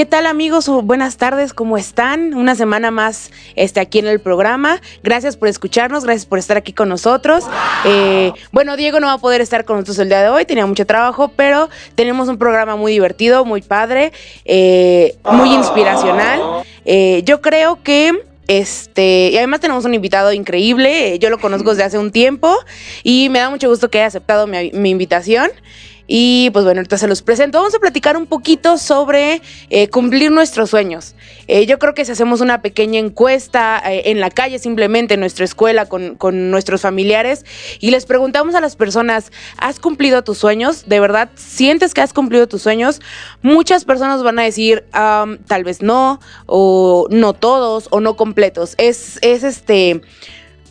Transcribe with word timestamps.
¿Qué 0.00 0.06
tal 0.06 0.24
amigos? 0.24 0.66
Buenas 0.66 1.18
tardes, 1.18 1.52
¿cómo 1.52 1.76
están? 1.76 2.32
Una 2.32 2.54
semana 2.54 2.90
más 2.90 3.30
este, 3.54 3.80
aquí 3.80 3.98
en 3.98 4.06
el 4.06 4.18
programa. 4.18 4.80
Gracias 5.02 5.36
por 5.36 5.46
escucharnos, 5.48 6.04
gracias 6.04 6.24
por 6.24 6.38
estar 6.38 6.56
aquí 6.56 6.72
con 6.72 6.88
nosotros. 6.88 7.44
Eh, 7.84 8.32
bueno, 8.50 8.78
Diego 8.78 8.98
no 8.98 9.08
va 9.08 9.12
a 9.12 9.18
poder 9.18 9.42
estar 9.42 9.66
con 9.66 9.76
nosotros 9.76 9.98
el 9.98 10.08
día 10.08 10.22
de 10.22 10.30
hoy, 10.30 10.46
tenía 10.46 10.64
mucho 10.64 10.86
trabajo, 10.86 11.30
pero 11.36 11.68
tenemos 11.96 12.28
un 12.28 12.38
programa 12.38 12.76
muy 12.76 12.92
divertido, 12.92 13.44
muy 13.44 13.60
padre, 13.60 14.10
eh, 14.46 15.18
muy 15.30 15.52
inspiracional. 15.52 16.64
Eh, 16.86 17.20
yo 17.26 17.42
creo 17.42 17.82
que... 17.82 18.24
Este, 18.48 19.30
y 19.32 19.36
además 19.36 19.60
tenemos 19.60 19.84
un 19.84 19.94
invitado 19.94 20.32
increíble, 20.32 21.20
yo 21.20 21.30
lo 21.30 21.38
conozco 21.38 21.70
desde 21.70 21.84
hace 21.84 21.98
un 21.98 22.10
tiempo 22.10 22.52
y 23.04 23.28
me 23.28 23.38
da 23.38 23.48
mucho 23.48 23.68
gusto 23.68 23.90
que 23.90 23.98
haya 23.98 24.08
aceptado 24.08 24.48
mi, 24.48 24.72
mi 24.72 24.90
invitación. 24.90 25.50
Y 26.12 26.50
pues 26.50 26.64
bueno, 26.64 26.80
ahorita 26.80 26.98
se 26.98 27.06
los 27.06 27.22
presento. 27.22 27.58
Vamos 27.58 27.72
a 27.76 27.78
platicar 27.78 28.16
un 28.16 28.26
poquito 28.26 28.78
sobre 28.78 29.40
eh, 29.70 29.86
cumplir 29.90 30.32
nuestros 30.32 30.70
sueños. 30.70 31.14
Eh, 31.46 31.66
yo 31.66 31.78
creo 31.78 31.94
que 31.94 32.04
si 32.04 32.10
hacemos 32.10 32.40
una 32.40 32.62
pequeña 32.62 32.98
encuesta 32.98 33.80
eh, 33.86 34.02
en 34.06 34.18
la 34.18 34.28
calle, 34.28 34.58
simplemente 34.58 35.14
en 35.14 35.20
nuestra 35.20 35.44
escuela, 35.44 35.86
con, 35.86 36.16
con, 36.16 36.50
nuestros 36.50 36.80
familiares, 36.80 37.44
y 37.78 37.92
les 37.92 38.06
preguntamos 38.06 38.56
a 38.56 38.60
las 38.60 38.74
personas, 38.74 39.30
¿has 39.56 39.78
cumplido 39.78 40.24
tus 40.24 40.38
sueños? 40.38 40.88
¿De 40.88 40.98
verdad 40.98 41.30
sientes 41.36 41.94
que 41.94 42.00
has 42.00 42.12
cumplido 42.12 42.48
tus 42.48 42.62
sueños? 42.62 43.00
Muchas 43.40 43.84
personas 43.84 44.24
van 44.24 44.40
a 44.40 44.42
decir, 44.42 44.86
tal 44.90 45.62
vez 45.62 45.80
no, 45.80 46.18
o 46.46 47.06
no 47.10 47.34
todos, 47.34 47.86
o 47.92 48.00
no 48.00 48.16
completos. 48.16 48.74
Es, 48.78 49.20
es 49.22 49.44
este 49.44 50.02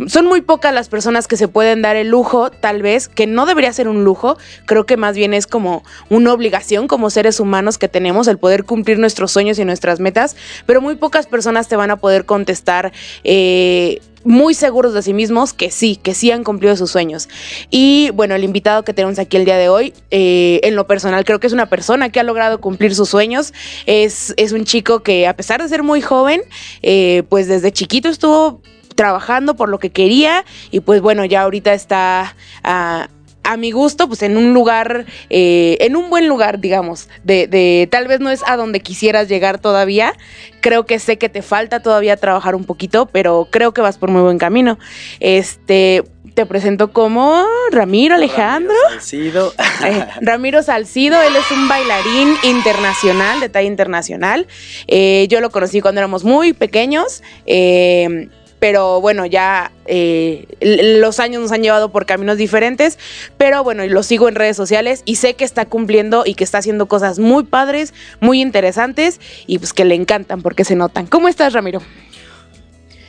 son 0.08 0.26
muy 0.26 0.42
pocas 0.42 0.74
las 0.74 0.90
personas 0.90 1.28
que 1.28 1.38
se 1.38 1.48
pueden 1.48 1.82
dar 1.82 1.96
el 1.96 2.08
lujo, 2.08 2.50
tal 2.50 2.82
vez, 2.82 3.08
que 3.08 3.28
no 3.28 3.46
debería 3.46 3.74
ser 3.74 3.88
un 3.88 4.04
lujo, 4.04 4.38
creo 4.66 4.86
que 4.86 4.98
más 4.98 5.16
bien 5.16 5.34
es 5.34 5.48
como 5.48 5.84
una 6.10 6.34
obligación 6.34 6.88
como 6.88 7.10
seres 7.10 7.40
humanos 7.40 7.78
que 7.78 7.88
tenemos 7.88 8.28
el 8.28 8.38
poder 8.38 8.64
cumplir 8.64 9.00
nuestros 9.00 9.32
sueños 9.32 9.60
y 9.60 9.66
nuestras 9.66 10.00
metas, 10.00 10.36
pero 10.66 10.82
muy 10.82 10.96
pocas 10.96 11.28
personas 11.28 11.68
te 11.68 11.76
van 11.76 11.92
a 11.92 11.98
poder 11.98 12.26
contestar. 12.26 12.92
Eh, 13.24 14.02
muy 14.26 14.54
seguros 14.54 14.94
de 14.94 15.02
sí 15.02 15.14
mismos 15.14 15.54
que 15.54 15.72
sí, 15.72 15.96
que 15.96 16.14
sí 16.14 16.30
han 16.32 16.44
cumplido 16.44 16.76
sus 16.76 16.92
sueños. 16.92 17.30
Y 17.70 18.10
bueno, 18.12 18.36
el 18.36 18.44
invitado 18.44 18.84
que 18.84 18.94
tenemos 18.94 19.18
aquí 19.18 19.38
el 19.38 19.46
día 19.46 19.58
de 19.58 19.70
hoy, 19.70 19.94
eh, 20.12 20.60
en 20.64 20.76
lo 20.76 20.88
personal, 20.88 21.24
creo 21.24 21.40
que 21.40 21.48
es 21.48 21.54
una 21.54 21.70
persona 21.70 22.10
que 22.10 22.20
ha 22.20 22.24
logrado 22.24 22.60
cumplir 22.60 22.94
sus 22.96 23.10
sueños. 23.10 23.54
Es, 23.86 24.34
es 24.38 24.52
un 24.52 24.66
chico 24.66 25.04
que 25.04 25.26
a 25.26 25.36
pesar 25.36 25.62
de 25.62 25.70
ser 25.70 25.84
muy 25.84 26.02
joven, 26.02 26.42
eh, 26.82 27.24
pues 27.30 27.48
desde 27.48 27.72
chiquito 27.72 28.10
estuvo 28.10 28.62
trabajando 29.00 29.56
por 29.56 29.70
lo 29.70 29.80
que 29.80 29.92
quería 29.92 30.44
y 30.72 30.82
pues 30.82 31.00
bueno, 31.00 31.24
ya 31.24 31.44
ahorita 31.44 31.72
está 31.72 32.36
a, 32.66 33.08
a 33.44 33.56
mi 33.56 33.72
gusto, 33.72 34.10
pues 34.10 34.22
en 34.24 34.36
un 34.36 34.54
lugar, 34.54 35.06
eh, 35.30 35.78
en 35.80 35.96
un 35.96 36.10
buen 36.10 36.28
lugar, 36.28 36.60
digamos, 36.60 37.08
de, 37.24 37.48
de, 37.48 37.88
tal 37.90 38.10
vez 38.10 38.20
no 38.20 38.30
es 38.30 38.44
a 38.46 38.58
donde 38.58 38.82
quisieras 38.82 39.30
llegar 39.30 39.58
todavía. 39.58 40.16
Creo 40.60 40.86
que 40.86 41.00
sé 41.00 41.18
que 41.18 41.30
te 41.30 41.42
falta 41.42 41.82
todavía 41.82 42.18
trabajar 42.18 42.56
un 42.56 42.66
poquito, 42.66 43.06
pero 43.06 43.48
creo 43.50 43.74
que 43.74 43.80
vas 43.80 43.98
por 43.98 44.12
muy 44.12 44.22
buen 44.22 44.38
camino. 44.38 44.78
Este, 45.22 46.04
te 46.34 46.46
presento 46.46 46.92
como 46.92 47.46
Ramiro 47.72 48.16
Alejandro. 48.16 48.74
Ramiro 48.74 49.00
Salcido. 49.00 49.54
Eh, 49.86 50.06
Ramiro 50.20 50.62
Salcido, 50.62 51.22
él 51.22 51.38
es 51.38 51.50
un 51.52 51.70
bailarín 51.70 52.36
internacional, 52.44 53.40
de 53.40 53.48
talla 53.48 53.68
internacional. 53.68 54.46
Eh, 54.88 55.26
yo 55.30 55.40
lo 55.40 55.52
conocí 55.52 55.80
cuando 55.80 56.02
éramos 56.02 56.26
muy 56.26 56.52
pequeños. 56.52 57.24
Eh, 57.46 58.28
pero 58.60 59.02
bueno, 59.02 59.26
ya 59.26 59.72
eh, 59.86 60.46
los 60.62 61.20
años 61.20 61.42
nos 61.42 61.52
han 61.52 61.64
llevado 61.64 61.92
por 61.92 62.06
caminos 62.06 62.38
diferentes, 62.38 63.00
pero 63.38 63.64
bueno, 63.64 63.86
lo 63.88 64.04
sigo 64.04 64.28
en 64.30 64.36
redes 64.36 64.58
sociales 64.58 65.02
y 65.06 65.16
sé 65.16 65.36
que 65.36 65.46
está 65.46 65.66
cumpliendo 65.66 66.24
y 66.26 66.36
que 66.36 66.44
está 66.44 66.60
haciendo 66.60 66.88
cosas 66.88 67.20
muy 67.20 67.46
padres, 67.46 67.94
muy 68.20 68.42
interesantes 68.42 69.20
y 69.48 69.60
pues 69.60 69.74
que 69.74 69.86
le 69.86 69.96
encantan 69.96 70.42
porque 70.42 70.66
se 70.66 70.76
notan. 70.76 71.08
¿Cómo 71.08 71.28
estás, 71.28 71.54
Ramiro? 71.54 71.82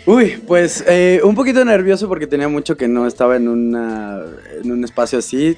Uy, 0.06 0.40
pues 0.46 0.84
eh, 0.88 1.20
un 1.24 1.34
poquito 1.34 1.64
nervioso 1.64 2.08
porque 2.08 2.26
tenía 2.26 2.48
mucho 2.48 2.76
que 2.76 2.88
no 2.88 3.06
estaba 3.06 3.36
en, 3.36 3.48
una, 3.48 4.22
en 4.62 4.72
un 4.72 4.84
espacio 4.84 5.18
así. 5.18 5.56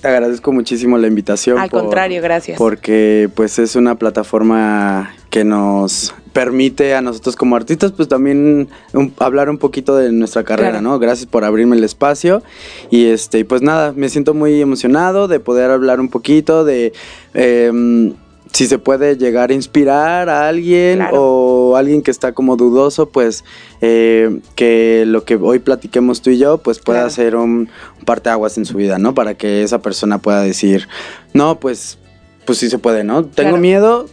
Te 0.00 0.08
agradezco 0.08 0.52
muchísimo 0.52 0.96
la 0.98 1.08
invitación. 1.08 1.58
Al 1.58 1.70
por, 1.70 1.82
contrario, 1.82 2.22
gracias. 2.22 2.58
Porque 2.58 3.28
pues 3.34 3.58
es 3.58 3.74
una 3.74 3.96
plataforma 3.96 5.12
que 5.30 5.44
nos 5.44 6.14
permite 6.38 6.94
a 6.94 7.00
nosotros 7.00 7.34
como 7.34 7.56
artistas 7.56 7.90
pues 7.90 8.06
también 8.06 8.68
un, 8.92 9.12
hablar 9.18 9.50
un 9.50 9.58
poquito 9.58 9.96
de 9.96 10.12
nuestra 10.12 10.44
carrera, 10.44 10.70
claro. 10.70 10.84
¿no? 10.84 10.98
Gracias 11.00 11.26
por 11.26 11.42
abrirme 11.42 11.74
el 11.74 11.82
espacio 11.82 12.44
y 12.90 13.06
este 13.06 13.44
pues 13.44 13.60
nada, 13.60 13.92
me 13.96 14.08
siento 14.08 14.34
muy 14.34 14.62
emocionado 14.62 15.26
de 15.26 15.40
poder 15.40 15.72
hablar 15.72 15.98
un 15.98 16.08
poquito 16.08 16.64
de 16.64 16.92
eh, 17.34 18.12
si 18.52 18.68
se 18.68 18.78
puede 18.78 19.16
llegar 19.16 19.50
a 19.50 19.54
inspirar 19.54 20.28
a 20.28 20.48
alguien 20.48 20.98
claro. 20.98 21.16
o 21.20 21.76
alguien 21.76 22.02
que 22.02 22.12
está 22.12 22.30
como 22.30 22.56
dudoso, 22.56 23.08
pues 23.08 23.44
eh, 23.80 24.38
que 24.54 25.06
lo 25.08 25.24
que 25.24 25.34
hoy 25.34 25.58
platiquemos 25.58 26.22
tú 26.22 26.30
y 26.30 26.38
yo, 26.38 26.58
pues 26.58 26.78
pueda 26.78 27.00
claro. 27.00 27.10
ser 27.10 27.34
un, 27.34 27.68
un 27.98 28.04
parteaguas 28.04 28.56
en 28.58 28.64
su 28.64 28.76
vida, 28.76 29.00
¿no? 29.00 29.12
Para 29.12 29.34
que 29.34 29.64
esa 29.64 29.82
persona 29.82 30.18
pueda 30.18 30.40
decir, 30.42 30.86
no, 31.34 31.58
pues, 31.58 31.98
pues 32.46 32.58
sí 32.58 32.70
se 32.70 32.78
puede, 32.78 33.02
¿no? 33.02 33.24
Tengo 33.24 33.56
miedo, 33.56 34.06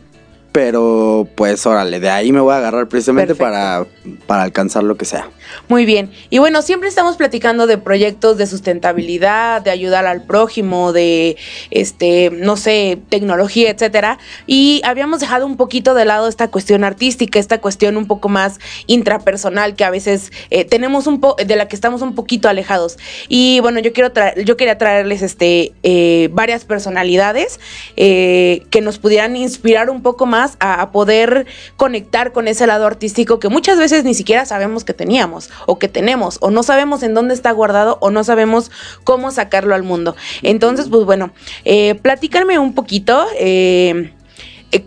pero 0.55 1.27
pues 1.35 1.65
órale, 1.65 1.99
de 1.99 2.09
ahí 2.09 2.31
me 2.31 2.39
voy 2.39 2.53
a 2.53 2.59
agarrar 2.59 2.87
precisamente 2.87 3.35
para, 3.35 3.85
para 4.25 4.43
alcanzar 4.43 4.85
lo 4.85 4.95
que 4.95 5.03
sea. 5.03 5.29
Muy 5.67 5.83
bien, 5.83 6.11
y 6.29 6.37
bueno, 6.37 6.61
siempre 6.61 6.87
estamos 6.87 7.17
platicando 7.17 7.67
de 7.67 7.77
proyectos 7.77 8.37
de 8.37 8.47
sustentabilidad, 8.47 9.61
de 9.61 9.71
ayudar 9.71 10.05
al 10.05 10.23
prójimo, 10.23 10.93
de, 10.93 11.35
este, 11.71 12.29
no 12.31 12.55
sé, 12.55 12.97
tecnología, 13.09 13.69
etcétera, 13.69 14.17
y 14.47 14.81
habíamos 14.85 15.19
dejado 15.19 15.45
un 15.45 15.57
poquito 15.57 15.93
de 15.93 16.05
lado 16.05 16.29
esta 16.29 16.49
cuestión 16.49 16.85
artística, 16.85 17.37
esta 17.37 17.59
cuestión 17.59 17.97
un 17.97 18.07
poco 18.07 18.29
más 18.29 18.61
intrapersonal 18.87 19.75
que 19.75 19.83
a 19.83 19.89
veces 19.89 20.31
eh, 20.51 20.63
tenemos 20.63 21.05
un 21.05 21.19
po 21.19 21.35
de 21.35 21.55
la 21.57 21.67
que 21.67 21.75
estamos 21.75 22.01
un 22.01 22.15
poquito 22.15 22.47
alejados. 22.47 22.97
Y 23.27 23.59
bueno, 23.59 23.81
yo 23.81 23.91
quiero 23.91 24.13
yo 24.41 24.55
quería 24.55 24.77
traerles 24.77 25.21
este, 25.21 25.73
eh, 25.83 26.29
varias 26.31 26.63
personalidades 26.63 27.59
eh, 27.97 28.63
que 28.69 28.79
nos 28.79 28.99
pudieran 28.99 29.35
inspirar 29.35 29.89
un 29.89 30.01
poco 30.01 30.25
más 30.25 30.44
a, 30.59 30.91
poder 30.91 31.45
conectar 31.77 32.31
con 32.31 32.47
ese 32.47 32.67
lado 32.67 32.85
artístico 32.85 33.39
que 33.39 33.49
muchas 33.49 33.77
veces 33.77 34.03
ni 34.03 34.13
siquiera 34.13 34.45
sabemos 34.45 34.83
que 34.83 34.93
teníamos 34.93 35.49
o 35.65 35.79
que 35.79 35.87
tenemos 35.87 36.37
o 36.41 36.51
no 36.51 36.63
sabemos 36.63 37.03
en 37.03 37.13
dónde 37.13 37.33
está 37.33 37.51
guardado 37.51 37.97
o 38.01 38.11
no 38.11 38.23
sabemos 38.23 38.71
cómo 39.03 39.31
sacarlo 39.31 39.75
al 39.75 39.83
mundo. 39.83 40.15
Entonces, 40.41 40.87
pues 40.89 41.05
bueno, 41.05 41.31
eh, 41.63 41.95
platícame 41.95 42.59
un 42.59 42.73
poquito. 42.73 43.25
Eh, 43.37 44.11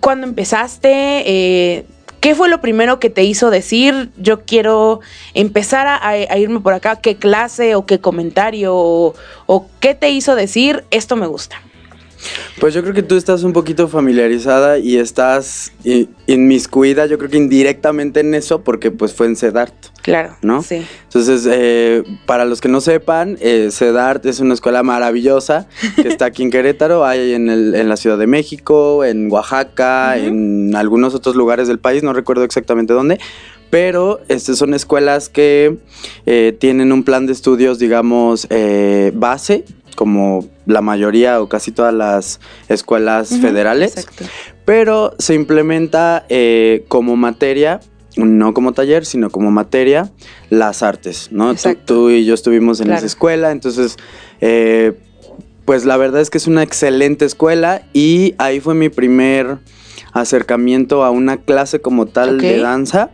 ¿Cuándo 0.00 0.26
empezaste? 0.26 0.90
Eh, 0.90 1.86
¿Qué 2.20 2.34
fue 2.34 2.48
lo 2.48 2.60
primero 2.60 2.98
que 2.98 3.10
te 3.10 3.22
hizo 3.22 3.50
decir, 3.50 4.10
yo 4.16 4.40
quiero 4.44 5.00
empezar 5.34 5.86
a, 5.86 6.38
irme 6.38 6.60
por 6.60 6.74
acá? 6.74 6.96
¿Qué 6.96 7.16
clase 7.16 7.74
o 7.76 7.86
qué 7.86 8.00
comentario 8.00 8.74
o 8.74 9.66
qué 9.80 9.94
te 9.94 10.10
hizo 10.10 10.34
decir, 10.34 10.84
esto 10.90 11.14
me 11.14 11.26
gusta? 11.28 11.62
Pues 12.60 12.74
yo 12.74 12.82
creo 12.82 12.94
que 12.94 13.02
tú 13.02 13.16
estás 13.16 13.42
un 13.44 13.52
poquito 13.52 13.88
familiarizada 13.88 14.78
y 14.78 14.96
estás 14.96 15.72
inmiscuida, 16.26 17.06
yo 17.06 17.18
creo 17.18 17.30
que 17.30 17.36
indirectamente 17.36 18.20
en 18.20 18.34
eso, 18.34 18.62
porque 18.62 18.90
pues 18.90 19.14
fue 19.14 19.26
en 19.26 19.36
CEDART. 19.36 19.74
Claro. 20.02 20.36
¿No? 20.42 20.62
Sí. 20.62 20.86
Entonces, 21.04 21.46
eh, 21.50 22.02
para 22.26 22.44
los 22.44 22.60
que 22.60 22.68
no 22.68 22.80
sepan, 22.80 23.36
eh, 23.40 23.68
CEDART 23.70 24.24
es 24.26 24.40
una 24.40 24.54
escuela 24.54 24.82
maravillosa 24.82 25.68
que 25.96 26.08
está 26.08 26.26
aquí 26.26 26.42
en 26.42 26.50
Querétaro, 26.50 27.04
hay 27.06 27.34
en, 27.34 27.50
el, 27.50 27.74
en 27.74 27.88
la 27.88 27.96
Ciudad 27.96 28.18
de 28.18 28.26
México, 28.26 29.04
en 29.04 29.30
Oaxaca, 29.30 30.14
uh 30.16 30.20
-huh. 30.20 30.26
en 30.26 30.74
algunos 30.74 31.14
otros 31.14 31.36
lugares 31.36 31.68
del 31.68 31.78
país, 31.78 32.02
no 32.02 32.12
recuerdo 32.12 32.44
exactamente 32.44 32.94
dónde, 32.94 33.18
pero 33.70 34.20
este, 34.28 34.54
son 34.54 34.74
escuelas 34.74 35.28
que 35.28 35.78
eh, 36.26 36.56
tienen 36.58 36.92
un 36.92 37.04
plan 37.04 37.26
de 37.26 37.32
estudios, 37.32 37.78
digamos, 37.78 38.46
eh, 38.50 39.12
base, 39.14 39.64
como 39.98 40.46
la 40.64 40.80
mayoría 40.80 41.42
o 41.42 41.48
casi 41.48 41.72
todas 41.72 41.92
las 41.92 42.38
escuelas 42.68 43.32
uh 43.32 43.34
-huh, 43.34 43.40
federales, 43.40 43.96
exacto. 43.96 44.26
pero 44.64 45.12
se 45.18 45.34
implementa 45.34 46.24
eh, 46.28 46.84
como 46.86 47.16
materia 47.16 47.80
no 48.16 48.54
como 48.54 48.72
taller, 48.72 49.04
sino 49.04 49.30
como 49.30 49.50
materia, 49.50 50.10
las 50.50 50.84
artes, 50.84 51.30
¿no? 51.32 51.54
Tú, 51.54 51.76
tú, 51.84 52.10
y 52.10 52.24
yo 52.24 52.34
estuvimos 52.34 52.80
en 52.80 52.92
esa 52.92 53.06
escuela, 53.06 53.50
entonces, 53.50 53.96
eh, 54.40 54.98
pues 55.64 55.84
la 55.84 55.96
verdad 55.96 56.20
es 56.20 56.30
que 56.30 56.38
es 56.38 56.46
una 56.46 56.62
excelente 56.62 57.24
escuela 57.24 57.82
y 57.92 58.34
ahí 58.38 58.60
fue 58.60 58.74
mi 58.74 58.88
primer 58.88 59.58
acercamiento 60.12 61.04
a 61.04 61.10
una 61.10 61.38
clase 61.38 61.80
como 61.80 62.06
tal 62.06 62.40
de 62.40 62.58
danza 62.58 63.10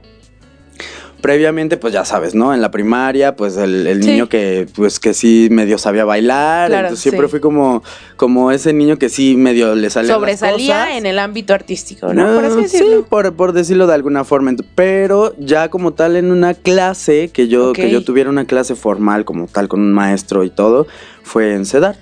previamente, 1.25 1.79
pues 1.79 1.95
ya 1.95 2.05
sabes, 2.05 2.35
¿no? 2.35 2.53
En 2.53 2.61
la 2.61 2.71
primaria, 2.71 3.35
pues 3.35 3.57
el, 3.57 3.99
niño 4.01 4.29
que, 4.29 4.67
pues 4.75 5.01
que 5.01 5.15
sí 5.15 5.49
medio 5.51 5.79
sabía 5.79 6.05
bailar. 6.05 6.71
entonces 6.71 6.99
siempre 6.99 7.29
fui 7.29 7.41
como, 7.41 7.83
como 8.17 8.53
ese 8.53 8.75
niño 8.75 8.99
que 8.99 9.09
sí 9.09 9.35
medio 9.35 9.75
le 9.75 9.89
salía. 9.89 10.13
Sobresalía 10.13 10.99
en 10.99 11.07
el 11.07 11.19
ámbito 11.19 11.55
artístico, 11.55 12.13
¿no? 12.13 12.35
por 12.35 12.45
así 12.45 12.69
sí, 12.69 12.85
por, 13.09 13.55
decirlo 13.55 13.87
de 13.87 13.95
alguna 13.95 14.25
forma. 14.25 14.55
Pero 14.75 15.35
ya 15.39 15.71
como 15.71 15.95
tal 15.95 16.17
en 16.17 16.31
una 16.31 16.53
clase, 16.53 17.31
que 17.33 17.49
yo, 17.49 17.73
que 17.73 17.89
yo 17.91 18.05
tuviera 18.05 18.29
una 18.29 18.45
clase 18.45 18.75
formal 18.75 19.25
como 19.25 19.47
tal 19.47 19.67
con 19.67 19.81
un 19.81 19.95
maestro 19.95 20.45
y 20.45 20.51
todo, 20.51 20.87
fue 21.23 21.55
en 21.55 21.65
CEDART. 21.65 21.97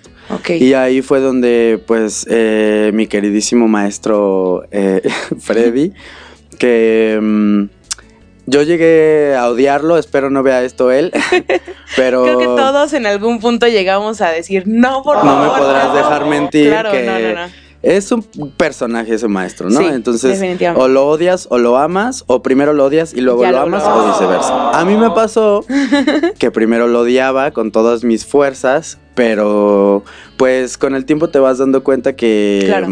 Y 0.49 0.73
ahí 0.73 1.01
fue 1.01 1.21
donde, 1.21 1.81
pues, 1.87 2.27
eh, 2.29 2.91
mi 2.93 3.07
queridísimo 3.07 3.69
maestro 3.69 4.65
eh, 4.73 5.01
Freddy, 5.39 5.93
que... 6.59 7.69
Mm, 8.47 8.51
yo 8.51 8.63
llegué 8.63 9.35
a 9.37 9.49
odiarlo, 9.49 9.99
espero 9.99 10.31
no 10.31 10.43
vea 10.43 10.63
esto 10.63 10.91
él, 10.91 11.13
pero... 11.97 12.25
Creo 12.25 12.39
que 12.39 12.47
todos 12.47 12.93
en 12.93 13.07
algún 13.07 13.41
punto 13.41 13.67
llegamos 13.67 14.21
a 14.21 14.31
decir, 14.31 14.65
no, 14.67 15.03
por 15.03 15.17
favor. 15.17 15.47
No 15.47 15.53
me 15.53 15.59
podrás 15.59 15.95
dejar 15.95 16.27
mentir 16.27 16.69
claro, 16.69 16.91
que 16.91 17.03
no, 17.05 17.19
no, 17.19 17.47
no. 17.47 17.53
es 17.83 18.13
un 18.13 18.23
personaje 18.57 19.15
ese 19.15 19.29
maestro, 19.29 19.71
¿no? 19.71 19.81
Entonces, 19.81 20.41
o 20.75 20.89
lo 20.89 21.07
odias 21.07 21.47
o 21.51 21.59
lo 21.59 21.77
amas, 21.77 22.25
o 22.27 22.43
primero 22.43 22.73
lo 22.73 22.85
odias 22.85 23.15
y 23.15 23.21
luego 23.21 23.45
lo, 23.45 23.61
amas, 23.61 23.85
o 23.85 24.13
viceversa. 24.13 24.71
A 24.79 24.85
mí 24.85 24.97
me 24.97 25.11
pasó 25.11 25.65
que 26.39 26.51
primero 26.51 26.87
lo 26.89 27.01
odiaba 27.01 27.51
con 27.53 27.73
todas 27.73 28.05
mis 28.05 28.25
fuerzas, 28.27 28.99
pero 29.15 30.05
pues 30.37 30.79
con 30.79 30.95
el 30.95 31.05
tiempo 31.05 31.29
te 31.29 31.39
vas 31.39 31.59
dando 31.59 31.85
cuenta 31.85 32.17
que... 32.17 32.63
Claro. 32.67 32.89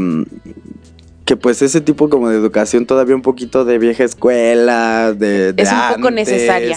Mm, 1.30 1.36
que 1.36 1.36
pues 1.36 1.62
ese 1.62 1.80
tipo 1.80 2.08
como 2.08 2.28
de 2.28 2.36
educación 2.36 2.86
todavía 2.86 3.14
un 3.14 3.22
poquito 3.22 3.64
de 3.64 3.78
vieja 3.78 4.04
escuela, 4.04 5.12
de... 5.12 5.54
es 5.56 5.70
un 5.70 5.94
poco 5.94 6.10
necesaria. 6.10 6.76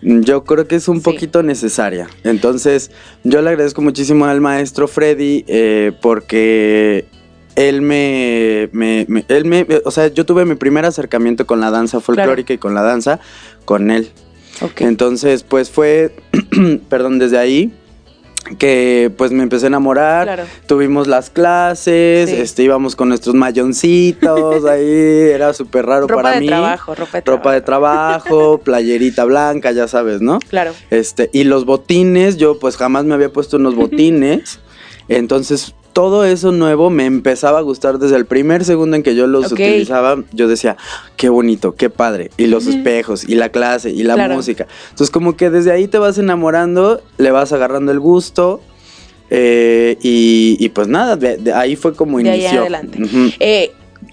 Yo 0.00 0.44
creo 0.44 0.68
que 0.68 0.76
es 0.76 0.88
un 0.88 1.02
poquito 1.02 1.42
necesaria. 1.42 2.06
Entonces, 2.22 2.90
yo 3.24 3.42
le 3.42 3.50
agradezco 3.50 3.82
muchísimo 3.82 4.26
al 4.26 4.40
maestro 4.40 4.86
Freddy 4.86 5.44
eh, 5.48 5.92
porque 6.00 7.06
él 7.56 7.82
me, 7.82 8.68
me, 8.72 9.06
él 9.26 9.44
me, 9.44 9.66
o 9.84 9.90
sea, 9.90 10.06
yo 10.08 10.24
tuve 10.24 10.44
mi 10.44 10.54
primer 10.54 10.84
acercamiento 10.84 11.46
con 11.46 11.60
la 11.60 11.70
danza 11.72 12.00
folclórica 12.00 12.52
y 12.52 12.58
con 12.58 12.74
la 12.74 12.82
danza 12.82 13.18
con 13.64 13.90
él. 13.90 14.10
Entonces, 14.76 15.42
pues 15.42 15.70
fue, 15.70 16.14
perdón, 16.88 17.18
desde 17.18 17.38
ahí 17.38 17.72
que 18.56 19.12
pues 19.16 19.32
me 19.32 19.42
empecé 19.42 19.66
a 19.66 19.68
enamorar, 19.68 20.46
tuvimos 20.66 21.06
las 21.06 21.30
clases, 21.30 22.30
este 22.30 22.62
íbamos 22.62 22.96
con 22.96 23.08
nuestros 23.08 23.34
mayoncitos 23.34 24.64
ahí, 24.66 24.84
era 24.84 25.52
súper 25.52 25.86
raro 25.86 26.06
para 26.06 26.40
mí. 26.40 26.46
Trabajo, 26.46 26.94
ropa 26.94 27.18
de 27.18 27.22
trabajo, 27.22 27.42
ropa 27.42 27.52
de 27.52 27.60
trabajo, 27.60 28.58
playerita 28.64 29.24
blanca, 29.24 29.72
ya 29.72 29.88
sabes, 29.88 30.20
¿no? 30.20 30.38
Claro. 30.48 30.72
Este, 30.90 31.30
y 31.32 31.44
los 31.44 31.64
botines, 31.64 32.36
yo 32.36 32.58
pues 32.58 32.76
jamás 32.76 33.04
me 33.04 33.14
había 33.14 33.32
puesto 33.32 33.56
unos 33.56 33.74
botines. 33.76 34.60
Entonces, 35.08 35.74
todo 35.92 36.24
eso 36.24 36.52
nuevo 36.52 36.90
me 36.90 37.06
empezaba 37.06 37.58
a 37.58 37.62
gustar 37.62 37.98
desde 37.98 38.16
el 38.16 38.26
primer 38.26 38.64
segundo 38.64 38.96
en 38.96 39.02
que 39.02 39.14
yo 39.14 39.26
los 39.26 39.50
utilizaba. 39.50 40.22
Yo 40.32 40.46
decía, 40.46 40.76
qué 41.16 41.28
bonito, 41.28 41.74
qué 41.74 41.90
padre. 41.90 42.30
Y 42.36 42.46
los 42.46 42.66
espejos, 42.66 43.28
y 43.28 43.34
la 43.34 43.48
clase, 43.48 43.90
y 43.90 44.02
la 44.04 44.28
música. 44.28 44.66
Entonces, 44.90 45.10
como 45.10 45.36
que 45.36 45.50
desde 45.50 45.72
ahí 45.72 45.88
te 45.88 45.98
vas 45.98 46.18
enamorando, 46.18 47.02
le 47.16 47.30
vas 47.30 47.52
agarrando 47.52 47.90
el 47.92 48.00
gusto. 48.00 48.60
Eh, 49.30 49.98
y, 50.02 50.68
pues 50.70 50.88
nada, 50.88 51.18
ahí 51.54 51.76
fue 51.76 51.94
como 51.94 52.18
de 52.18 52.28
inició. 52.28 52.50
Ahí 52.50 52.56
adelante. 52.56 52.98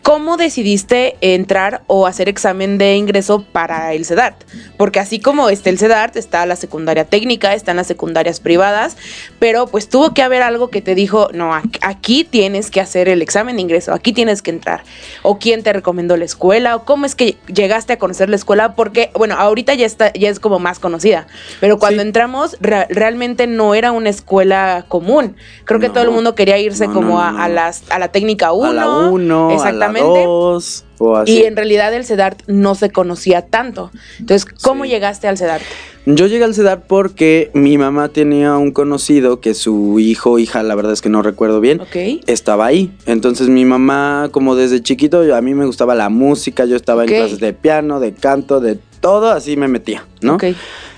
¿Cómo 0.06 0.38
decidiste 0.38 1.18
entrar 1.22 1.82
o 1.88 2.06
hacer 2.06 2.30
examen 2.30 2.78
de 2.78 2.96
ingreso 2.96 3.44
para 3.52 3.92
el 3.94 4.06
CEDART? 4.06 4.36
Porque 4.78 5.00
así 5.00 5.20
como 5.20 5.50
está 5.50 5.72
el 5.72 5.80
CEDART, 5.80 6.16
está 6.16 6.46
la 6.46 6.56
secundaria 6.56 7.06
técnica, 7.06 7.56
están 7.56 7.78
las 7.78 7.88
secundarias 7.88 8.40
privadas, 8.40 8.98
pero 9.40 9.66
pues 9.66 9.90
tuvo 9.90 10.14
que 10.14 10.22
haber 10.22 10.44
algo 10.44 10.70
que 10.70 10.84
te 10.84 10.94
dijo, 10.94 11.30
no, 11.34 11.60
aquí 11.82 12.24
tienes 12.24 12.70
que 12.70 12.82
hacer 12.82 13.10
el 13.10 13.24
examen 13.24 13.56
de 13.56 13.64
ingreso, 13.64 13.94
aquí 13.96 14.14
tienes 14.14 14.44
que 14.44 14.52
entrar. 14.52 14.84
O 15.24 15.40
quién 15.40 15.64
te 15.64 15.74
recomendó 15.74 16.18
la 16.18 16.26
escuela, 16.26 16.76
o 16.76 16.86
cómo 16.86 17.08
es 17.08 17.16
que 17.16 17.38
llegaste 17.52 17.94
a 17.94 17.98
conocer 17.98 18.30
la 18.30 18.36
escuela, 18.36 18.76
porque, 18.76 19.10
bueno, 19.16 19.34
ahorita 19.40 19.74
ya 19.74 19.88
está, 19.88 20.14
ya 20.14 20.30
es 20.30 20.40
como 20.40 20.60
más 20.60 20.78
conocida, 20.78 21.26
pero 21.60 21.80
cuando 21.80 22.04
entramos 22.04 22.58
realmente 22.60 23.48
no 23.48 23.74
era 23.74 23.92
una 23.92 24.10
escuela 24.12 24.86
común. 24.88 25.36
Creo 25.64 25.80
que 25.80 25.90
todo 25.90 26.04
el 26.04 26.12
mundo 26.12 26.36
quería 26.36 26.60
irse 26.60 26.86
como 26.86 27.20
a, 27.20 27.50
las, 27.50 27.90
a 27.90 27.98
la 27.98 28.10
técnica 28.10 28.52
1. 28.52 28.70
A 28.70 28.72
la 28.72 28.88
1, 29.10 29.50
exactamente 29.50 29.95
y 31.26 31.44
en 31.44 31.56
realidad 31.56 31.94
el 31.94 32.06
CEDART 32.06 32.42
no 32.48 32.76
se 32.76 32.90
conocía 32.90 33.48
tanto. 33.48 33.92
Entonces, 34.20 34.46
¿cómo 34.62 34.86
llegaste 34.86 35.28
al 35.28 35.38
CEDART? 35.38 35.64
Yo 36.06 36.28
llegué 36.28 36.44
al 36.44 36.54
CEDART 36.54 36.86
porque 36.86 37.50
mi 37.54 37.78
mamá 37.78 38.10
tenía 38.10 38.58
un 38.58 38.72
conocido 38.72 39.40
que 39.40 39.54
su 39.54 40.00
hijo, 40.00 40.38
hija, 40.38 40.62
la 40.62 40.76
verdad 40.76 40.94
es 40.94 41.02
que 41.02 41.10
no 41.10 41.22
recuerdo 41.24 41.62
bien, 41.62 41.82
estaba 42.28 42.68
ahí. 42.68 42.96
Entonces 43.06 43.50
mi 43.50 43.66
mamá, 43.66 44.30
como 44.32 44.56
desde 44.56 44.82
chiquito, 44.82 45.36
a 45.36 45.42
mí 45.42 45.54
me 45.56 45.66
gustaba 45.66 45.96
la 45.96 46.10
música, 46.10 46.66
yo 46.66 46.76
estaba 46.76 47.04
en 47.04 47.10
clases 47.10 47.40
de 47.40 47.54
piano, 47.54 48.00
de 48.00 48.14
canto, 48.14 48.60
de 48.60 48.78
todo, 49.00 49.32
así 49.32 49.58
me 49.58 49.68
metía, 49.68 50.06
¿no? 50.22 50.38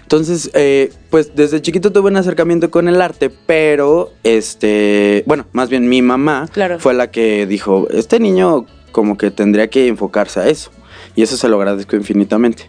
Entonces, 0.08 0.50
eh, 0.54 0.94
pues 1.10 1.36
desde 1.36 1.62
chiquito 1.62 1.92
tuve 1.92 2.10
un 2.10 2.16
acercamiento 2.16 2.72
con 2.72 2.88
el 2.88 3.02
arte, 3.02 3.30
pero 3.30 4.14
este, 4.24 5.24
bueno, 5.26 5.48
más 5.52 5.68
bien 5.68 5.90
mi 5.90 6.02
mamá 6.02 6.48
fue 6.80 6.94
la 6.94 7.12
que 7.12 7.46
dijo, 7.46 7.90
este 7.92 8.22
niño 8.22 8.66
como 8.92 9.18
que 9.18 9.32
tendría 9.32 9.70
que 9.70 9.88
enfocarse 9.88 10.40
a 10.40 10.48
eso. 10.48 10.72
Y 11.16 11.24
eso 11.24 11.36
se 11.36 11.48
lo 11.48 11.58
agradezco 11.58 11.96
infinitamente. 11.96 12.68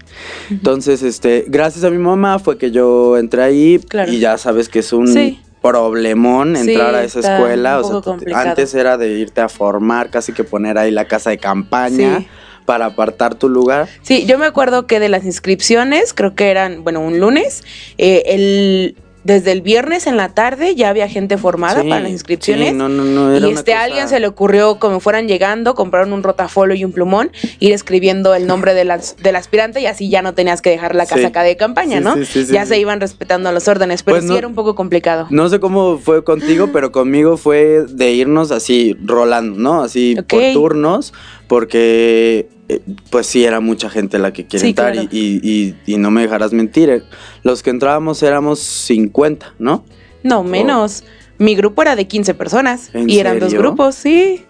Entonces, 0.50 1.03
este, 1.03 1.44
gracias 1.49 1.85
a 1.85 1.91
mi 1.91 1.99
mamá 1.99 2.38
fue 2.38 2.56
que 2.56 2.70
yo 2.70 3.19
entré 3.19 3.43
ahí 3.43 3.81
y 4.09 4.19
ya 4.19 4.38
sabes 4.38 4.70
que 4.70 4.79
es 4.79 4.93
un 4.93 5.38
problemón 5.61 6.56
entrar 6.56 6.94
a 6.94 7.05
esa 7.05 7.20
escuela. 7.20 7.81
O 7.81 8.03
sea, 8.03 8.41
antes 8.41 8.75
era 8.75 8.97
de 8.97 9.11
irte 9.11 9.43
a 9.43 9.49
formar, 9.49 10.11
casi 10.11 10.32
que 10.32 10.44
poner 10.44 10.79
ahí 10.79 10.91
la 10.91 11.06
casa 11.06 11.31
de 11.31 11.38
campaña. 11.38 12.26
para 12.64 12.85
apartar 12.85 13.35
tu 13.35 13.49
lugar. 13.49 13.88
Sí, 14.03 14.26
yo 14.26 14.37
me 14.37 14.44
acuerdo 14.44 14.87
que 14.87 15.00
de 15.00 15.09
las 15.09 15.25
inscripciones, 15.25 16.12
creo 16.12 16.35
que 16.35 16.50
eran, 16.50 16.85
bueno, 16.85 17.00
un 17.00 17.19
lunes, 17.19 17.64
eh, 17.97 18.25
el 18.26 18.95
desde 19.28 19.52
el 19.52 19.61
viernes 19.61 20.06
en 20.06 20.16
la 20.16 20.30
tarde 20.30 20.75
ya 20.75 20.88
había 20.88 21.06
gente 21.06 21.37
formada 21.37 21.82
para 21.82 22.00
las 22.00 22.11
inscripciones. 22.11 22.75
no, 22.75 22.88
no, 22.88 23.04
no, 23.04 23.37
y 23.47 23.52
este 23.52 23.75
alguien 23.75 24.08
se 24.08 24.20
le 24.20 24.26
ocurrió, 24.26 24.78
como 24.78 25.00
fueran 25.00 25.28
llegando, 25.28 25.75
compraron 25.75 26.14
un 26.14 26.23
rotafolio 26.23 26.75
y 26.75 26.82
un 26.82 26.92
plumón, 26.92 27.30
ir 27.61 27.75
escribiendo 27.75 28.35
el 28.35 28.47
nombre 28.47 28.73
de 28.73 28.87
las, 28.87 29.18
del 29.18 29.37
aspirante 29.37 29.82
y 29.82 29.87
así 29.87 30.08
ya 30.08 30.23
no 30.23 30.32
tenías 30.32 30.62
que 30.62 30.70
dejar 30.70 30.94
la 30.94 31.04
casaca 31.04 31.42
de 31.42 31.58
campaña, 31.58 32.00
¿no? 32.00 32.16
ya 32.16 32.64
se 32.64 32.78
iban 32.78 33.00
respetando 33.00 33.52
los 33.52 33.68
órdenes, 33.68 34.02
pero 34.02 34.16
pues 34.16 34.30
sí 34.30 34.35
era 34.35 34.49
un 34.49 34.54
poco 34.54 34.75
complicado. 34.75 35.26
No 35.28 35.50
sé 35.50 35.61
cómo 35.61 35.99
fue 35.99 36.25
contigo, 36.25 36.70
pero 36.73 36.90
conmigo 36.90 37.37
fue 37.37 37.85
de 37.87 38.12
irnos 38.12 38.50
así 38.50 38.97
rolando, 39.04 39.58
¿no? 39.58 39.82
Así 39.82 40.16
por 40.26 40.40
turnos, 40.54 41.12
porque 41.49 42.49
eh, 42.69 42.81
pues 43.11 43.26
sí 43.26 43.45
era 43.45 43.61
mucha 43.61 43.88
gente 43.90 44.19
la 44.19 44.33
que 44.33 44.47
quiere 44.47 44.69
entrar 44.69 44.95
y, 44.95 45.75
no 45.87 46.11
me 46.11 46.23
dejarás 46.23 46.52
mentir, 46.52 46.90
eh, 46.90 47.02
los 47.43 47.62
que 47.62 47.71
entrábamos 47.71 48.23
éramos 48.23 48.61
50, 48.61 49.55
¿no? 49.59 49.85
No, 50.23 50.45
menos. 50.45 51.05
Mi 51.38 51.55
grupo 51.55 51.83
era 51.83 51.97
de 51.97 52.07
15 52.07 52.35
personas 52.35 52.90
y 52.95 53.19
eran 53.19 53.38
dos 53.38 53.55
grupos, 53.55 53.95
sí. 53.95 54.45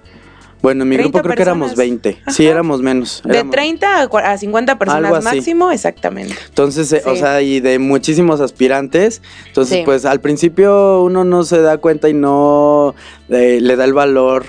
Bueno, 0.61 0.83
en 0.83 0.89
mi 0.89 0.97
grupo 0.97 1.21
creo 1.21 1.37
que 1.37 1.43
éramos 1.43 1.77
20. 1.77 2.19
Sí, 2.29 2.47
éramos 2.47 2.83
menos. 2.83 3.23
de 3.25 3.45
30 3.45 4.09
a 4.25 4.39
50 4.39 4.79
personas 4.79 5.23
máximo, 5.23 5.71
exactamente. 5.71 6.35
Entonces, 6.49 6.93
eh, 6.93 7.03
o 7.05 7.15
sea, 7.15 7.43
y 7.43 7.61
de 7.61 7.79
muchísimos 7.79 8.41
aspirantes. 8.41 9.23
Entonces, 9.47 9.85
pues 9.85 10.05
al 10.05 10.21
principio 10.21 11.03
uno 11.03 11.25
no 11.25 11.45
se 11.45 11.61
da 11.61 11.79
cuenta 11.79 12.09
y 12.09 12.15
no 12.15 12.97
le 13.29 13.77
da 13.77 13.85
el 13.85 13.93
valor 13.93 14.47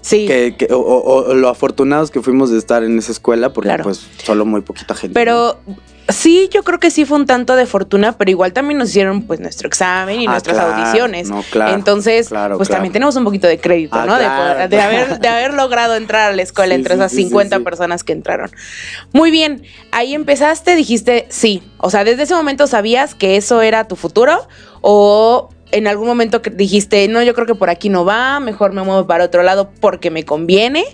Sí. 0.00 0.26
Que, 0.26 0.68
o, 0.70 1.34
lo 1.34 1.48
afortunados 1.48 2.10
que 2.10 2.22
fuimos 2.22 2.50
de 2.50 2.58
estar 2.58 2.82
en 2.84 2.98
esa 2.98 3.12
escuela, 3.12 3.52
porque 3.52 3.76
pues 3.82 4.06
solo 4.24 4.44
muy 4.44 4.62
poquita 4.62 4.94
gente. 4.94 5.14
Pero 5.14 5.58
sí, 6.08 6.48
yo 6.52 6.62
creo 6.62 6.78
que 6.78 6.90
sí 6.90 7.04
fue 7.04 7.18
un 7.18 7.26
tanto 7.26 7.56
de 7.56 7.66
fortuna, 7.66 8.12
pero 8.16 8.30
igual 8.30 8.52
también 8.52 8.78
nos 8.78 8.90
hicieron 8.90 9.22
pues 9.22 9.40
nuestro 9.40 9.68
examen 9.68 10.20
y 10.20 10.26
ah, 10.26 10.30
nuestras 10.30 10.58
audiciones. 10.58 11.28
No, 11.28 11.44
claro, 11.50 11.74
Entonces, 11.74 12.30
pues 12.56 12.68
también 12.68 12.92
tenemos 12.92 13.16
un 13.16 13.24
poquito 13.24 13.46
de 13.46 13.58
crédito, 13.58 13.96
ah, 13.96 14.06
¿no? 14.06 14.18
De, 14.18 14.24
haber, 14.80 15.18
de 15.18 15.28
haber 15.28 15.54
logrado 15.54 15.96
entrar 15.96 16.30
a 16.30 16.34
la 16.34 16.42
escuela 16.42 16.74
entre 16.74 16.94
esas 16.94 17.12
50 17.12 17.60
personas 17.60 18.04
que 18.04 18.12
entraron. 18.12 18.50
Muy 19.12 19.30
bien, 19.30 19.62
ahí 19.92 20.14
empezaste, 20.14 20.76
dijiste 20.76 21.26
sí. 21.28 21.62
O 21.78 21.90
sea, 21.90 22.04
desde 22.04 22.24
ese 22.24 22.34
momento 22.34 22.66
sabías 22.66 23.14
que 23.14 23.36
eso 23.36 23.62
era 23.62 23.84
tu 23.84 23.96
futuro 23.96 24.46
o 24.80 25.50
en 25.72 25.86
algún 25.86 26.06
momento 26.06 26.40
dijiste, 26.52 27.06
no, 27.08 27.22
yo 27.22 27.34
creo 27.34 27.46
que 27.46 27.54
por 27.54 27.70
aquí 27.70 27.88
no 27.88 28.04
va, 28.04 28.40
mejor 28.40 28.72
me 28.72 28.82
muevo 28.82 29.06
para 29.06 29.24
otro 29.24 29.42
lado 29.42 29.70
porque 29.80 30.10
me 30.10 30.24
conviene? 30.24 30.84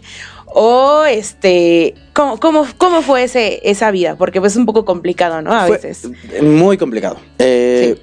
O 0.47 1.05
este, 1.05 1.95
¿Cómo, 2.13 2.41
cómo, 2.41 2.67
cómo 2.79 3.03
fue 3.03 3.25
ese, 3.25 3.61
esa 3.65 3.91
vida? 3.91 4.17
Porque 4.17 4.41
pues, 4.41 4.53
es 4.53 4.57
un 4.57 4.65
poco 4.65 4.85
complicado, 4.85 5.43
¿no? 5.43 5.53
A 5.53 5.67
Fue 5.67 5.77
veces. 5.77 6.09
Muy 6.43 6.79
complicado. 6.79 7.19
Eh, 7.39 8.01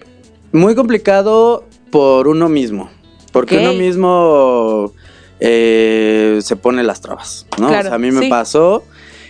Muy 0.51 0.75
complicado 0.75 1.65
por 1.89 2.27
uno 2.27 2.49
mismo. 2.49 2.91
Porque 3.31 3.57
uno 3.57 3.73
mismo 3.73 4.93
eh, 5.39 6.39
se 6.43 6.55
pone 6.55 6.83
las 6.83 7.01
trabas, 7.01 7.47
¿no? 7.59 7.69
Claro, 7.69 7.87
o 7.87 7.89
sea, 7.89 7.95
a 7.95 7.97
mí 7.97 8.11
me 8.11 8.25
sí. 8.25 8.29
pasó 8.29 8.83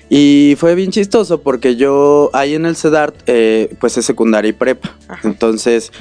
y 0.10 0.56
fue 0.60 0.76
bien 0.76 0.92
chistoso 0.92 1.42
porque 1.42 1.78
yo 1.78 2.30
ahí 2.34 2.56
en 2.56 2.66
el 2.66 2.76
CEDART, 2.76 3.16
eh, 3.28 3.74
pues 3.80 3.98
es 3.98 4.06
secundaria 4.06 4.50
y 4.50 4.54
prepa. 4.54 4.98
Ajá. 5.08 5.26
Entonces, 5.28 5.94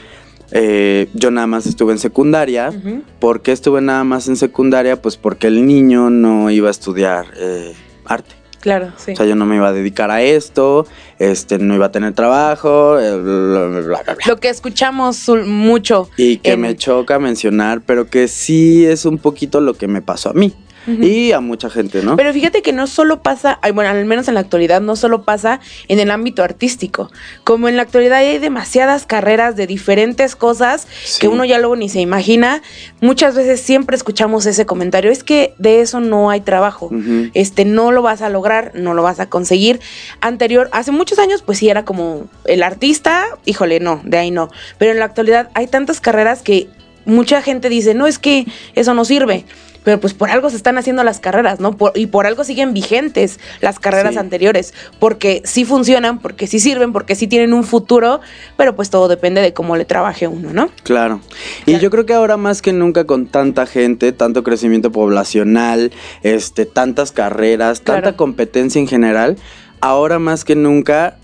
eh, 0.52 1.08
yo 1.14 1.30
nada 1.30 1.46
más 1.46 1.66
estuve 1.66 1.92
en 1.92 1.98
secundaria. 1.98 2.68
Ujú. 2.70 3.02
¿Por 3.18 3.42
qué 3.42 3.52
estuve 3.52 3.80
nada 3.80 4.04
más 4.04 4.28
en 4.28 4.36
secundaria? 4.36 5.00
Pues 5.00 5.16
porque 5.16 5.46
el 5.48 5.66
niño 5.66 6.10
no 6.10 6.50
iba 6.50 6.68
a 6.68 6.70
estudiar 6.70 7.26
eh, 7.36 7.74
arte. 8.04 8.34
Claro, 8.60 8.92
sí. 8.96 9.10
O 9.12 9.16
sea, 9.16 9.26
yo 9.26 9.34
no 9.34 9.44
me 9.44 9.56
iba 9.56 9.66
a 9.68 9.72
dedicar 9.72 10.12
a 10.12 10.22
esto, 10.22 10.86
este, 11.18 11.58
no 11.58 11.74
iba 11.74 11.86
a 11.86 11.90
tener 11.90 12.12
trabajo, 12.14 12.96
eh, 13.00 13.20
bla, 13.20 13.66
bla, 13.66 13.80
bla, 13.80 13.80
bla. 14.04 14.16
Lo 14.28 14.36
que 14.36 14.50
escuchamos 14.50 15.28
mucho. 15.46 16.08
Y 16.16 16.36
que 16.36 16.52
en- 16.52 16.60
me 16.60 16.76
choca 16.76 17.18
mencionar, 17.18 17.82
pero 17.84 18.06
que 18.06 18.28
sí 18.28 18.86
es 18.86 19.04
un 19.04 19.18
poquito 19.18 19.60
lo 19.60 19.74
que 19.74 19.88
me 19.88 20.00
pasó 20.00 20.30
a 20.30 20.32
mí 20.34 20.52
Y 20.86 21.32
a 21.32 21.40
mucha 21.40 21.70
gente, 21.70 22.02
¿no? 22.02 22.16
Pero 22.16 22.32
fíjate 22.32 22.62
que 22.62 22.72
no 22.72 22.86
solo 22.86 23.22
pasa, 23.22 23.58
bueno, 23.74 23.90
al 23.90 24.04
menos 24.04 24.28
en 24.28 24.34
la 24.34 24.40
actualidad, 24.40 24.80
no 24.80 24.96
solo 24.96 25.22
pasa 25.22 25.60
en 25.88 26.00
el 26.00 26.10
ámbito 26.10 26.42
artístico. 26.42 27.10
Como 27.44 27.68
en 27.68 27.76
la 27.76 27.82
actualidad 27.82 28.18
hay 28.18 28.38
demasiadas 28.38 29.06
carreras 29.06 29.56
de 29.56 29.66
diferentes 29.66 30.36
cosas 30.36 30.86
Sí. 31.04 31.20
que 31.20 31.28
uno 31.28 31.44
ya 31.44 31.58
luego 31.58 31.76
ni 31.76 31.88
se 31.88 32.00
imagina, 32.00 32.62
muchas 33.00 33.34
veces 33.34 33.60
siempre 33.60 33.96
escuchamos 33.96 34.46
ese 34.46 34.66
comentario, 34.66 35.10
es 35.10 35.24
que 35.24 35.54
de 35.58 35.80
eso 35.80 36.00
no 36.00 36.30
hay 36.30 36.40
trabajo. 36.40 36.90
Este, 37.34 37.64
no 37.64 37.92
lo 37.92 38.02
vas 38.02 38.22
a 38.22 38.28
lograr, 38.28 38.72
no 38.74 38.94
lo 38.94 39.02
vas 39.02 39.20
a 39.20 39.28
conseguir. 39.28 39.80
Anterior, 40.20 40.68
hace 40.72 40.90
muchos 40.92 41.18
años, 41.18 41.42
pues 41.42 41.58
sí 41.58 41.68
era 41.68 41.84
como 41.84 42.26
el 42.44 42.62
artista, 42.62 43.24
híjole, 43.44 43.80
no, 43.80 44.00
de 44.04 44.18
ahí 44.18 44.30
no. 44.30 44.50
Pero 44.78 44.92
en 44.92 44.98
la 44.98 45.04
actualidad 45.06 45.50
hay 45.54 45.66
tantas 45.66 46.00
carreras 46.00 46.42
que 46.42 46.68
mucha 47.04 47.42
gente 47.42 47.68
dice, 47.68 47.94
no, 47.94 48.06
es 48.06 48.18
que 48.18 48.46
eso 48.74 48.94
no 48.94 49.04
sirve. 49.04 49.44
Pero 49.84 49.98
pues 50.00 50.14
por 50.14 50.30
algo 50.30 50.48
se 50.50 50.56
están 50.56 50.78
haciendo 50.78 51.02
las 51.04 51.18
carreras, 51.20 51.60
¿no? 51.60 51.76
Por- 51.76 51.92
y 51.96 52.06
por 52.06 52.26
algo 52.26 52.44
siguen 52.44 52.72
vigentes 52.72 53.40
las 53.60 53.78
carreras 53.78 54.12
Sí. 54.14 54.18
anteriores. 54.18 54.74
Porque 54.98 55.42
sí 55.44 55.64
funcionan, 55.64 56.18
porque 56.20 56.46
sí 56.46 56.60
sirven, 56.60 56.92
porque 56.92 57.14
sí 57.14 57.26
tienen 57.26 57.52
un 57.52 57.64
futuro, 57.64 58.20
pero 58.56 58.76
pues 58.76 58.90
todo 58.90 59.08
depende 59.08 59.40
de 59.40 59.52
cómo 59.52 59.76
le 59.76 59.84
trabaje 59.84 60.28
uno, 60.28 60.52
¿no? 60.52 60.70
Claro. 60.84 61.20
Y 61.62 61.64
Claro. 61.72 61.82
yo 61.82 61.90
creo 61.90 62.06
que 62.06 62.14
ahora 62.14 62.36
más 62.36 62.62
que 62.62 62.72
nunca 62.72 63.04
con 63.04 63.26
tanta 63.26 63.66
gente, 63.66 64.12
tanto 64.12 64.42
crecimiento 64.42 64.92
poblacional, 64.92 65.92
este, 66.22 66.66
tantas 66.66 67.12
carreras, 67.12 67.80
tanta 67.82 68.16
competencia 68.16 68.78
en 68.80 68.86
general, 68.88 69.36
ahora 69.80 70.18
más 70.18 70.44
que 70.44 70.54
nunca 70.54 71.16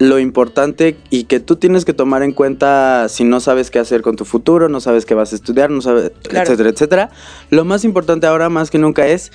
lo 0.00 0.18
importante 0.18 0.96
y 1.10 1.24
que 1.24 1.38
tú 1.40 1.56
tienes 1.56 1.84
que 1.84 1.92
tomar 1.92 2.22
en 2.22 2.32
cuenta 2.32 3.06
si 3.10 3.22
no 3.22 3.38
sabes 3.38 3.70
qué 3.70 3.78
hacer 3.78 4.00
con 4.00 4.16
tu 4.16 4.24
futuro, 4.24 4.68
no 4.70 4.80
sabes 4.80 5.04
qué 5.06 5.14
vas 5.14 5.32
a 5.32 5.36
estudiar, 5.36 5.70
no 5.70 5.82
sabes, 5.82 6.10
Claro. 6.22 6.46
etcétera, 6.46 6.70
etcétera. 6.70 7.10
Lo 7.50 7.64
más 7.66 7.84
importante 7.84 8.26
ahora 8.26 8.48
más 8.48 8.70
que 8.70 8.78
nunca 8.78 9.06
es 9.06 9.30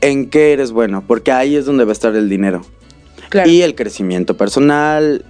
en 0.00 0.28
qué 0.30 0.52
eres 0.54 0.72
bueno, 0.72 1.04
porque 1.06 1.32
ahí 1.32 1.54
es 1.54 1.66
donde 1.66 1.84
va 1.84 1.90
a 1.90 1.92
estar 1.92 2.16
el 2.16 2.28
dinero 2.30 2.62
Claro. 3.28 3.48
y 3.50 3.60
el 3.60 3.74
crecimiento 3.74 4.36
personal, 4.38 5.22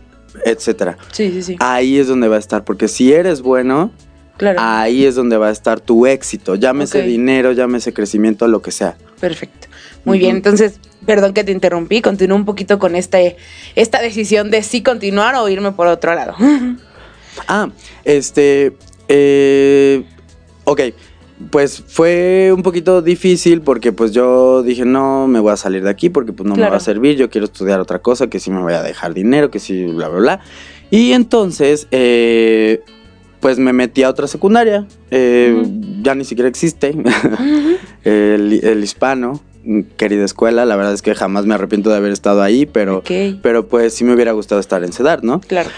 etcétera. 0.45 0.97
sí, 1.12 1.31
sí, 1.33 1.43
sí. 1.43 1.57
Ahí 1.59 1.99
es 1.99 2.07
donde 2.07 2.28
va 2.28 2.37
a 2.37 2.38
estar, 2.38 2.62
porque 2.64 2.87
si 2.87 3.12
eres 3.12 3.43
bueno, 3.43 3.90
claro. 4.37 4.61
Ahí 4.62 5.05
es 5.05 5.16
donde 5.16 5.37
va 5.37 5.49
a 5.49 5.52
estar 5.52 5.81
tu 5.81 6.07
éxito. 6.07 6.55
Llámese 6.55 7.02
dinero, 7.02 7.50
llámese 7.50 7.93
crecimiento, 7.93 8.47
lo 8.47 8.62
que 8.62 8.71
sea. 8.71 8.97
Perfecto. 9.19 9.66
Muy 10.07 10.19
bien, 10.21 10.37
entonces, 10.37 10.81
perdón 11.05 11.35
que 11.35 11.43
te 11.43 11.51
interrumpí, 11.51 12.01
continúo 12.01 12.37
un 12.37 12.45
poquito 12.45 12.79
con 12.79 12.95
este, 12.95 13.37
esta 13.75 14.01
decisión 14.01 14.53
de 14.53 14.63
si 14.63 14.81
continuar 14.83 15.35
o 15.35 15.49
irme 15.49 15.73
por 15.73 15.89
otro 15.89 16.15
lado. 16.15 16.35
Ah, 17.49 17.69
este. 18.05 18.73
eh, 19.09 20.03
ok. 20.65 20.81
Pues 21.51 21.85
fue 21.87 22.51
un 22.51 22.63
poquito 22.63 23.03
difícil 23.03 23.61
porque 23.61 23.93
pues 23.93 24.13
yo 24.13 24.63
dije, 24.63 24.87
no, 24.87 25.29
me 25.29 25.39
voy 25.39 25.53
a 25.53 25.59
salir 25.59 25.85
de 25.85 25.91
aquí 25.91 26.09
porque 26.09 26.33
pues 26.33 26.49
no 26.49 26.57
me 26.57 26.67
va 26.67 26.79
a 26.79 26.81
servir, 26.81 27.17
yo 27.17 27.29
quiero 27.29 27.45
estudiar 27.45 27.79
otra 27.79 27.99
cosa, 27.99 28.29
que 28.29 28.41
sí 28.41 28.51
me 28.51 28.63
voy 28.63 28.73
a 28.73 28.83
dejar 28.83 29.13
dinero, 29.13 29.51
que 29.51 29.59
sí, 29.59 29.85
bla, 29.85 30.09
bla, 30.09 30.19
bla. 30.19 30.41
Y 30.91 31.13
entonces, 31.13 31.89
eh, 31.91 32.81
pues 33.41 33.59
me 33.59 33.75
metí 33.75 34.03
a 34.03 34.09
otra 34.09 34.29
secundaria, 34.29 34.87
eh, 35.11 35.63
ya 36.01 36.15
ni 36.15 36.25
siquiera 36.25 36.49
existe, 36.49 36.97
el, 38.05 38.61
el 38.65 38.83
hispano, 38.83 39.43
querida 39.97 40.25
escuela, 40.25 40.65
la 40.65 40.77
verdad 40.77 40.93
es 40.95 41.03
que 41.03 41.15
jamás 41.15 41.47
me 41.47 41.55
arrepiento 41.55 41.91
de 41.91 41.97
haber 41.97 42.13
estado 42.13 42.43
ahí, 42.43 42.67
pero, 42.67 42.99
ok, 42.99 43.11
pero 43.43 43.67
pues 43.67 43.95
sí 43.95 44.05
me 44.05 44.15
hubiera 44.15 44.33
gustado 44.33 44.61
estar 44.61 44.83
en 44.85 44.93
CEDAR, 44.93 45.25
¿no? 45.25 45.41
claro. 45.41 45.71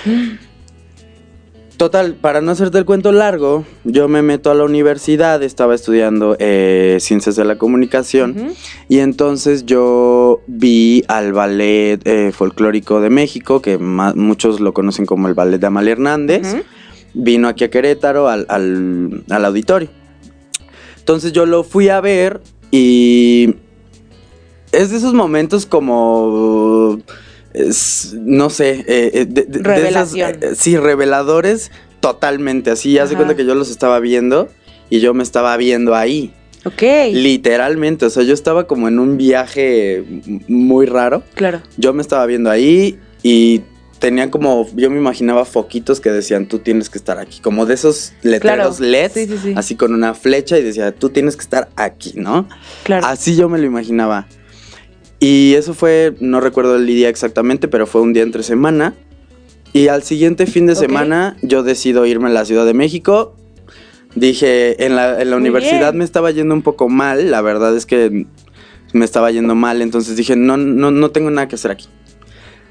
Total, 1.77 2.15
para 2.15 2.41
no 2.41 2.51
hacerte 2.51 2.77
el 2.79 2.85
cuento 2.85 3.13
largo, 3.13 3.65
yo 3.85 4.09
me 4.09 4.21
meto 4.21 4.51
a 4.51 4.55
la 4.57 4.65
universidad, 4.65 5.41
estaba 5.45 5.77
estudiando 5.77 6.35
eh, 6.41 6.97
ciencias 6.99 7.37
de 7.37 7.45
la 7.45 7.57
comunicación 7.57 8.49
y 8.89 8.99
entonces 8.99 9.65
yo 9.65 10.41
vi 10.49 11.05
al 11.07 11.33
ballet 11.33 12.01
eh, 12.05 12.33
folclórico 12.33 13.01
de 13.01 13.11
México, 13.11 13.63
que 13.63 13.79
ma- 13.79 14.13
muchos 14.13 14.59
lo 14.59 14.73
conocen 14.75 15.07
como 15.07 15.29
el 15.29 15.35
ballet 15.35 15.61
de 15.61 15.67
Amalia 15.69 15.93
Hernández, 15.93 16.57
vino 17.15 17.47
aquí 17.47 17.63
a 17.63 17.71
Querétaro 17.71 18.29
al, 18.29 18.45
al- 18.49 19.23
al 19.31 19.45
auditorio. 19.45 19.89
Entonces 20.99 21.31
yo 21.33 21.47
lo 21.47 21.63
fui 21.63 21.91
a 21.91 22.01
ver 22.01 22.41
y 22.73 23.55
es 24.73 24.91
de 24.91 24.97
esos 24.99 25.15
momentos 25.15 25.67
como... 25.67 27.01
es- 27.55 28.15
no 28.21 28.51
sé, 28.51 28.85
eh, 28.87 29.11
eh, 29.15 29.27
de, 29.29 29.43
de 29.45 29.59
esas, 29.61 29.63
Revelación. 29.63 30.31
eh, 30.43 30.51
sí, 30.55 30.77
reveladores 30.77 31.71
totalmente. 32.01 32.71
Así, 32.71 32.99
hace 32.99 33.15
Ajá. 33.15 33.25
cuenta 33.25 33.37
que 33.37 33.45
yo 33.47 33.55
los 33.55 33.71
estaba 33.71 33.99
viendo 34.01 34.49
y 34.91 35.01
yo 35.01 35.15
me 35.15 35.23
estaba 35.23 35.57
viendo 35.57 35.95
ahí. 35.95 36.33
Ok, 36.65 36.83
Literalmente, 37.13 38.05
o 38.07 38.11
sea, 38.11 38.23
yo 38.25 38.35
estaba 38.35 38.67
como 38.67 38.89
en 38.89 38.99
un 38.99 39.17
viaje 39.17 40.05
muy 40.49 40.87
raro. 40.87 41.23
claro. 41.35 41.63
Yo 41.77 41.93
me 41.95 42.03
estaba 42.03 42.27
viendo 42.27 42.51
ahí 42.51 42.99
y 43.23 43.63
tenía 44.01 44.31
como, 44.31 44.69
yo 44.77 44.91
me 44.91 44.99
imaginaba 44.99 45.45
foquitos 45.45 46.01
que 46.01 46.11
decían, 46.11 46.47
tú 46.47 46.59
tienes 46.59 46.91
que 46.91 46.99
estar 46.99 47.19
aquí. 47.19 47.41
Como 47.41 47.65
de 47.67 47.75
esos 47.75 48.13
letreros 48.23 48.77
Claro. 48.79 48.91
LEDs, 48.93 49.13
Sí, 49.13 49.27
sí, 49.27 49.39
sí. 49.43 49.53
así 49.57 49.75
con 49.77 49.95
una 49.95 50.15
flecha 50.15 50.59
y 50.59 50.63
decía, 50.63 50.93
tú 50.93 51.09
tienes 51.11 51.37
que 51.37 51.43
estar 51.43 51.69
aquí, 51.77 52.13
¿no? 52.17 52.49
Claro. 52.85 53.07
Así 53.07 53.35
yo 53.37 53.49
me 53.49 53.59
lo 53.59 53.65
imaginaba. 53.65 54.27
Y 55.21 55.55
eso 55.55 55.75
fue, 55.75 56.15
no 56.21 56.41
recuerdo 56.41 56.77
el 56.77 56.87
día 56.87 57.09
exactamente, 57.09 57.69
pero 57.69 57.87
fue 57.87 58.01
un 58.01 58.13
día 58.13 58.23
entre 58.23 58.43
semana. 58.43 58.95
Y 59.73 59.89
al 59.89 60.03
siguiente 60.03 60.47
fin 60.47 60.67
de 60.67 60.75
semana 60.75 61.37
yo 61.43 61.63
decido 61.63 62.07
irme 62.07 62.29
a 62.29 62.33
la 62.33 62.45
Ciudad 62.45 62.65
de 62.65 62.75
México. 62.75 63.35
Dije, 64.15 64.85
en 64.87 64.97
la, 64.97 65.21
en 65.21 65.31
la 65.31 65.37
universidad 65.37 65.91
bien. 65.93 65.99
me 65.99 66.05
estaba 66.05 66.31
yendo 66.31 66.55
un 66.55 66.63
poco 66.63 66.89
mal, 66.89 67.31
la 67.31 67.43
verdad 67.43 67.77
es 67.77 67.85
que 67.85 68.27
me 68.93 69.05
estaba 69.05 69.31
yendo 69.31 69.55
mal, 69.55 69.83
entonces 69.83 70.17
dije, 70.17 70.35
no, 70.35 70.57
no, 70.57 70.91
no 70.91 71.11
tengo 71.11 71.31
nada 71.31 71.47
que 71.47 71.57
hacer 71.57 71.71
aquí. 71.71 71.87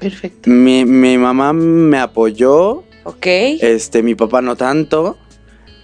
Perfecto. 0.00 0.50
Mi, 0.50 0.84
mi 0.84 1.16
mamá 1.16 1.52
me 1.52 1.98
apoyó, 1.98 2.82
Ok. 3.04 3.26
este, 3.26 4.02
mi 4.02 4.14
papá 4.14 4.42
no 4.42 4.56
tanto, 4.56 5.16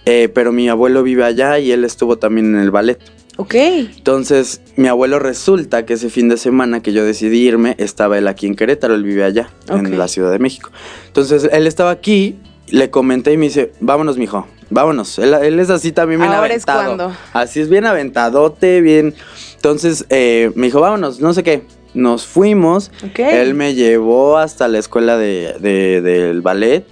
eh, 0.05 0.29
pero 0.33 0.51
mi 0.51 0.67
abuelo 0.67 1.03
vive 1.03 1.23
allá 1.23 1.57
y 1.59 1.71
él 1.71 1.85
estuvo 1.85 2.17
también 2.17 2.53
en 2.53 2.61
el 2.61 2.71
ballet. 2.71 2.99
Ok. 3.37 3.53
Entonces, 3.55 4.61
mi 4.75 4.87
abuelo 4.87 5.19
resulta 5.19 5.85
que 5.85 5.93
ese 5.93 6.09
fin 6.09 6.29
de 6.29 6.37
semana 6.37 6.81
que 6.81 6.93
yo 6.93 7.03
decidí 7.03 7.39
irme, 7.47 7.75
estaba 7.79 8.17
él 8.17 8.27
aquí 8.27 8.47
en 8.47 8.55
Querétaro, 8.55 8.95
él 8.95 9.03
vive 9.03 9.23
allá, 9.23 9.49
en 9.69 9.97
la 9.97 10.07
Ciudad 10.07 10.31
de 10.31 10.39
México. 10.39 10.71
Entonces, 11.07 11.49
él 11.51 11.67
estaba 11.67 11.91
aquí, 11.91 12.37
le 12.69 12.89
comenté 12.89 13.33
y 13.33 13.37
me 13.37 13.45
dice, 13.47 13.73
vámonos, 13.81 14.17
mijo, 14.17 14.47
vámonos. 14.69 15.19
Él, 15.19 15.33
él 15.33 15.59
es 15.59 15.69
así 15.69 15.91
también 15.91 16.21
bien 16.21 16.31
Ahora 16.31 16.53
es 16.53 16.63
aventado. 16.67 16.95
cuando. 16.97 17.17
Así 17.33 17.59
es, 17.59 17.69
bien 17.69 17.85
aventadote, 17.85 18.81
bien... 18.81 19.13
Entonces, 19.55 20.05
eh, 20.09 20.51
me 20.55 20.67
dijo, 20.67 20.79
vámonos, 20.79 21.19
no 21.19 21.33
sé 21.33 21.43
qué. 21.43 21.63
Nos 21.93 22.25
fuimos, 22.25 22.91
Ok. 23.05 23.19
él 23.19 23.53
me 23.53 23.73
llevó 23.73 24.37
hasta 24.37 24.67
la 24.67 24.79
escuela 24.79 25.17
de, 25.17 25.55
de- 25.61 26.01
del 26.01 26.41
ballet, 26.41 26.85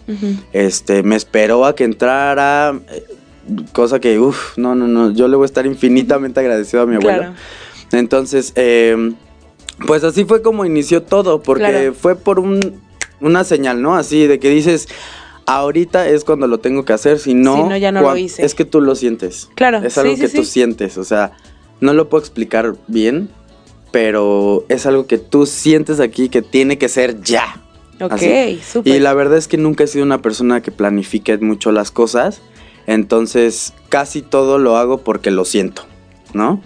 este, 0.54 1.04
me 1.04 1.16
esperó 1.18 1.66
a 1.66 1.76
que 1.76 1.84
entrara, 1.84 2.74
eh, 2.90 3.04
cosa 3.74 4.00
que, 4.00 4.20
uff, 4.20 4.58
no, 4.58 4.76
no, 4.76 4.88
no, 4.88 5.12
yo 5.12 5.28
le 5.28 5.36
voy 5.36 5.44
a 5.44 5.48
estar 5.48 5.66
infinitamente 5.66 6.40
agradecido 6.40 6.84
a 6.84 6.86
mi 6.86 6.96
abuelo. 6.96 7.18
Claro. 7.20 7.34
Entonces, 7.92 8.54
eh, 8.56 9.14
pues 9.86 10.04
así 10.04 10.26
fue 10.26 10.42
como 10.42 10.66
inició 10.66 11.04
todo, 11.04 11.42
porque 11.42 11.64
Claro. 11.70 11.94
fue 11.94 12.16
por 12.16 12.40
un, 12.40 12.60
una 13.22 13.44
señal, 13.44 13.82
¿no? 13.82 13.96
Así 13.96 14.26
de 14.28 14.40
que 14.40 14.50
dices, 14.50 14.88
ahorita 15.46 16.08
es 16.08 16.24
cuando 16.24 16.48
lo 16.48 16.60
tengo 16.60 16.86
que 16.86 16.94
hacer, 16.94 17.20
si 17.20 17.34
no, 17.34 17.56
Si 17.58 17.64
no, 17.70 17.78
ya 17.78 17.92
no 17.92 18.02
lo 18.02 18.16
hice. 18.18 18.44
es 18.46 18.56
que 18.56 18.66
tú 18.66 18.82
lo 18.82 18.96
sientes. 18.96 19.50
Claro, 19.56 19.80
Es 19.80 19.98
algo 19.98 20.16
sí, 20.16 20.22
que 20.22 20.28
sí, 20.30 20.38
tú 20.38 20.44
sí. 20.44 20.52
sientes, 20.52 20.98
o 20.98 21.04
sea, 21.04 21.34
no 21.82 21.94
lo 21.94 22.10
puedo 22.10 22.22
explicar 22.24 22.76
bien, 22.88 23.30
pero 23.92 24.66
es 24.70 24.86
algo 24.86 25.06
que 25.06 25.18
tú 25.18 25.46
sientes 25.46 26.00
aquí 26.00 26.30
que 26.30 26.42
tiene 26.42 26.78
que 26.78 26.90
ser 26.90 27.22
ya. 27.22 27.60
Ok, 28.02 28.22
súper. 28.66 28.96
Y 28.96 29.00
la 29.00 29.14
verdad 29.14 29.38
es 29.38 29.48
que 29.48 29.58
nunca 29.58 29.84
he 29.84 29.88
sido 29.88 30.04
una 30.04 30.22
persona 30.22 30.62
que 30.62 30.72
planifique 30.72 31.38
mucho 31.38 31.72
las 31.72 31.92
cosas. 31.92 32.42
Entonces, 32.88 33.74
casi 33.90 34.22
todo 34.22 34.58
lo 34.58 34.78
hago 34.78 35.00
porque 35.00 35.32
lo 35.32 35.46
siento, 35.46 35.84
¿no? 36.34 36.62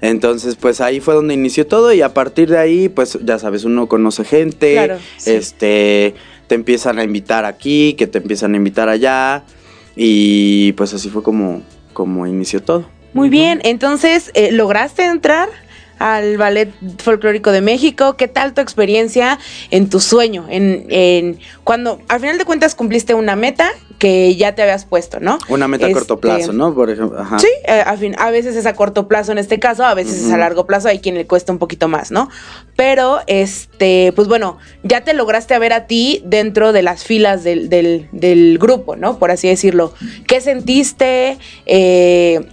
Entonces, 0.00 0.56
pues 0.56 0.80
ahí 0.80 1.00
fue 1.00 1.14
donde 1.14 1.34
inició 1.34 1.66
todo 1.66 1.92
y 1.92 2.02
a 2.02 2.14
partir 2.14 2.48
de 2.50 2.58
ahí, 2.58 2.88
pues 2.88 3.18
ya 3.22 3.38
sabes, 3.38 3.64
uno 3.64 3.88
conoce 3.88 4.24
gente, 4.24 4.74
Claro, 4.74 4.98
sí. 5.16 5.32
este, 5.32 6.14
te 6.46 6.54
empiezan 6.54 6.98
a 6.98 7.04
invitar 7.04 7.44
aquí, 7.44 7.94
que 7.94 8.06
te 8.06 8.18
empiezan 8.18 8.54
a 8.54 8.56
invitar 8.56 8.88
allá 8.88 9.42
y 9.96 10.72
pues 10.72 10.94
así 10.94 11.10
fue 11.10 11.22
como, 11.22 11.62
como 11.92 12.26
inició 12.26 12.62
todo. 12.62 12.88
Muy 13.12 13.28
bien, 13.28 13.60
entonces, 13.64 14.30
eh, 14.34 14.52
¿lograste 14.52 15.04
entrar 15.04 15.48
al 15.98 16.36
Ballet 16.36 16.70
Folclórico 17.02 17.50
de 17.52 17.60
México? 17.60 18.16
¿Qué 18.16 18.28
tal 18.28 18.54
tu 18.54 18.60
experiencia 18.60 19.38
en 19.70 19.88
tu 19.90 20.00
sueño? 20.00 20.46
En, 20.48 20.86
en 20.90 21.38
cuando 21.64 22.00
al 22.08 22.20
final 22.20 22.38
de 22.38 22.44
cuentas 22.44 22.74
cumpliste 22.74 23.14
una 23.14 23.36
meta 23.36 23.70
que 23.98 24.36
ya 24.36 24.54
te 24.54 24.62
habías 24.62 24.84
puesto, 24.84 25.18
¿no? 25.18 25.38
Una 25.48 25.66
meta 25.66 25.86
a 25.86 25.90
corto 25.90 26.14
Este, 26.14 26.28
plazo, 26.28 26.52
¿no? 26.52 26.72
Por 26.72 26.88
ejemplo, 26.88 27.18
ajá. 27.18 27.38
Sí, 27.40 27.48
eh, 27.66 27.82
a, 27.84 27.96
fin- 27.96 28.14
a 28.18 28.30
veces 28.30 28.54
es 28.54 28.64
a 28.66 28.74
corto 28.74 29.08
plazo 29.08 29.32
en 29.32 29.38
este 29.38 29.58
caso, 29.58 29.84
a 29.84 29.94
veces 29.94 30.22
es 30.24 30.30
a 30.30 30.36
largo 30.36 30.66
plazo, 30.66 30.86
hay 30.88 31.00
quien 31.00 31.16
le 31.16 31.26
cuesta 31.26 31.52
un 31.52 31.58
poquito 31.58 31.88
más, 31.88 32.12
¿no? 32.12 32.28
Pero, 32.76 33.18
este, 33.26 34.12
pues 34.14 34.28
bueno, 34.28 34.58
ya 34.84 35.02
te 35.02 35.14
lograste 35.14 35.58
ver 35.58 35.72
a 35.72 35.86
ti 35.88 36.22
dentro 36.24 36.72
de 36.72 36.82
las 36.82 37.02
filas 37.02 37.42
del, 37.42 37.68
del- 37.68 38.08
del 38.12 38.58
grupo, 38.58 38.94
¿no? 38.94 39.18
Por 39.18 39.32
así 39.32 39.48
decirlo. 39.48 39.92
¿Qué 40.28 40.40
sentiste? 40.40 41.38
Eh, 41.66 42.46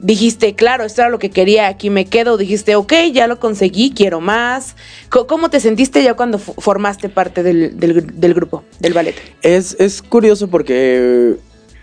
dijiste, 0.00 0.54
claro, 0.54 0.84
esto 0.84 1.02
era 1.02 1.10
lo 1.10 1.18
que 1.18 1.30
quería, 1.30 1.68
aquí 1.68 1.90
me 1.90 2.06
quedo. 2.06 2.36
Dijiste, 2.36 2.74
ok, 2.76 2.92
ya 3.12 3.26
lo 3.26 3.38
conseguí, 3.38 3.92
quiero 3.94 4.20
más. 4.20 4.76
¿Cómo 5.08 5.50
te 5.50 5.60
sentiste 5.60 6.02
ya 6.02 6.14
cuando 6.14 6.38
formaste 6.38 7.08
parte 7.08 7.42
del, 7.42 7.78
del- 7.78 8.18
del 8.18 8.34
grupo, 8.34 8.64
del 8.78 8.92
ballet? 8.94 9.14
Es, 9.42 9.76
es 9.78 10.02
curioso 10.02 10.48
porque 10.48 11.36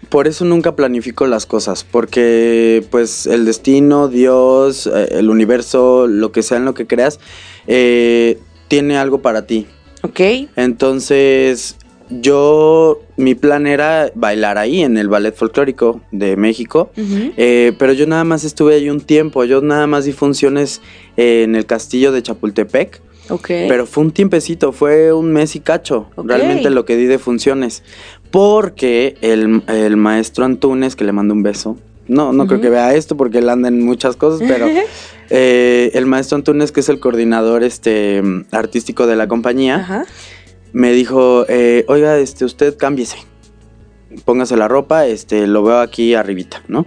por 0.10 0.28
eso 0.28 0.46
nunca 0.46 0.76
planifico 0.76 1.28
las 1.28 1.46
cosas, 1.46 1.84
porque 1.84 2.86
pues 2.92 3.26
el 3.28 3.46
destino, 3.46 4.08
Dios, 4.08 4.88
eh, 4.88 5.10
el 5.12 5.30
universo, 5.30 6.08
lo 6.08 6.32
que 6.32 6.44
sea 6.44 6.58
en 6.58 6.66
lo 6.66 6.74
que 6.74 6.88
creas, 6.88 7.20
eh, 7.68 8.40
tiene 8.68 8.98
algo 8.98 9.22
para 9.22 9.46
ti. 9.46 9.68
¿Ok? 10.04 10.20
Entonces, 10.56 11.76
yo, 12.10 13.02
mi 13.18 13.36
plan 13.36 13.68
era 13.68 14.12
bailar 14.16 14.58
ahí 14.58 14.82
en 14.82 14.98
el 14.98 15.08
Ballet 15.10 15.36
Folclórico 15.36 16.02
de 16.12 16.38
México. 16.38 16.92
Eh, 16.96 17.74
pero 17.78 17.94
yo 17.94 18.08
nada 18.08 18.24
más 18.24 18.44
estuve 18.44 18.76
ahí 18.76 18.90
un 18.90 19.02
tiempo, 19.02 19.44
yo 19.44 19.62
nada 19.62 19.88
más 19.88 20.06
di 20.06 20.14
funciones 20.14 20.82
eh, 21.18 21.44
en 21.44 21.56
el 21.56 21.66
castillo 21.66 22.12
de 22.12 22.24
Chapultepec, 22.24 23.02
Ok. 23.30 23.48
pero 23.68 23.86
fue 23.86 24.06
un 24.06 24.12
tiempecito, 24.12 24.72
fue 24.72 25.12
un 25.12 25.32
mes 25.34 25.56
y 25.56 25.60
cacho, 25.60 26.08
realmente 26.16 26.70
lo 26.70 26.86
que 26.86 26.96
di 26.96 27.06
de 27.06 27.20
funciones, 27.20 27.84
porque 28.32 29.18
el, 29.22 29.64
el 29.68 29.98
maestro 29.98 30.46
Antunes, 30.46 30.96
que 30.96 31.04
le 31.04 31.12
mando 31.12 31.34
un 31.34 31.44
beso, 31.44 31.78
no, 32.08 32.32
no 32.32 32.48
creo 32.48 32.62
que 32.62 32.70
vea 32.70 32.96
esto 32.96 33.18
porque 33.18 33.40
él 33.40 33.50
anda 33.50 33.68
en 33.68 33.84
muchas 33.84 34.16
cosas, 34.16 34.48
pero 34.48 34.68
eh, 35.30 35.92
el 35.94 36.06
maestro 36.06 36.38
Antunes, 36.38 36.72
que 36.72 36.80
es 36.80 36.90
el 36.90 37.00
coordinador 37.00 37.64
este, 37.64 38.22
artístico 38.52 39.08
de 39.08 39.16
la 39.16 39.28
compañía. 39.28 40.06
Me 40.74 40.92
dijo, 40.92 41.46
eh, 41.48 41.86
oiga, 41.88 42.18
este, 42.18 42.46
usted 42.46 42.78
cámbiese, 42.78 43.18
póngase 44.26 44.56
la 44.58 44.68
ropa, 44.68 45.06
este, 45.08 45.48
lo 45.48 45.64
veo 45.64 45.80
aquí 45.80 46.14
arribita, 46.14 46.64
¿no? 46.68 46.86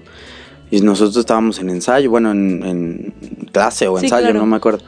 Y 0.70 0.80
nosotros 0.82 1.16
estábamos 1.16 1.58
en 1.58 1.70
ensayo, 1.70 2.10
bueno, 2.10 2.30
en, 2.30 2.62
en 2.64 3.14
clase 3.52 3.88
o 3.88 3.98
Sí, 3.98 4.06
ensayo, 4.06 4.26
claro. 4.26 4.40
no 4.40 4.46
me 4.46 4.56
acuerdo. 4.56 4.84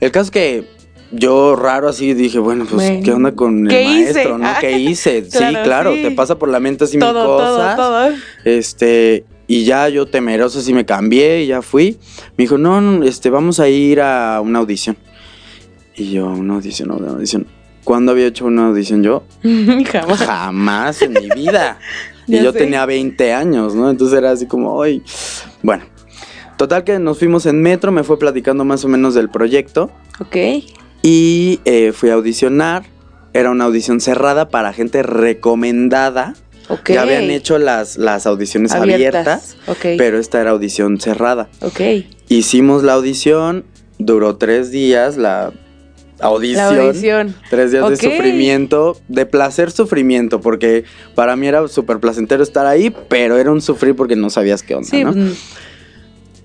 El 0.00 0.10
caso 0.10 0.24
es 0.24 0.30
que 0.32 0.64
yo 1.12 1.54
raro 1.56 1.88
así 1.88 2.14
dije, 2.14 2.38
bueno, 2.40 2.64
pues, 2.68 2.88
Bueno, 2.88 3.04
¿qué 3.04 3.12
onda 3.12 3.32
con 3.32 3.66
¿qué 3.68 3.82
el 3.82 3.88
maestro, 3.88 4.20
hice? 4.22 4.38
no? 4.38 4.48
¿Qué 4.60 4.78
hice? 4.78 5.22
claro, 5.28 5.48
sí, 5.58 5.62
claro, 5.64 5.94
sí. 5.94 6.02
te 6.02 6.10
pasa 6.12 6.36
por 6.38 6.48
la 6.48 6.58
mente 6.60 6.84
así 6.84 6.98
todo, 6.98 7.12
mil 7.12 7.46
cosas. 7.46 7.76
todo, 7.76 8.06
todo. 8.08 8.16
Este, 8.44 9.24
y 9.46 9.64
ya 9.64 9.88
yo 9.88 10.06
temeroso 10.06 10.58
así 10.60 10.72
me 10.72 10.84
cambié 10.84 11.42
y 11.44 11.46
ya 11.48 11.62
fui. 11.62 11.98
Me 12.36 12.44
dijo, 12.44 12.58
no, 12.58 12.80
no, 12.80 13.04
este, 13.04 13.30
vamos 13.30 13.60
a 13.60 13.68
ir 13.68 14.00
a 14.00 14.40
una 14.40 14.58
audición. 14.60 14.96
Y 15.96 16.10
yo, 16.12 16.26
una 16.28 16.54
audición, 16.54 16.90
una 16.90 17.10
audición. 17.10 17.46
¿Cuándo 17.84 18.12
había 18.12 18.26
hecho 18.26 18.46
una 18.46 18.66
audición 18.68 19.02
yo? 19.02 19.24
Jamás. 19.90 20.18
Jamás 20.20 21.02
en 21.02 21.12
mi 21.14 21.28
vida. 21.34 21.78
y 22.26 22.42
yo 22.42 22.52
sé. 22.52 22.58
tenía 22.58 22.84
20 22.86 23.32
años, 23.32 23.74
¿no? 23.74 23.90
Entonces 23.90 24.18
era 24.18 24.30
así 24.32 24.46
como, 24.46 24.82
ay. 24.82 25.02
Bueno, 25.62 25.84
total 26.56 26.84
que 26.84 26.98
nos 26.98 27.18
fuimos 27.18 27.46
en 27.46 27.62
metro, 27.62 27.90
me 27.92 28.04
fue 28.04 28.18
platicando 28.18 28.64
más 28.64 28.84
o 28.84 28.88
menos 28.88 29.14
del 29.14 29.28
proyecto. 29.30 29.90
Ok. 30.20 30.36
Y 31.02 31.60
eh, 31.64 31.92
fui 31.92 32.10
a 32.10 32.14
audicionar. 32.14 32.84
Era 33.32 33.50
una 33.50 33.64
audición 33.64 34.00
cerrada 34.00 34.48
para 34.48 34.72
gente 34.72 35.02
recomendada. 35.02 36.34
Ok. 36.68 36.90
Ya 36.90 37.02
habían 37.02 37.30
hecho 37.30 37.58
las, 37.58 37.96
las 37.96 38.26
audiciones 38.26 38.72
abiertas, 38.72 39.56
Ok. 39.66 39.78
pero 39.98 40.18
esta 40.18 40.40
era 40.40 40.50
audición 40.50 41.00
cerrada. 41.00 41.48
ok. 41.62 41.80
Hicimos 42.28 42.84
la 42.84 42.92
audición, 42.94 43.64
duró 43.98 44.36
tres 44.36 44.70
días 44.70 45.16
la 45.16 45.52
audición. 46.22 46.76
La 46.76 46.82
audición. 46.84 47.34
Tres 47.48 47.72
días 47.72 47.88
de 47.88 47.96
sufrimiento, 47.96 48.96
de 49.08 49.26
placer 49.26 49.70
sufrimiento, 49.70 50.40
porque 50.40 50.84
para 51.14 51.36
mí 51.36 51.46
era 51.46 51.66
súper 51.68 51.98
placentero 51.98 52.42
estar 52.42 52.66
ahí, 52.66 52.94
pero 53.08 53.38
era 53.38 53.50
un 53.50 53.60
sufrir 53.60 53.94
porque 53.96 54.16
no 54.16 54.30
sabías 54.30 54.62
qué 54.62 54.74
onda, 54.74 54.88
Sí, 54.88 55.04
¿no? 55.04 55.12
mm, 55.12 55.32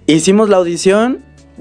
Hicimos 0.08 0.50
la 0.50 0.58
audición, 0.58 1.20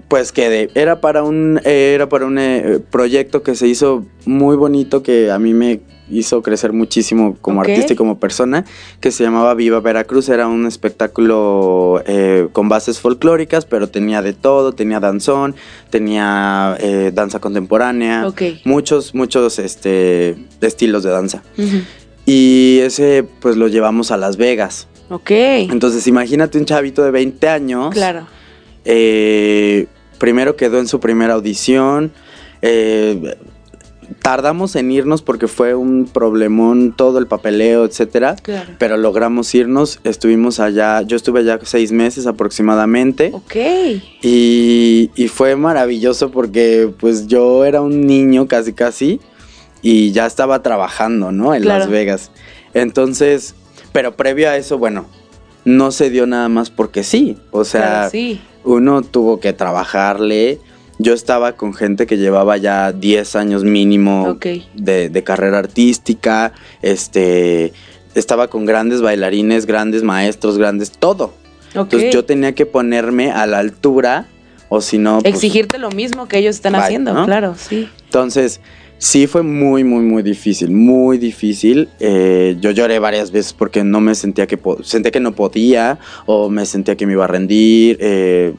pues 0.08 0.30
quedé. 0.32 0.68
Era 0.74 1.00
para 1.00 1.22
un, 1.22 1.60
eh, 1.64 1.92
era 1.94 2.08
para 2.08 2.26
un 2.26 2.38
eh, 2.38 2.80
proyecto 2.90 3.42
que 3.42 3.54
se 3.54 3.66
hizo 3.68 4.04
muy 4.26 4.56
bonito, 4.56 5.02
que 5.02 5.30
a 5.30 5.38
mí 5.38 5.54
me 5.54 5.80
hizo 6.10 6.42
crecer 6.42 6.72
muchísimo 6.72 7.36
como 7.40 7.60
artista 7.62 7.92
y 7.94 7.96
como 7.96 8.18
persona, 8.18 8.64
que 9.00 9.10
se 9.10 9.24
llamaba 9.24 9.54
Viva 9.54 9.80
Veracruz. 9.80 10.28
Era 10.28 10.46
un 10.48 10.66
espectáculo 10.66 12.02
eh, 12.06 12.48
con 12.52 12.68
bases 12.68 13.00
folclóricas, 13.00 13.64
pero 13.64 13.88
tenía 13.88 14.20
de 14.22 14.32
todo, 14.34 14.72
tenía 14.72 15.00
danzón, 15.00 15.54
tenía 15.90 16.76
eh, 16.80 17.10
danza 17.14 17.38
contemporánea, 17.40 18.26
Ok. 18.26 18.42
muchos, 18.64 19.14
muchos 19.14 19.58
este, 19.58 20.36
estilos 20.60 21.02
de 21.02 21.10
danza. 21.10 21.42
Y 22.26 22.78
ese 22.80 23.24
pues 23.40 23.56
lo 23.56 23.68
llevamos 23.68 24.10
a 24.10 24.16
Las 24.16 24.36
Vegas. 24.36 24.88
Ok. 25.10 25.30
Entonces 25.30 26.06
imagínate 26.06 26.58
un 26.58 26.64
chavito 26.64 27.02
de 27.02 27.10
20 27.10 27.48
años. 27.48 27.90
Claro. 27.92 28.26
Eh, 28.84 29.86
primero 30.18 30.56
quedó 30.56 30.78
en 30.78 30.88
su 30.88 31.00
primera 31.00 31.34
audición. 31.34 32.12
eh, 32.62 33.36
tardamos 34.20 34.76
en 34.76 34.90
irnos 34.90 35.22
porque 35.22 35.48
fue 35.48 35.74
un 35.74 36.06
problemón 36.06 36.92
todo 36.96 37.18
el 37.18 37.26
papeleo, 37.26 37.84
etcétera. 37.84 38.36
Claro. 38.42 38.72
Pero 38.78 38.96
logramos 38.96 39.54
irnos. 39.54 40.00
Estuvimos 40.04 40.60
allá. 40.60 41.02
Yo 41.02 41.16
estuve 41.16 41.40
allá 41.40 41.58
seis 41.62 41.92
meses 41.92 42.26
aproximadamente. 42.26 43.30
Ok. 43.32 43.56
Y, 44.22 45.10
y 45.14 45.28
fue 45.28 45.56
maravilloso 45.56 46.30
porque 46.30 46.90
pues 46.98 47.26
yo 47.26 47.64
era 47.64 47.80
un 47.82 48.06
niño 48.06 48.46
casi 48.48 48.72
casi 48.72 49.20
y 49.82 50.12
ya 50.12 50.26
estaba 50.26 50.62
trabajando, 50.62 51.30
¿no? 51.32 51.54
En 51.54 51.62
Claro. 51.62 51.80
Las 51.80 51.88
Vegas. 51.90 52.30
Entonces, 52.72 53.54
pero 53.92 54.16
previo 54.16 54.48
a 54.50 54.56
eso, 54.56 54.78
bueno, 54.78 55.06
no 55.64 55.90
se 55.92 56.10
dio 56.10 56.26
nada 56.26 56.48
más 56.48 56.70
porque 56.70 57.02
sí. 57.02 57.36
O 57.50 57.64
sea, 57.64 57.82
Claro, 57.82 58.10
sí. 58.10 58.40
uno 58.64 59.02
tuvo 59.02 59.40
que 59.40 59.52
trabajarle. 59.52 60.58
Yo 60.98 61.12
estaba 61.12 61.52
con 61.52 61.74
gente 61.74 62.06
que 62.06 62.16
llevaba 62.18 62.56
ya 62.56 62.92
10 62.92 63.36
años 63.36 63.64
mínimo 63.64 64.38
de, 64.74 65.08
de 65.08 65.22
carrera 65.24 65.58
artística. 65.58 66.52
Este, 66.82 67.72
estaba 68.14 68.48
con 68.48 68.64
grandes 68.64 69.02
bailarines, 69.02 69.66
grandes 69.66 70.02
maestros, 70.02 70.56
grandes, 70.58 70.92
todo. 70.92 71.34
Entonces 71.74 72.14
yo 72.14 72.24
tenía 72.24 72.54
que 72.54 72.66
ponerme 72.66 73.32
a 73.32 73.46
la 73.46 73.58
altura 73.58 74.26
o 74.68 74.80
si 74.80 74.98
no... 74.98 75.18
pues, 75.20 75.34
Exigirte 75.34 75.78
lo 75.78 75.90
mismo 75.90 76.28
que 76.28 76.38
ellos 76.38 76.54
están 76.54 76.72
Bye, 76.74 76.82
haciendo, 76.82 77.12
¿no? 77.12 77.24
claro, 77.26 77.54
sí. 77.58 77.88
Entonces 78.04 78.60
sí 78.98 79.26
fue 79.26 79.42
muy, 79.42 79.84
muy, 79.84 80.04
muy 80.04 80.22
difícil, 80.22 80.70
muy 80.70 81.18
difícil. 81.18 81.88
Eh, 82.00 82.56
yo 82.60 82.70
lloré 82.70 82.98
varias 82.98 83.30
veces 83.30 83.52
porque 83.52 83.84
no 83.84 84.00
me 84.00 84.14
sentía 84.14 84.46
que... 84.46 84.58
Sentía 84.82 85.10
que 85.10 85.20
no 85.20 85.34
podía 85.34 85.98
o 86.26 86.48
me 86.50 86.66
sentía 86.66 86.96
que 86.96 87.06
me 87.06 87.12
iba 87.12 87.24
a 87.24 87.28
rendir. 87.28 87.98
eh, 88.00 88.54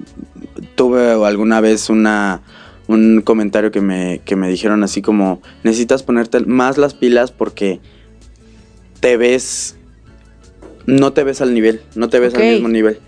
tuve 0.75 1.11
alguna 1.25 1.61
vez 1.61 1.89
una... 1.89 2.41
Un 2.87 3.21
comentario 3.21 3.71
que 3.71 3.81
me, 3.81 4.21
que 4.25 4.35
me 4.35 4.47
dijeron 4.47 4.83
así 4.83 5.01
como, 5.01 5.41
necesitas 5.63 6.03
ponerte 6.03 6.41
más 6.41 6.77
las 6.77 6.93
pilas 6.93 7.31
porque 7.31 7.79
te 8.99 9.17
ves, 9.17 9.75
no 10.85 11.11
te 11.11 11.23
ves 11.23 11.41
al 11.41 11.55
nivel, 11.55 11.81
no 11.95 12.09
te 12.09 12.19
ves 12.19 12.35
al 12.35 12.43
mismo 12.43 12.67
nivel. 12.67 12.99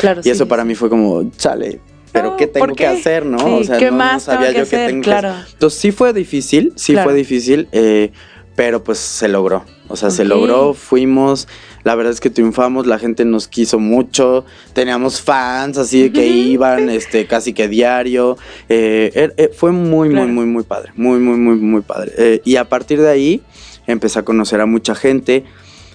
Claro, 0.00 0.20
Y 0.24 0.30
eso 0.30 0.48
para 0.48 0.64
mí 0.64 0.74
fue 0.74 0.88
como, 0.88 1.30
chale, 1.36 1.80
pero 2.12 2.36
¿qué 2.36 2.46
tengo 2.46 2.66
¿por 2.66 2.76
que 2.76 2.86
hacer, 2.86 3.24
no? 3.26 3.38
Sí, 3.38 3.44
o 3.60 3.64
sea, 3.64 3.78
¿qué 3.78 3.86
no, 3.86 3.90
no 3.92 3.96
más 3.98 4.24
tengo 4.24 4.36
sabía 4.36 4.50
que 4.50 4.56
yo 4.58 4.62
hacer? 4.62 4.80
que 4.80 4.86
tengo 4.92 5.02
que 5.02 5.10
hacer. 5.12 5.30
Entonces 5.52 5.80
sí 5.80 5.92
fue 5.92 6.12
difícil, 6.12 6.72
sí 6.76 6.92
Claro. 6.92 7.10
fue 7.10 7.18
difícil, 7.18 7.68
eh, 7.72 8.10
pero 8.56 8.82
pues 8.84 8.98
se 8.98 9.28
logró. 9.28 9.64
O 9.88 9.96
sea, 9.96 10.10
se 10.10 10.24
logró, 10.24 10.72
fuimos, 10.74 11.48
la 11.82 11.96
verdad 11.96 12.12
es 12.12 12.20
que 12.20 12.30
triunfamos, 12.30 12.86
la 12.86 12.98
gente 13.00 13.24
nos 13.24 13.48
quiso 13.48 13.80
mucho, 13.80 14.44
teníamos 14.72 15.20
fans 15.20 15.78
así 15.78 16.02
de 16.02 16.12
que 16.12 16.26
iban, 16.28 16.88
este, 16.90 17.26
casi 17.26 17.52
que 17.54 17.66
diario. 17.66 18.38
eh, 18.68 19.10
er- 19.14 19.34
eh, 19.36 19.50
fue 19.52 19.72
muy, 19.72 20.10
Claro. 20.10 20.26
muy, 20.26 20.34
muy, 20.34 20.46
muy 20.46 20.62
padre, 20.62 20.92
muy, 20.94 21.18
muy, 21.18 21.38
muy, 21.38 21.56
muy 21.56 21.80
padre. 21.80 22.12
Eh, 22.18 22.40
y 22.44 22.54
a 22.56 22.68
partir 22.68 23.00
de 23.00 23.08
ahí 23.08 23.42
empecé 23.88 24.20
a 24.20 24.22
conocer 24.24 24.60
a 24.60 24.66
mucha 24.66 24.94
gente. 24.94 25.44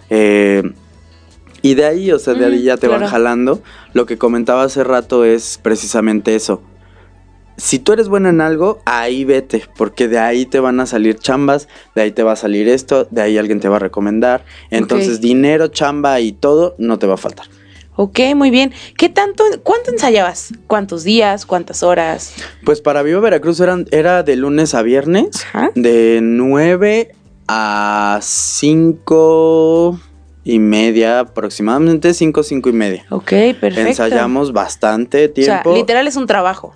eh, 0.10 0.62
Y 1.65 1.73
de 1.73 1.86
ahí, 1.86 2.12
o 2.12 2.19
sea, 2.19 2.36
de 2.36 2.45
ahí 2.45 2.62
ya 2.62 2.78
te 2.78 2.88
van 2.88 3.08
jalando. 3.08 3.60
Lo 3.93 4.06
que 4.06 4.19
comentaba 4.19 4.62
hace 4.62 4.84
rato 4.84 5.25
es 5.25 5.60
precisamente 5.60 6.36
eso. 6.36 6.62
Si 7.58 7.80
tú 7.80 7.93
eres 7.93 8.08
bueno 8.08 8.30
en 8.30 8.39
algo, 8.39 8.84
ahí 8.86 9.25
vete, 9.25 9.63
porque 9.75 10.08
de 10.08 10.19
ahí 10.19 10.45
te 10.45 10.60
van 10.60 10.80
a 10.80 10.86
salir 10.86 11.17
chambas, 11.17 11.67
de 11.95 12.04
ahí 12.04 12.12
te 12.12 12.21
va 12.21 12.34
a 12.34 12.36
salir 12.36 12.69
esto, 12.69 13.08
de 13.10 13.19
ahí 13.23 13.39
alguien 13.39 13.60
te 13.62 13.67
va 13.67 13.78
a 13.78 13.80
recomendar. 13.80 14.45
Entonces, 14.69 15.21
dinero, 15.21 15.69
chamba 15.69 16.19
y 16.19 16.34
todo 16.34 16.75
no 16.78 16.99
te 16.99 17.08
va 17.08 17.15
a 17.15 17.17
faltar. 17.17 17.47
Ok, 17.95 18.19
muy 18.36 18.51
bien. 18.51 18.71
¿Qué 18.95 19.10
tanto, 19.10 19.43
cuánto 19.63 19.89
ensayabas? 19.89 20.54
¿Cuántos 20.67 21.04
días? 21.04 21.47
¿Cuántas 21.47 21.82
horas? 21.82 22.36
Pues 22.63 22.80
para 22.80 23.01
Viva 23.01 23.21
Veracruz 23.21 23.60
eran, 23.60 23.88
era 23.89 24.21
de 24.21 24.36
lunes 24.36 24.75
a 24.75 24.84
viernes, 24.84 25.43
Ajá. 25.51 25.71
de 25.73 26.19
9 26.21 27.15
a 27.47 28.19
5 28.21 29.99
y 30.45 30.60
media, 30.60 31.21
aproximadamente 31.21 32.13
5, 32.13 32.43
5 32.43 32.69
y 32.69 32.71
media. 32.71 33.05
Ok, 33.10 33.29
perfecto. 33.60 33.81
Ensayamos 33.81 34.53
bastante 34.53 35.25
O 35.25 35.43
sea, 35.43 35.62
tiempo. 35.62 35.75
literal 35.75 36.08
es 36.08 36.15
un 36.15 36.27
trabajo. 36.27 36.73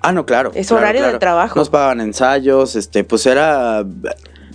Ah, 0.00 0.10
no, 0.12 0.26
claro. 0.26 0.50
Es 0.54 0.66
claro, 0.66 0.82
horario 0.82 1.06
de 1.06 1.18
trabajo. 1.20 1.56
Nos 1.56 1.70
pagaban 1.70 2.00
ensayos, 2.00 2.74
este, 2.74 3.04
pues 3.04 3.24
era, 3.24 3.86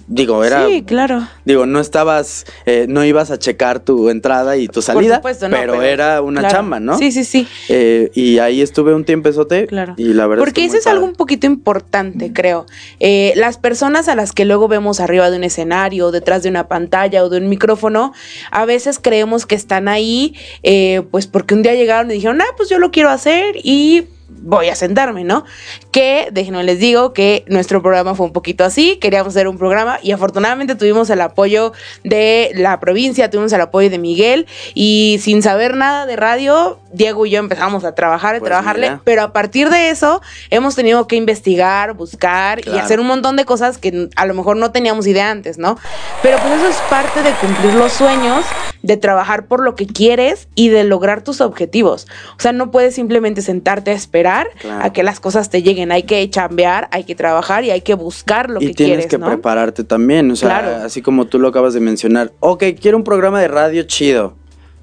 digo, 0.08 0.44
era, 0.44 0.66
Sí, 0.68 0.84
claro. 0.84 1.28
digo, 1.46 1.66
no 1.66 1.80
estabas, 1.80 2.46
eh, 2.66 2.86
no 2.90 3.06
ibas 3.06 3.30
a 3.30 3.38
checar 3.38 3.80
tu 3.82 4.10
entrada 4.10 4.58
y 4.58 4.68
tu 4.68 4.82
salida, 4.82 5.22
Por 5.22 5.34
supuesto, 5.34 5.50
no, 5.50 5.58
pero, 5.58 5.84
era 5.84 6.22
una 6.22 6.42
claro. 6.42 6.56
chamba, 6.56 6.80
¿no? 6.80 6.98
Sí, 6.98 7.12
sí, 7.12 7.24
sí. 7.24 7.48
Eh, 7.70 8.10
y 8.16 8.40
ahí 8.40 8.62
estuve 8.62 8.96
un 8.96 9.04
tiempo 9.06 9.28
Claro. 9.68 9.94
y 9.98 10.14
la 10.14 10.28
verdad 10.28 10.42
Porque 10.44 10.62
que 10.62 10.66
eso 10.68 10.78
es 10.78 10.88
algo 10.88 11.06
un 11.06 11.14
poquito 11.14 11.48
importante, 11.48 12.32
creo. 12.34 12.66
Eh, 13.00 13.34
las 13.36 13.58
personas 13.58 14.08
a 14.08 14.16
las 14.16 14.32
que 14.32 14.46
luego 14.46 14.68
vemos 14.68 15.00
arriba 15.00 15.30
de 15.30 15.38
un 15.38 15.44
escenario, 15.44 16.12
detrás 16.12 16.44
de 16.44 16.50
una 16.50 16.68
pantalla 16.68 17.24
o 17.24 17.30
de 17.30 17.38
un 17.40 17.50
micrófono, 17.50 18.14
a 18.52 18.66
veces 18.66 19.00
creemos 19.02 19.46
que 19.46 19.56
están 19.56 19.88
ahí, 19.88 20.36
eh, 20.64 21.02
pues 21.12 21.28
porque 21.28 21.54
un 21.54 21.62
día 21.64 21.74
llegaron 21.76 22.10
y 22.12 22.16
dijeron, 22.16 22.42
ah, 22.42 22.54
pues 22.56 22.70
yo 22.70 22.80
lo 22.80 22.92
quiero 22.92 23.10
hacer 23.10 23.56
y 23.64 24.06
voy 24.40 24.70
a 24.70 24.76
sentarme, 24.76 25.24
¿no? 25.24 25.44
Que, 25.92 26.30
déjenme 26.32 26.64
les 26.64 26.80
digo 26.80 27.14
que 27.14 27.44
nuestro 27.48 27.82
programa 27.82 28.16
fue 28.16 28.26
un 28.26 28.34
poquito 28.34 28.64
así, 28.64 28.98
queríamos 28.98 29.34
hacer 29.36 29.48
un 29.48 29.58
programa 29.58 30.00
y 30.02 30.12
afortunadamente 30.12 30.76
tuvimos 30.76 31.10
el 31.10 31.22
apoyo 31.22 31.74
de 32.04 32.52
la 32.56 32.80
provincia, 32.80 33.30
tuvimos 33.30 33.52
el 33.54 33.62
apoyo 33.62 33.90
de 33.90 33.98
Miguel 33.98 34.48
y 34.74 35.20
sin 35.22 35.42
saber 35.42 35.76
nada 35.76 36.06
de 36.06 36.16
radio, 36.16 36.80
Diego 36.94 37.26
y 37.26 37.32
yo 37.32 37.40
empezamos 37.40 37.84
a 37.84 37.94
trabajar, 37.96 38.36
a 38.36 38.40
Pues 38.40 38.50
trabajarle, 38.50 38.90
mira. 38.90 39.02
pero 39.04 39.22
a 39.24 39.34
partir 39.34 39.70
de 39.70 39.90
eso 39.90 40.22
hemos 40.50 40.76
tenido 40.76 41.08
que 41.08 41.16
investigar, 41.16 41.94
buscar 41.94 42.60
y 42.60 42.64
Claro. 42.64 42.80
hacer 42.80 43.00
un 43.00 43.08
montón 43.08 43.36
de 43.36 43.46
cosas 43.46 43.78
que 43.78 44.10
a 44.16 44.26
lo 44.26 44.34
mejor 44.34 44.58
no 44.58 44.72
teníamos 44.72 45.08
idea 45.08 45.30
antes, 45.32 45.58
¿no? 45.58 45.78
Pero 46.22 46.38
pues 46.40 46.54
eso 46.54 46.68
es 46.68 46.78
parte 46.90 47.22
de 47.24 47.32
cumplir 47.32 47.74
los 47.74 47.92
sueños, 47.94 48.46
de 48.84 48.96
trabajar 48.98 49.48
por 49.48 49.64
lo 49.64 49.76
que 49.76 49.88
quieres 49.88 50.48
y 50.56 50.70
de 50.70 50.84
lograr 50.84 51.22
tus 51.24 51.42
objetivos. 51.42 52.08
O 52.38 52.42
sea, 52.42 52.52
no 52.54 52.72
puedes 52.72 52.96
simplemente 52.96 53.42
sentarte 53.42 53.92
a 53.92 53.94
esperar 53.94 54.27
Claro. 54.60 54.84
a 54.84 54.92
que 54.94 55.04
las 55.04 55.20
cosas 55.20 55.50
te 55.50 55.62
lleguen, 55.64 55.92
hay 55.92 56.04
que 56.04 56.30
chambear, 56.30 56.88
hay 56.92 57.04
que 57.04 57.16
trabajar 57.16 57.64
y 57.64 57.72
hay 57.72 57.82
que 57.82 57.94
buscar 57.96 58.50
lo 58.50 58.62
y 58.62 58.68
que 58.68 58.74
tienes 58.74 58.96
quieres, 58.98 59.08
que 59.08 59.18
¿no? 59.18 59.28
prepararte 59.28 59.84
también, 59.84 60.30
o 60.32 60.36
sea, 60.36 60.50
Claro. 60.62 60.86
así 60.86 61.02
como 61.02 61.26
tú 61.26 61.40
lo 61.40 61.48
acabas 61.50 61.74
de 61.74 61.80
mencionar. 61.80 62.32
Ok, 62.40 62.64
quiero 62.80 62.98
un 62.98 63.04
programa 63.04 63.40
de 63.42 63.48
radio 63.48 63.84
chido. 63.84 64.36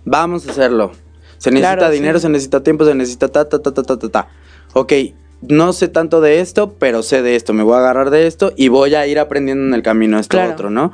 Vamos 0.05 0.47
a 0.49 0.51
hacerlo. 0.51 0.93
Se 1.39 1.51
necesita 1.51 1.77
Claro, 1.77 1.93
dinero, 1.93 2.19
sí. 2.19 2.23
se 2.23 2.29
necesita 2.31 2.63
tiempo, 2.63 2.85
se 2.85 2.95
necesita 2.95 3.29
ta, 3.29 3.49
ta, 3.49 3.59
ta, 3.61 3.73
ta, 3.75 3.83
ta, 3.83 3.99
ta, 3.99 4.09
ta. 4.09 4.29
Ok, 4.73 4.93
no 5.47 5.75
sé 5.75 5.89
tanto 5.89 6.23
de 6.23 6.41
esto, 6.41 6.75
pero 6.79 7.03
sé 7.03 7.21
de 7.21 7.37
esto. 7.37 7.53
Me 7.53 7.63
voy 7.63 7.75
a 7.75 7.79
agarrar 7.79 8.09
de 8.11 8.27
esto 8.27 8.53
y 8.57 8.69
voy 8.69 8.95
a 8.95 9.07
ir 9.07 9.19
aprendiendo 9.19 9.65
en 9.67 9.75
el 9.75 9.83
camino 9.83 10.19
esto 10.19 10.37
Claro. 10.39 10.53
otro, 10.53 10.71
¿no? 10.71 10.91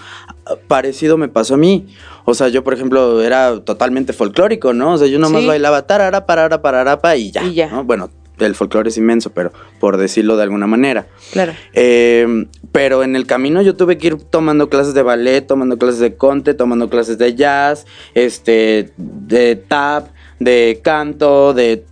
Parecido 0.66 1.16
me 1.16 1.28
pasó 1.28 1.54
a 1.54 1.56
mí. 1.56 1.86
O 2.24 2.34
sea, 2.34 2.48
yo, 2.48 2.64
por 2.64 2.74
ejemplo, 2.74 3.22
era 3.22 3.60
totalmente 3.60 4.12
folclórico, 4.12 4.72
¿no? 4.72 4.94
O 4.94 4.98
sea, 4.98 5.06
yo 5.06 5.18
nomás 5.20 5.42
Sí. 5.42 5.46
bailaba 5.46 5.86
tarara, 5.86 6.26
parara, 6.26 6.60
pararapa 6.62 7.14
y 7.16 7.30
ya. 7.30 7.44
Y 7.44 7.54
ya. 7.54 7.68
¿no? 7.68 7.84
Bueno, 7.84 8.10
el 8.46 8.54
folclore 8.54 8.88
es 8.88 8.96
inmenso, 8.98 9.30
pero 9.30 9.52
por 9.78 9.96
decirlo 9.96 10.36
de 10.36 10.42
alguna 10.44 10.66
manera. 10.66 11.06
Claro. 11.32 11.52
Eh, 11.72 12.46
pero 12.72 13.02
en 13.02 13.16
el 13.16 13.26
camino 13.26 13.62
yo 13.62 13.76
tuve 13.76 13.98
que 13.98 14.08
ir 14.08 14.16
tomando 14.16 14.68
clases 14.68 14.94
de 14.94 15.02
ballet, 15.02 15.46
tomando 15.46 15.78
clases 15.78 16.00
de 16.00 16.14
conte, 16.16 16.54
tomando 16.54 16.88
clases 16.88 17.18
de 17.18 17.34
jazz, 17.34 17.86
este, 18.14 18.92
de 18.96 19.56
tap, 19.56 20.08
de 20.38 20.80
canto, 20.82 21.52
de 21.54 21.84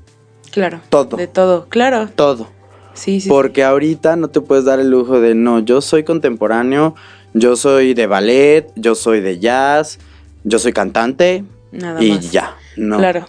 Claro. 0.50 0.80
Todo. 0.88 1.16
De 1.16 1.26
todo, 1.26 1.66
claro. 1.68 2.08
todo. 2.14 2.48
Sí, 2.94 3.20
sí. 3.20 3.28
Porque 3.28 3.62
ahorita 3.62 4.16
no 4.16 4.28
te 4.28 4.40
puedes 4.40 4.64
dar 4.64 4.80
el 4.80 4.90
lujo 4.90 5.20
de, 5.20 5.34
no, 5.34 5.60
yo 5.60 5.80
soy 5.80 6.02
contemporáneo, 6.04 6.94
yo 7.34 7.54
soy 7.54 7.94
de 7.94 8.06
ballet, 8.06 8.66
yo 8.74 8.94
soy 8.94 9.20
de 9.20 9.38
jazz, 9.38 9.98
yo 10.44 10.58
soy 10.58 10.72
cantante 10.72 11.44
Nada 11.70 12.02
y 12.02 12.12
más. 12.12 12.32
ya. 12.32 12.56
No. 12.76 12.98
Claro. 12.98 13.28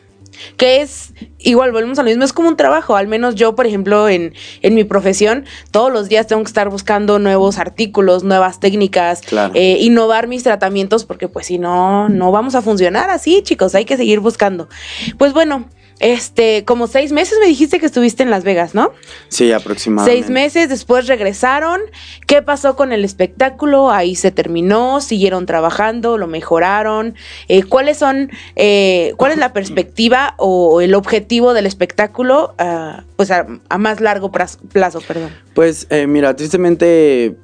Que 0.57 0.81
es, 0.81 1.13
igual 1.37 1.71
volvemos 1.71 1.99
a 1.99 2.03
lo 2.03 2.09
mismo, 2.09 2.23
es 2.23 2.33
como 2.33 2.49
un 2.49 2.55
trabajo. 2.57 2.95
Al 2.95 3.07
menos 3.07 3.35
yo, 3.35 3.55
por 3.55 3.65
ejemplo, 3.65 4.07
en, 4.09 4.33
en 4.61 4.73
mi 4.75 4.83
profesión, 4.83 5.45
todos 5.71 5.91
los 5.91 6.09
días 6.09 6.27
tengo 6.27 6.41
que 6.43 6.47
estar 6.47 6.69
buscando 6.69 7.19
nuevos 7.19 7.57
artículos, 7.57 8.23
nuevas 8.23 8.59
técnicas, 8.59 9.21
Claro. 9.21 9.53
eh, 9.55 9.77
innovar 9.81 10.27
mis 10.27 10.43
tratamientos, 10.43 11.05
porque 11.05 11.27
pues 11.27 11.47
si 11.47 11.57
no, 11.57 12.09
no 12.09 12.31
vamos 12.31 12.55
a 12.55 12.61
funcionar 12.61 13.09
así, 13.09 13.41
chicos, 13.43 13.75
hay 13.75 13.85
que 13.85 13.97
seguir 13.97 14.19
buscando. 14.19 14.69
Pues 15.17 15.33
bueno, 15.33 15.65
este, 15.99 16.63
como 16.65 16.87
seis 16.87 17.11
meses 17.11 17.37
me 17.41 17.47
dijiste 17.47 17.79
que 17.79 17.85
estuviste 17.85 18.23
en 18.23 18.29
Las 18.29 18.43
Vegas, 18.43 18.73
¿no? 18.73 18.91
Sí, 19.27 19.51
aproximadamente. 19.51 20.21
Seis 20.21 20.31
meses 20.31 20.69
después 20.69 21.07
regresaron. 21.07 21.81
¿Qué 22.25 22.41
pasó 22.41 22.75
con 22.75 22.91
el 22.93 23.03
espectáculo? 23.03 23.91
Ahí 23.91 24.15
se 24.15 24.31
terminó, 24.31 25.01
siguieron 25.01 25.45
trabajando, 25.45 26.17
lo 26.17 26.27
mejoraron. 26.27 27.15
Eh, 27.49 27.63
¿Cuáles 27.63 27.97
son, 27.97 28.31
eh, 28.55 29.13
cuál 29.17 29.33
es 29.33 29.37
la 29.37 29.51
perspectiva 29.53 30.35
o 30.37 30.81
el 30.81 30.95
objetivo 30.95 31.53
del 31.53 31.65
espectáculo, 31.65 32.55
ah, 32.57 33.03
pues 33.17 33.29
a, 33.31 33.45
a 33.67 33.77
más 33.77 33.99
largo 33.99 34.31
plazo, 34.31 34.59
plazo, 34.71 35.01
perdón? 35.01 35.29
Pues 35.53 35.85
eh, 35.89 36.07
mira, 36.07 36.33
tristemente 36.35 37.35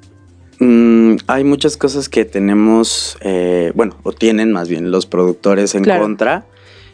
mm, 0.58 1.16
hay 1.26 1.44
muchas 1.44 1.76
cosas 1.76 2.08
que 2.08 2.24
tenemos, 2.24 3.18
eh, 3.20 3.72
bueno, 3.74 3.96
o 4.02 4.12
tienen 4.12 4.50
más 4.52 4.68
bien 4.70 4.90
los 4.90 5.04
productores 5.04 5.74
en 5.74 5.84
Claro. 5.84 6.02
contra. 6.02 6.46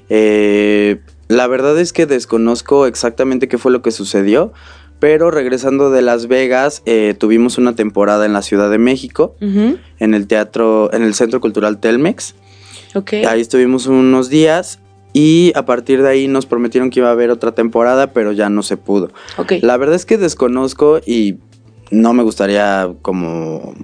Eh, 0.08 0.98
la 1.32 1.46
verdad 1.46 1.78
es 1.78 1.92
que 1.92 2.06
desconozco 2.06 2.86
exactamente 2.86 3.48
qué 3.48 3.58
fue 3.58 3.72
lo 3.72 3.82
que 3.82 3.90
sucedió, 3.90 4.52
pero 4.98 5.30
regresando 5.30 5.90
de 5.90 6.02
Las 6.02 6.28
Vegas, 6.28 6.82
eh, 6.86 7.14
tuvimos 7.18 7.58
una 7.58 7.74
temporada 7.74 8.26
en 8.26 8.32
la 8.32 8.42
Ciudad 8.42 8.70
de 8.70 8.78
México, 8.78 9.34
en 9.40 10.14
el 10.14 10.26
teatro, 10.26 10.92
en 10.92 11.02
el 11.02 11.14
Centro 11.14 11.40
Cultural 11.40 11.80
Telmex. 11.80 12.34
Ok. 12.94 13.14
Ahí 13.26 13.40
estuvimos 13.40 13.86
unos 13.86 14.28
días 14.28 14.78
y 15.12 15.52
a 15.56 15.64
partir 15.64 16.02
de 16.02 16.08
ahí 16.10 16.28
nos 16.28 16.46
prometieron 16.46 16.90
que 16.90 17.00
iba 17.00 17.08
a 17.08 17.12
haber 17.12 17.30
otra 17.30 17.52
temporada, 17.52 18.12
pero 18.12 18.32
ya 18.32 18.48
no 18.50 18.62
se 18.62 18.76
pudo. 18.76 19.10
ok. 19.38 19.54
La 19.62 19.76
verdad 19.76 19.96
es 19.96 20.04
que 20.06 20.18
desconozco 20.18 21.00
y 21.04 21.38
no 21.90 22.12
me 22.12 22.22
gustaría 22.22 22.92
como 23.02 23.74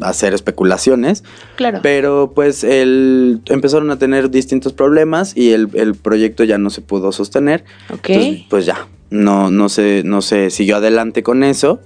hacer 0.00 0.34
especulaciones, 0.34 1.24
claro. 1.56 1.80
pero 1.82 2.32
pues 2.34 2.64
el, 2.64 3.40
empezaron 3.46 3.90
a 3.90 3.98
tener 3.98 4.30
distintos 4.30 4.72
problemas 4.72 5.36
y 5.36 5.52
el, 5.52 5.68
el 5.74 5.94
proyecto 5.94 6.44
ya 6.44 6.58
no 6.58 6.70
se 6.70 6.80
pudo 6.80 7.12
sostener. 7.12 7.64
Ok. 7.90 8.10
Entonces, 8.10 8.46
pues 8.48 8.66
ya, 8.66 8.86
no, 9.10 9.50
no, 9.50 9.68
se, 9.68 10.02
no 10.04 10.22
se 10.22 10.50
siguió 10.50 10.76
adelante 10.76 11.22
con 11.22 11.42
eso. 11.42 11.80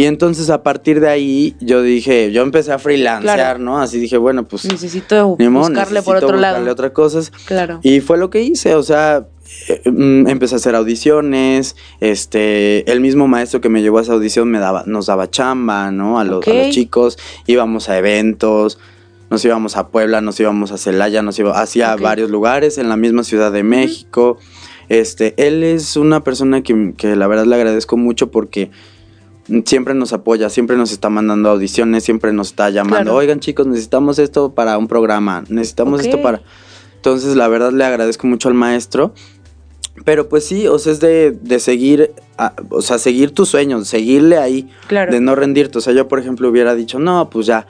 Y 0.00 0.06
entonces 0.06 0.48
a 0.48 0.62
partir 0.62 0.98
de 1.00 1.08
ahí 1.08 1.54
yo 1.60 1.82
dije, 1.82 2.32
yo 2.32 2.40
empecé 2.42 2.72
a 2.72 2.78
freelancear, 2.78 3.36
Claro. 3.36 3.58
¿no? 3.58 3.78
Así 3.78 3.98
dije, 4.00 4.16
bueno, 4.16 4.44
pues 4.48 4.64
Necesito 4.64 5.36
modo, 5.38 5.68
buscarle 5.68 6.00
por 6.02 6.14
necesito 6.14 6.14
otro 6.16 6.28
buscarle 6.38 6.40
lado. 6.60 6.72
otras 6.72 6.90
cosas. 6.92 7.30
Claro. 7.44 7.80
Y 7.82 8.00
fue 8.00 8.16
lo 8.16 8.30
que 8.30 8.40
hice, 8.42 8.74
o 8.76 8.82
sea, 8.82 9.26
mm, 9.84 10.26
empecé 10.28 10.54
a 10.54 10.56
hacer 10.56 10.74
audiciones, 10.74 11.76
este, 12.00 12.90
el 12.90 13.00
mismo 13.00 13.28
maestro 13.28 13.60
que 13.60 13.68
me 13.68 13.82
llevó 13.82 13.98
a 13.98 14.02
esa 14.02 14.14
audición 14.14 14.50
me 14.50 14.58
daba, 14.58 14.84
nos 14.86 15.04
daba 15.06 15.28
chamba, 15.30 15.90
¿no? 15.90 16.18
A 16.18 16.24
los, 16.24 16.46
a 16.48 16.50
los 16.54 16.70
chicos, 16.70 17.18
íbamos 17.46 17.90
a 17.90 17.98
eventos, 17.98 18.78
nos 19.28 19.44
íbamos 19.44 19.76
a 19.76 19.88
Puebla, 19.88 20.22
nos 20.22 20.40
íbamos 20.40 20.72
a 20.72 20.78
Celaya, 20.78 21.20
nos 21.22 21.38
íbamos 21.38 21.58
hacia 21.58 21.94
Ok. 21.94 22.00
varios 22.00 22.30
lugares 22.30 22.78
en 22.78 22.88
la 22.88 22.96
misma 22.96 23.22
Ciudad 23.22 23.52
de 23.52 23.62
México. 23.64 24.38
Este, 24.88 25.34
él 25.36 25.62
es 25.62 25.96
una 25.96 26.24
persona 26.24 26.62
que, 26.62 26.94
que 26.96 27.14
la 27.16 27.26
verdad 27.28 27.44
le 27.44 27.54
agradezco 27.54 27.96
mucho 27.96 28.30
porque 28.30 28.70
siempre 29.64 29.94
nos 29.94 30.12
apoya, 30.12 30.48
siempre 30.50 30.76
nos 30.76 30.92
está 30.92 31.10
mandando 31.10 31.50
audiciones, 31.50 32.04
siempre 32.04 32.32
nos 32.32 32.48
está 32.48 32.70
llamando, 32.70 32.96
Claro. 33.04 33.16
oigan 33.16 33.40
chicos, 33.40 33.66
necesitamos 33.66 34.18
esto 34.18 34.54
para 34.54 34.78
un 34.78 34.86
programa, 34.88 35.44
necesitamos 35.48 36.00
esto 36.00 36.20
para... 36.22 36.42
Entonces, 36.96 37.34
la 37.36 37.48
verdad 37.48 37.72
le 37.72 37.84
agradezco 37.84 38.26
mucho 38.26 38.48
al 38.48 38.54
maestro. 38.54 39.12
Pero 40.04 40.28
pues 40.28 40.46
sí, 40.46 40.66
o 40.66 40.78
sea, 40.78 40.92
es 40.92 41.00
de, 41.00 41.32
de 41.32 41.58
seguir, 41.60 42.12
a- 42.38 42.54
o 42.70 42.80
sea, 42.80 42.98
seguir 42.98 43.32
tus 43.32 43.48
sueños, 43.50 43.86
seguirle 43.88 44.38
ahí, 44.38 44.70
Claro. 44.86 45.12
de 45.12 45.20
no 45.20 45.34
rendirte. 45.34 45.76
O 45.78 45.80
sea, 45.80 45.92
yo, 45.92 46.08
por 46.08 46.18
ejemplo, 46.20 46.48
hubiera 46.48 46.74
dicho, 46.74 46.98
no, 46.98 47.28
pues 47.28 47.46
ya, 47.46 47.66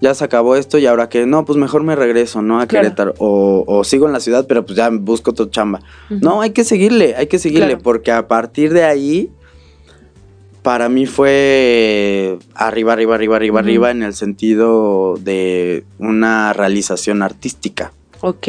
ya 0.00 0.12
se 0.14 0.24
acabó 0.24 0.56
esto 0.56 0.76
y 0.78 0.86
ahora 0.86 1.08
que, 1.08 1.24
no, 1.26 1.44
pues 1.46 1.58
mejor 1.58 1.82
me 1.84 1.94
regreso, 1.96 2.42
¿no? 2.42 2.60
A 2.60 2.66
Claro. 2.66 2.84
Querétaro. 2.84 3.14
O, 3.18 3.64
o 3.66 3.84
sigo 3.84 4.06
en 4.06 4.12
la 4.12 4.20
ciudad, 4.20 4.46
pero 4.46 4.66
pues 4.66 4.76
ya 4.76 4.90
busco 4.90 5.32
tu 5.32 5.46
chamba. 5.46 5.80
No, 6.10 6.42
hay 6.42 6.50
que 6.50 6.64
seguirle, 6.64 7.14
hay 7.16 7.28
que 7.28 7.38
seguirle, 7.38 7.66
Claro. 7.68 7.82
porque 7.82 8.12
a 8.12 8.28
partir 8.28 8.72
de 8.74 8.84
ahí, 8.84 9.30
para 10.62 10.88
mí 10.88 11.06
fue 11.06 12.38
arriba, 12.54 12.92
arriba, 12.92 13.14
arriba, 13.14 13.36
arriba, 13.36 13.60
arriba, 13.60 13.90
en 13.90 14.02
el 14.02 14.14
sentido 14.14 15.16
de 15.18 15.84
una 15.98 16.52
realización 16.52 17.22
artística. 17.22 17.92
Ok, 18.22 18.48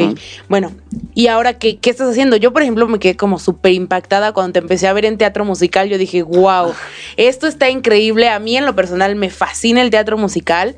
bueno, 0.50 0.70
¿y 1.14 1.28
ahora 1.28 1.58
qué, 1.58 1.78
qué, 1.78 1.88
estás 1.88 2.10
haciendo? 2.10 2.36
Yo, 2.36 2.52
por 2.52 2.60
ejemplo, 2.60 2.86
me 2.88 2.98
quedé 2.98 3.16
como 3.16 3.38
súper 3.38 3.72
impactada 3.72 4.32
cuando 4.32 4.52
te 4.52 4.58
empecé 4.58 4.86
a 4.86 4.92
ver 4.92 5.06
en 5.06 5.16
teatro 5.16 5.46
musical. 5.46 5.88
Yo 5.88 5.96
dije, 5.96 6.22
wow, 6.22 6.74
esto 7.16 7.46
está 7.46 7.70
increíble. 7.70 8.28
A 8.28 8.38
mí, 8.38 8.54
en 8.54 8.66
lo 8.66 8.76
personal, 8.76 9.16
me 9.16 9.30
fascina 9.30 9.80
el 9.80 9.88
teatro 9.88 10.18
musical. 10.18 10.76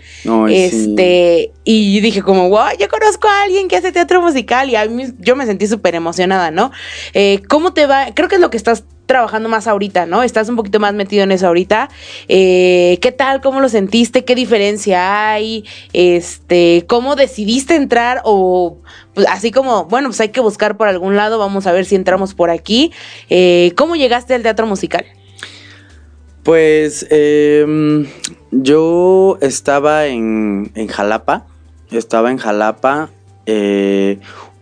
este, 0.48 1.50
y 1.64 2.00
dije 2.02 2.22
como, 2.22 2.48
wow, 2.48 2.68
yo 2.78 2.88
conozco 2.88 3.26
a 3.26 3.42
alguien 3.42 3.66
que 3.66 3.76
hace 3.76 3.90
teatro 3.90 4.22
musical 4.22 4.70
y 4.70 4.76
a 4.76 4.86
mí 4.86 5.06
yo 5.18 5.34
me 5.34 5.44
sentí 5.46 5.66
súper 5.66 5.96
emocionada, 5.96 6.52
¿no? 6.52 6.70
Eh, 7.14 7.42
¿Cómo 7.48 7.72
te 7.72 7.86
va? 7.86 8.14
Creo 8.14 8.28
que 8.28 8.36
es 8.36 8.40
lo 8.40 8.50
que 8.50 8.56
estás 8.56 8.84
trabajando 9.06 9.48
más 9.48 9.66
ahorita, 9.66 10.06
¿no? 10.06 10.22
Estás 10.22 10.48
un 10.48 10.56
poquito 10.56 10.80
más 10.80 10.94
metido 10.94 11.22
en 11.24 11.32
eso 11.32 11.46
ahorita. 11.46 11.90
Eh, 12.28 12.98
¿Qué 13.00 13.12
tal? 13.12 13.40
¿Cómo 13.40 13.60
lo 13.60 13.68
sentiste? 13.68 14.24
¿Qué 14.24 14.34
diferencia 14.34 15.30
hay? 15.30 15.64
Este, 15.92 16.84
¿cómo 16.88 17.16
decidiste 17.16 17.74
entrar? 17.74 18.22
O 18.24 18.78
pues, 19.14 19.26
así 19.28 19.50
como, 19.50 19.84
bueno, 19.86 20.08
pues 20.08 20.20
hay 20.20 20.30
que 20.30 20.40
buscar 20.40 20.76
por 20.76 20.88
algún 20.88 21.16
lado, 21.16 21.38
vamos 21.38 21.66
a 21.66 21.72
ver 21.72 21.84
si 21.84 21.94
entramos 21.94 22.34
por 22.34 22.50
aquí. 22.50 22.92
Eh, 23.28 23.72
¿Cómo 23.76 23.96
llegaste 23.96 24.34
al 24.34 24.42
teatro 24.42 24.66
musical? 24.66 25.04
Pues 26.42 27.06
em, 27.10 28.06
yo 28.50 29.38
estaba 29.40 30.06
en, 30.06 30.70
en, 30.74 30.88
Jalapa, 30.88 31.46
estaba 31.90 32.30
en 32.30 32.36
Jalapa. 32.38 33.10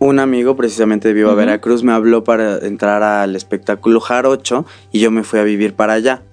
Un 0.02 0.18
amigo 0.18 0.56
precisamente 0.56 1.06
de 1.06 1.14
Viva 1.14 1.32
Veracruz 1.32 1.84
me 1.84 1.92
habló 1.92 2.24
para 2.24 2.58
entrar 2.66 3.04
al 3.04 3.36
espectáculo 3.36 4.00
Jarocho 4.00 4.66
y 4.90 4.98
yo 4.98 5.12
me 5.12 5.22
fui 5.22 5.38
a 5.38 5.44
vivir 5.44 5.74
para 5.74 5.92
allá. 5.92 6.24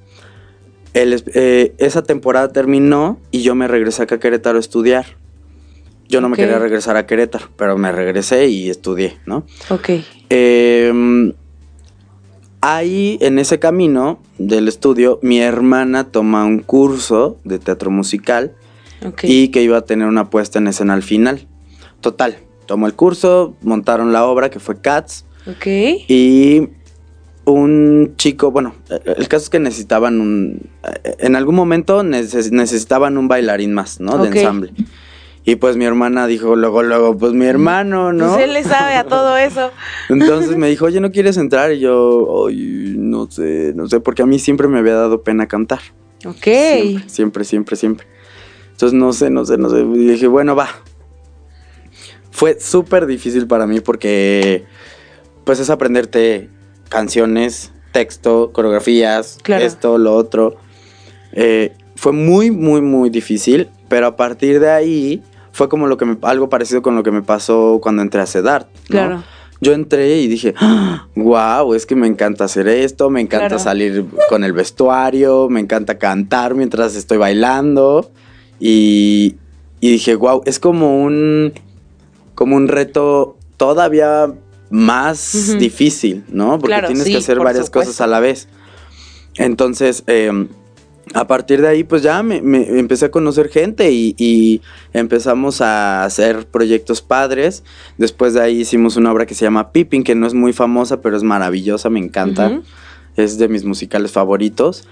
Eh, 0.96 1.76
esa 1.78 2.02
temporada 2.02 2.52
terminó 2.52 3.20
y 3.30 3.44
yo 3.44 3.54
me 3.54 3.68
regresé 3.68 4.02
acá 4.02 4.16
a 4.16 4.20
Querétaro 4.20 4.58
a 4.58 4.60
estudiar. 4.60 5.06
Yo 6.08 6.20
no 6.20 6.30
me 6.30 6.36
quería 6.36 6.58
regresar 6.58 6.98
a 6.98 7.06
Querétaro, 7.06 7.50
pero 7.58 7.78
me 7.78 7.92
regresé 7.92 8.48
y 8.48 8.72
estudié, 8.72 9.20
¿no? 9.28 9.46
Ok. 9.70 9.90
Em, 10.30 11.34
ahí, 12.62 13.20
en 13.22 13.38
ese 13.38 13.60
camino 13.60 14.20
del 14.40 14.68
estudio, 14.68 15.20
mi 15.22 15.42
hermana 15.42 16.06
toma 16.06 16.44
un 16.44 16.62
curso 16.62 17.38
de 17.44 17.60
teatro 17.60 17.92
musical 17.92 18.56
y 19.22 19.50
que 19.50 19.62
iba 19.62 19.78
a 19.78 19.82
tener 19.82 20.08
una 20.08 20.32
puesta 20.32 20.58
en 20.58 20.70
escena 20.70 20.96
al 20.96 21.04
final. 21.04 21.48
Total, 22.02 22.49
tomó 22.70 22.86
el 22.86 22.94
curso, 22.94 23.56
montaron 23.64 24.14
la 24.14 24.28
obra 24.28 24.52
que 24.52 24.60
fue 24.60 24.80
Cats. 24.80 25.26
Ok. 25.48 25.66
Y 26.08 26.70
un 27.44 28.14
chico, 28.16 28.52
bueno, 28.52 28.76
el 29.06 29.28
caso 29.28 29.46
es 29.46 29.50
que 29.50 29.58
necesitaban 29.58 30.22
un, 30.22 30.70
en 31.04 31.36
algún 31.36 31.56
momento 31.56 32.04
necesitaban 32.04 33.18
un 33.18 33.28
bailarín 33.28 33.74
más, 33.74 34.00
¿no? 34.00 34.20
De 34.20 34.28
ensamble. 34.28 34.72
Y 35.46 35.56
pues 35.56 35.78
mi 35.78 35.86
hermana 35.86 36.28
dijo 36.28 36.56
luego, 36.56 36.84
luego, 36.84 37.18
pues 37.18 37.34
mi 37.34 37.46
hermano, 37.46 38.14
¿no? 38.14 38.36
Pues 38.36 38.44
él 38.44 38.54
le 38.54 38.64
sabe 38.64 38.94
a 38.94 39.04
todo 39.04 39.36
eso. 39.36 39.72
Entonces 40.10 40.56
me 40.56 40.68
dijo, 40.68 40.86
oye, 40.86 41.00
¿no 41.00 41.12
quieres 41.12 41.38
entrar? 41.38 41.72
Y 41.72 41.80
yo, 41.80 42.46
ay, 42.48 42.94
no 43.00 43.32
sé, 43.32 43.74
no 43.76 43.88
sé, 43.88 44.00
porque 44.00 44.22
a 44.22 44.28
mí 44.28 44.38
siempre 44.38 44.68
me 44.68 44.78
había 44.78 44.94
dado 44.94 45.24
pena 45.24 45.48
cantar. 45.48 45.80
Ok. 46.24 46.46
Siempre, 47.08 47.46
siempre, 47.46 47.76
siempre, 47.76 48.06
Entonces 48.74 48.94
no 48.94 49.12
sé, 49.12 49.32
no 49.32 49.44
sé, 49.44 49.58
no 49.58 49.72
sé. 49.72 49.80
Y 49.80 50.10
dije, 50.10 50.28
bueno, 50.28 50.56
va, 50.56 50.68
fue 52.32 52.60
súper 52.60 53.06
difícil 53.06 53.48
para 53.48 53.68
mí 53.68 53.80
porque 53.80 54.66
pues 55.44 55.60
es 55.60 55.70
aprenderte 55.70 56.50
canciones, 56.90 57.72
texto, 57.92 58.52
coreografías, 58.54 59.40
esto, 59.48 59.98
lo 59.98 60.16
otro. 60.16 60.58
Eh, 61.32 61.74
fue 61.96 62.12
muy, 62.12 62.52
muy, 62.52 62.82
muy 62.82 63.10
difícil, 63.10 63.70
pero 63.88 64.08
a 64.08 64.16
partir 64.16 64.60
de 64.60 64.70
ahí 64.70 65.24
fue 65.52 65.70
como 65.70 65.88
lo 65.88 65.98
que 65.98 66.06
me, 66.06 66.18
algo 66.22 66.50
parecido 66.50 66.82
con 66.82 66.96
lo 66.96 67.04
que 67.04 67.12
me 67.12 67.22
pasó 67.22 67.80
cuando 67.82 68.02
entré 68.02 68.22
a 68.22 68.26
CEDART. 68.26 68.68
Claro. 68.88 69.24
Yo 69.62 69.74
entré 69.74 70.20
y 70.20 70.28
dije, 70.28 70.54
wow, 71.16 71.74
es 71.74 71.86
que 71.86 71.96
me 71.96 72.08
encanta 72.08 72.46
hacer 72.46 72.68
esto, 72.68 73.10
me 73.10 73.20
encanta 73.20 73.60
salir 73.60 74.06
con 74.30 74.44
el 74.44 74.54
vestuario, 74.54 75.50
me 75.50 75.60
encanta 75.60 75.98
cantar 75.98 76.56
mientras 76.56 76.96
estoy 76.96 77.18
bailando. 77.18 78.10
Y, 78.60 79.36
y 79.82 79.92
dije, 79.92 80.16
wow, 80.16 80.42
es 80.46 80.60
como 80.60 81.02
un 81.02 81.54
como 82.40 82.56
un 82.56 82.70
reto 82.70 83.36
todavía 83.58 84.34
más 84.70 85.58
difícil, 85.60 86.24
¿no? 86.30 86.58
Porque 86.58 86.82
tienes 86.88 87.04
que 87.04 87.18
hacer 87.18 87.38
varias 87.38 87.70
cosas 87.70 88.00
a 88.00 88.08
la 88.08 88.22
vez. 88.22 88.48
Entonces, 89.36 90.06
em, 90.08 90.48
a 91.14 91.28
partir 91.28 91.60
de 91.60 91.68
ahí, 91.68 91.84
pues 91.84 92.02
ya 92.02 92.24
me, 92.24 92.38
empecé 92.80 93.08
a 93.08 93.12
conocer 93.12 93.50
gente 93.50 93.92
y, 93.92 94.62
empezamos 94.94 95.60
a 95.60 96.06
hacer 96.06 96.48
proyectos 96.48 97.02
padres. 97.02 97.66
Después 97.98 98.34
de 98.36 98.42
ahí 98.42 98.62
hicimos 98.62 98.96
una 98.96 99.12
obra 99.12 99.26
que 99.26 99.36
se 99.36 99.44
llama 99.44 99.74
Pippin, 99.74 100.06
que 100.06 100.16
no 100.16 100.26
es 100.26 100.34
muy 100.34 100.54
famosa, 100.54 101.02
pero 101.02 101.18
es 101.18 101.24
maravillosa, 101.24 101.90
me 101.90 102.00
encanta. 102.00 102.62
Es 103.18 103.38
de 103.38 103.50
mis 103.50 103.66
musicales 103.66 104.14
favoritos. 104.14 104.88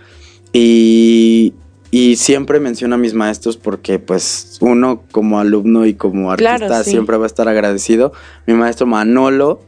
Y, 0.52 1.54
y 1.89 2.17
siempre 2.17 2.60
menciono 2.60 2.95
a 2.95 2.97
mis 2.97 3.13
maestros 3.13 3.58
porque 3.58 4.00
pues 4.00 4.58
uno 4.60 5.04
como 5.12 5.39
alumno 5.39 5.86
y 5.86 5.93
como 5.93 6.32
artista 6.32 6.84
siempre 6.84 7.17
va 7.17 7.23
a 7.23 7.28
estar 7.28 7.47
agradecido. 7.47 8.12
Mi 8.45 8.54
maestro 8.54 8.86
Manolo, 8.86 9.62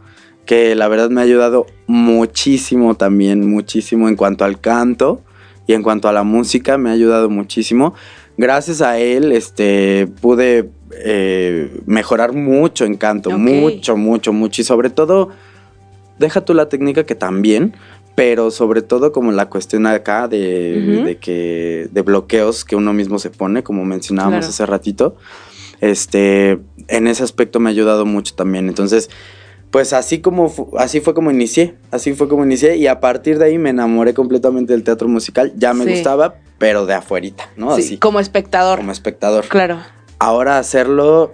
que 0.45 0.75
la 0.75 0.87
verdad 0.87 1.09
me 1.09 1.21
ha 1.21 1.23
ayudado 1.23 1.65
muchísimo 1.87 2.95
también, 2.95 3.49
muchísimo 3.49 4.09
en 4.09 4.15
cuanto 4.15 4.43
al 4.43 4.59
canto 4.59 5.21
y 5.65 5.73
en 5.73 5.83
cuanto 5.83 6.09
a 6.09 6.13
la 6.13 6.23
música, 6.23 6.77
me 6.77 6.89
ha 6.89 6.93
ayudado 6.93 7.29
muchísimo. 7.29 7.93
Gracias 8.37 8.81
a 8.81 8.97
él, 8.97 9.31
este, 9.31 10.07
pude 10.21 10.69
eh, 11.03 11.71
mejorar 11.85 12.33
mucho 12.33 12.85
en 12.85 12.95
canto, 12.95 13.31
mucho, 13.37 13.95
mucho, 13.95 14.33
mucho. 14.33 14.61
Y 14.61 14.65
sobre 14.65 14.89
todo, 14.89 15.29
deja 16.17 16.41
tú 16.41 16.53
la 16.53 16.69
técnica 16.69 17.05
que 17.05 17.15
también, 17.15 17.75
pero 18.19 18.51
sobre 18.51 18.81
todo 18.81 19.13
como 19.13 19.31
la 19.31 19.47
cuestión 19.47 19.87
acá 19.87 20.27
de, 20.27 21.17
que 21.21 21.87
de 21.89 22.01
bloqueos 22.01 22.65
que 22.65 22.75
uno 22.75 22.91
mismo 22.91 23.17
se 23.17 23.29
pone, 23.29 23.63
como 23.63 23.85
mencionábamos 23.85 24.45
hace 24.45 24.65
ratito, 24.65 25.15
este, 25.79 26.59
en 26.89 27.07
ese 27.07 27.23
aspecto 27.23 27.61
me 27.61 27.69
ha 27.69 27.71
ayudado 27.71 28.05
mucho 28.05 28.35
también. 28.35 28.67
Entonces, 28.67 29.09
pues 29.71 29.93
así 29.93 30.19
como 30.19 30.53
así 30.77 30.99
fue 30.99 31.13
como 31.13 31.31
inicié, 31.31 31.75
así 31.91 32.11
fue 32.13 32.27
como 32.27 32.43
inicié 32.43 32.75
y 32.75 32.87
a 32.87 32.99
partir 32.99 33.39
de 33.39 33.45
ahí 33.45 33.57
me 33.57 33.69
enamoré 33.69 34.13
completamente 34.13 34.73
del 34.73 34.83
teatro 34.83 35.07
musical. 35.07 35.53
Ya 35.55 35.73
me 35.73 35.85
gustaba, 35.85 36.35
pero 36.57 36.85
de 36.85 36.95
afuerita, 36.95 37.49
¿no? 37.55 37.77
Sí, 37.77 37.97
como 37.99 38.19
espectador. 38.19 38.79
Como 38.79 38.91
espectador. 38.91 39.45
Claro. 39.47 39.79
Ahora 40.19 40.59
hacerlo 40.59 41.31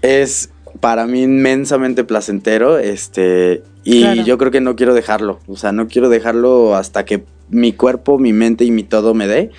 es 0.00 0.48
para 0.80 1.06
mí 1.06 1.22
inmensamente 1.22 2.04
placentero, 2.04 2.78
este, 2.78 3.62
y 3.84 4.22
yo 4.24 4.38
creo 4.38 4.50
que 4.50 4.60
no 4.60 4.76
quiero 4.76 4.94
dejarlo, 4.94 5.40
o 5.48 5.56
sea, 5.56 5.72
no 5.72 5.88
quiero 5.88 6.08
dejarlo 6.08 6.76
hasta 6.76 7.04
que 7.04 7.24
mi 7.50 7.72
cuerpo, 7.72 8.18
mi 8.18 8.32
mente 8.32 8.64
y 8.64 8.70
mi 8.70 8.82
todo 8.82 9.14
me 9.14 9.26
dé. 9.26 9.50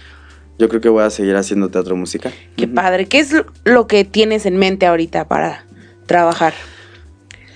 Yo 0.58 0.70
creo 0.70 0.82
que 0.82 0.90
voy 0.90 1.04
a 1.04 1.10
seguir 1.10 1.36
haciendo 1.36 1.70
teatro 1.70 1.96
musical. 1.96 2.32
Qué 2.56 2.68
padre. 2.68 3.08
¿Qué 3.08 3.20
es 3.20 3.36
lo 3.64 3.88
que 3.88 4.06
tienes 4.06 4.46
en 4.46 4.58
mente 4.58 4.86
ahorita 4.86 5.28
para 5.28 5.66
trabajar? 6.06 6.54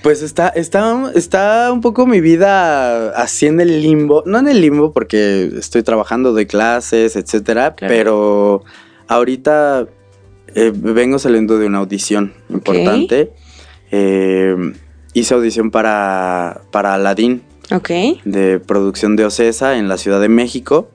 Pues 0.02 0.22
está, 0.22 0.50
está, 0.50 1.12
está 1.14 1.72
un 1.72 1.82
poco 1.82 2.06
mi 2.08 2.20
vida 2.20 3.10
así 3.12 3.46
en 3.46 3.60
el 3.60 3.82
limbo. 3.82 4.24
No 4.26 4.40
en 4.40 4.48
el 4.48 4.60
limbo 4.60 4.92
porque 4.92 5.52
estoy 5.58 5.84
trabajando 5.84 6.34
de 6.34 6.48
clases, 6.48 7.16
etcétera, 7.16 7.76
pero 7.76 8.64
ahorita 9.08 9.88
eh, 10.56 10.72
vengo 10.74 11.20
saliendo 11.20 11.58
de 11.58 11.68
una 11.68 11.80
audición 11.80 12.34
importante. 12.50 13.34
Eh, 13.98 14.74
hice 15.14 15.34
audición 15.34 15.72
para, 15.72 16.62
para 16.72 16.94
Aladdin. 16.94 17.42
De 18.26 18.60
producción 18.60 19.16
de 19.16 19.26
Ocesa 19.26 19.78
en 19.78 19.88
la 19.88 19.98
Ciudad 19.98 20.20
de 20.20 20.28
México. 20.28 20.90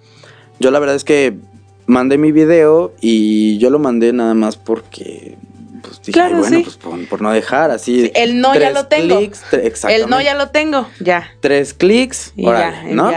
Yo 0.58 0.70
la 0.70 0.78
verdad 0.78 0.96
es 0.96 1.04
que 1.04 1.38
mandé 1.86 2.18
mi 2.18 2.30
video 2.30 2.92
y 3.00 3.58
yo 3.58 3.70
lo 3.70 3.78
mandé 3.78 4.12
nada 4.12 4.34
más 4.34 4.56
porque 4.56 5.38
pues 5.82 6.02
dije, 6.02 6.20
bueno, 6.34 6.60
pues 6.62 6.76
por, 7.08 7.22
no 7.22 7.32
dejar 7.32 7.70
así. 7.70 8.12
el 8.14 8.40
no 8.40 8.54
ya 8.54 8.70
lo 8.70 8.86
tengo. 8.86 9.18
el 9.18 10.08
no 10.08 10.20
ya 10.20 10.34
lo 10.34 10.50
tengo, 10.50 10.86
ya. 11.00 11.30
Tres 11.40 11.72
clics, 11.72 12.34
y 12.36 12.44
ya, 12.44 12.84
¿no? 12.90 13.10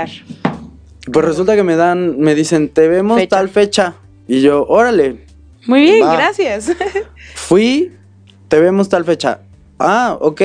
Pues 1.12 1.26
resulta 1.26 1.56
que 1.58 1.64
me 1.64 1.76
dan, 1.76 2.18
me 2.20 2.34
dicen, 2.34 2.70
te 2.70 2.88
vemos 2.88 3.22
tal 3.28 3.50
fecha. 3.50 3.96
Y 4.28 4.42
yo, 4.42 4.66
órale. 4.66 5.26
Muy 5.68 5.82
bien, 5.82 6.00
gracias. 6.00 6.72
Fui, 7.36 7.92
te 8.48 8.60
vemos 8.60 8.88
tal 8.88 9.04
fecha. 9.04 9.42
Ah, 9.80 10.18
ok. 10.20 10.42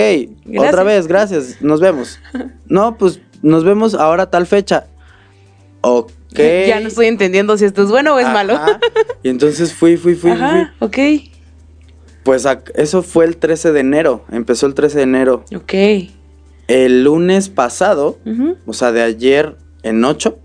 Otra 0.59 0.83
vez, 0.83 1.07
gracias. 1.07 1.61
Nos 1.61 1.81
vemos. 1.81 2.19
No, 2.69 2.99
pues 2.99 3.21
nos 3.43 3.65
vemos 3.65 3.95
ahora 3.95 4.31
tal 4.31 4.47
fecha. 4.47 4.89
Ok. 5.81 6.13
Ya 6.37 6.81
no 6.81 6.89
estoy 6.89 7.07
entendiendo 7.07 7.57
si 7.57 7.65
esto 7.65 7.83
es 7.83 7.89
bueno 7.89 8.15
o 8.15 8.19
es 8.19 8.27
malo. 8.27 8.59
Y 9.23 9.31
entonces 9.31 9.73
fui, 9.73 9.97
fui, 9.97 10.15
fui, 10.15 10.33
Ajá, 10.33 10.75
Ok. 10.81 10.99
Pues 12.25 12.47
eso 12.75 13.03
fue 13.03 13.25
el 13.25 13.39
13 13.39 13.73
de 13.73 13.81
enero. 13.81 14.25
Empezó 14.31 14.67
el 14.67 14.75
13 14.75 14.99
de 14.99 15.03
enero. 15.05 15.45
Ok. 15.57 15.73
El 16.67 17.05
lunes 17.05 17.49
pasado, 17.49 18.19
o 18.67 18.73
sea, 18.75 18.93
de 18.93 19.03
ayer 19.03 19.57
en 19.83 20.05
8, 20.05 20.39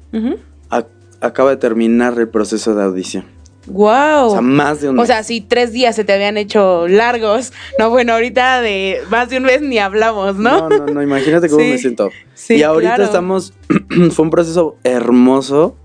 acaba 1.19 1.50
de 1.50 1.58
terminar 1.58 2.17
el 2.17 2.30
proceso 2.30 2.74
de 2.76 2.84
audición. 2.84 3.26
Wow. 3.67 4.26
O 4.28 4.32
sea, 4.32 4.41
más 4.41 4.82
de 4.82 4.89
un 4.89 4.97
O 4.97 5.02
mes. 5.02 5.08
sea, 5.08 5.23
si 5.23 5.39
tres 5.39 5.71
días 5.71 5.95
se 5.95 6.04
te 6.04 6.12
habían 6.13 6.36
hecho 6.38 6.88
largos. 6.88 7.54
No, 7.80 7.89
bueno, 7.89 8.13
ahorita 8.13 8.62
de 8.62 9.02
más 9.10 9.30
de 9.30 9.38
un 9.38 9.43
mes 9.43 9.62
ni 9.62 9.78
hablamos, 9.80 10.36
¿no? 10.36 10.67
No, 10.69 10.78
no, 10.80 10.86
no, 10.88 11.02
imagínate 11.02 11.47
cómo 11.49 11.62
Sí. 11.63 11.69
me 11.71 11.78
siento. 11.78 12.10
Sí, 12.34 12.56
y 12.56 12.63
ahorita 12.63 12.95
claro. 12.95 13.04
estamos, 13.06 13.54
fue 14.12 14.26
un 14.26 14.32
proceso 14.32 14.76
hermoso, 14.84 15.78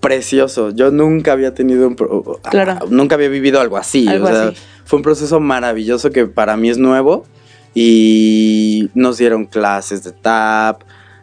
precioso. 0.00 0.70
Yo 0.70 0.90
nunca 0.92 1.32
había 1.32 1.54
tenido 1.54 1.88
un, 1.88 1.96
pro- 1.96 2.40
Claro. 2.50 2.72
ah, 2.80 2.84
nunca 2.88 3.16
había 3.16 3.28
vivido 3.28 3.60
algo 3.60 3.76
así. 3.76 4.06
Algo 4.06 4.26
o 4.26 4.28
sea, 4.28 4.48
así. 4.48 4.56
fue 4.84 4.98
un 4.98 5.02
proceso 5.02 5.40
maravilloso 5.40 6.10
que 6.10 6.26
para 6.26 6.56
mí 6.56 6.70
es 6.70 6.78
nuevo 6.78 7.24
y 7.74 8.90
nos 8.94 9.18
dieron 9.18 9.44
clases 9.46 10.04
de 10.04 10.12
tap, 10.12 10.82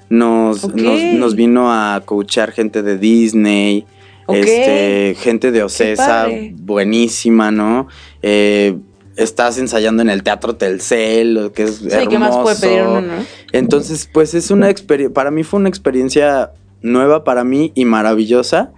nos, 0.09 0.63
Ok. 0.65 0.75
nos, 0.75 1.01
nos 1.13 1.35
vino 1.35 1.71
a 1.71 2.01
coachar 2.05 2.51
gente 2.51 2.83
de 2.83 2.97
Disney. 2.97 3.85
Este, 4.27 5.15
gente 5.19 5.51
de 5.51 5.63
Ocesa, 5.63 6.27
buenísima, 6.53 7.51
¿no? 7.51 7.87
Eh, 8.21 8.77
estás 9.15 9.57
ensayando 9.57 10.01
en 10.01 10.09
el 10.09 10.23
Teatro 10.23 10.55
Telcel, 10.55 11.51
que 11.53 11.63
es 11.63 11.77
Sí, 11.77 12.07
¿qué 12.09 12.19
más 12.19 12.37
puede 12.37 12.55
pedir 12.55 12.79
hermoso. 12.79 12.99
uno, 12.99 13.15
no? 13.17 13.25
Entonces, 13.51 14.09
pues 14.11 14.33
es 14.33 14.49
una 14.51 14.69
experiencia, 14.69 15.13
para 15.13 15.31
mí 15.31 15.43
fue 15.43 15.59
una 15.59 15.69
experiencia 15.69 16.51
nueva 16.81 17.23
para 17.23 17.43
mí 17.43 17.71
y 17.75 17.85
maravillosa, 17.85 18.71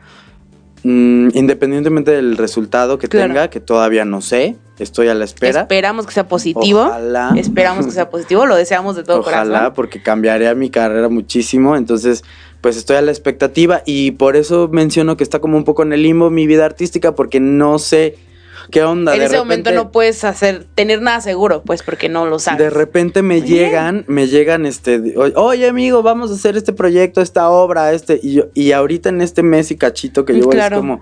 Mm, 0.88 1.30
independientemente 1.34 2.12
del 2.12 2.38
resultado 2.38 3.00
que 3.00 3.08
Claro. 3.08 3.28
tenga, 3.34 3.50
que 3.50 3.60
todavía 3.60 4.06
no 4.06 4.22
sé, 4.22 4.56
estoy 4.78 5.08
a 5.08 5.16
la 5.16 5.26
espera. 5.26 5.62
Esperamos 5.62 6.06
que 6.06 6.14
sea 6.14 6.28
positivo. 6.28 6.82
Ojalá. 6.82 7.34
Esperamos 7.36 7.88
que 7.88 7.92
sea 7.92 8.12
positivo, 8.12 8.46
lo 8.46 8.56
deseamos 8.56 8.96
de 8.96 9.04
todo 9.04 9.22
Ojalá, 9.22 9.46
corazón. 9.46 9.74
porque 9.76 10.04
cambiaría 10.04 10.54
mi 10.54 10.70
carrera 10.70 11.10
muchísimo. 11.10 11.76
Entonces, 11.76 12.24
pues 12.62 12.78
estoy 12.78 12.98
a 12.98 13.02
la 13.02 13.10
expectativa 13.10 13.82
y 13.88 14.12
por 14.12 14.36
eso 14.36 14.70
menciono 14.72 15.18
que 15.18 15.24
está 15.24 15.40
como 15.40 15.58
un 15.58 15.64
poco 15.64 15.82
en 15.82 15.92
el 15.92 16.04
limbo 16.04 16.30
mi 16.30 16.46
vida 16.46 16.66
artística, 16.66 17.16
porque 17.16 17.40
no 17.40 17.80
sé 17.80 18.18
qué 18.72 18.84
onda. 18.84 19.14
En 19.14 19.20
de 19.20 19.26
ese 19.26 19.38
momento 19.38 19.72
no 19.72 19.92
puedes 19.92 20.24
hacer, 20.24 20.66
tener 20.76 21.02
nada 21.02 21.22
seguro, 21.22 21.64
pues 21.64 21.84
porque 21.84 22.10
no 22.10 22.26
lo 22.26 22.40
sabes. 22.40 22.60
De 22.60 22.70
repente 22.70 23.22
me 23.22 23.42
bien. 23.42 23.48
llegan, 23.48 24.06
me 24.08 24.28
llegan 24.28 24.66
este, 24.66 25.14
"Oye, 25.18 25.34
oye 25.36 25.68
amigo, 25.68 26.02
vamos 26.04 26.32
a 26.32 26.36
hacer 26.36 26.58
este 26.58 26.74
proyecto, 26.74 27.22
esta 27.22 27.50
obra, 27.50 27.94
este, 27.94 28.20
y, 28.22 28.34
yo- 28.34 28.48
y 28.54 28.72
ahorita 28.72 29.10
en 29.10 29.22
este 29.22 29.44
mes 29.44 29.72
y 29.72 29.78
cachito 29.78 30.26
que 30.26 30.34
llevo 30.34 30.50
Claro. 30.50 30.76
es 30.78 30.80
como, 30.82 31.02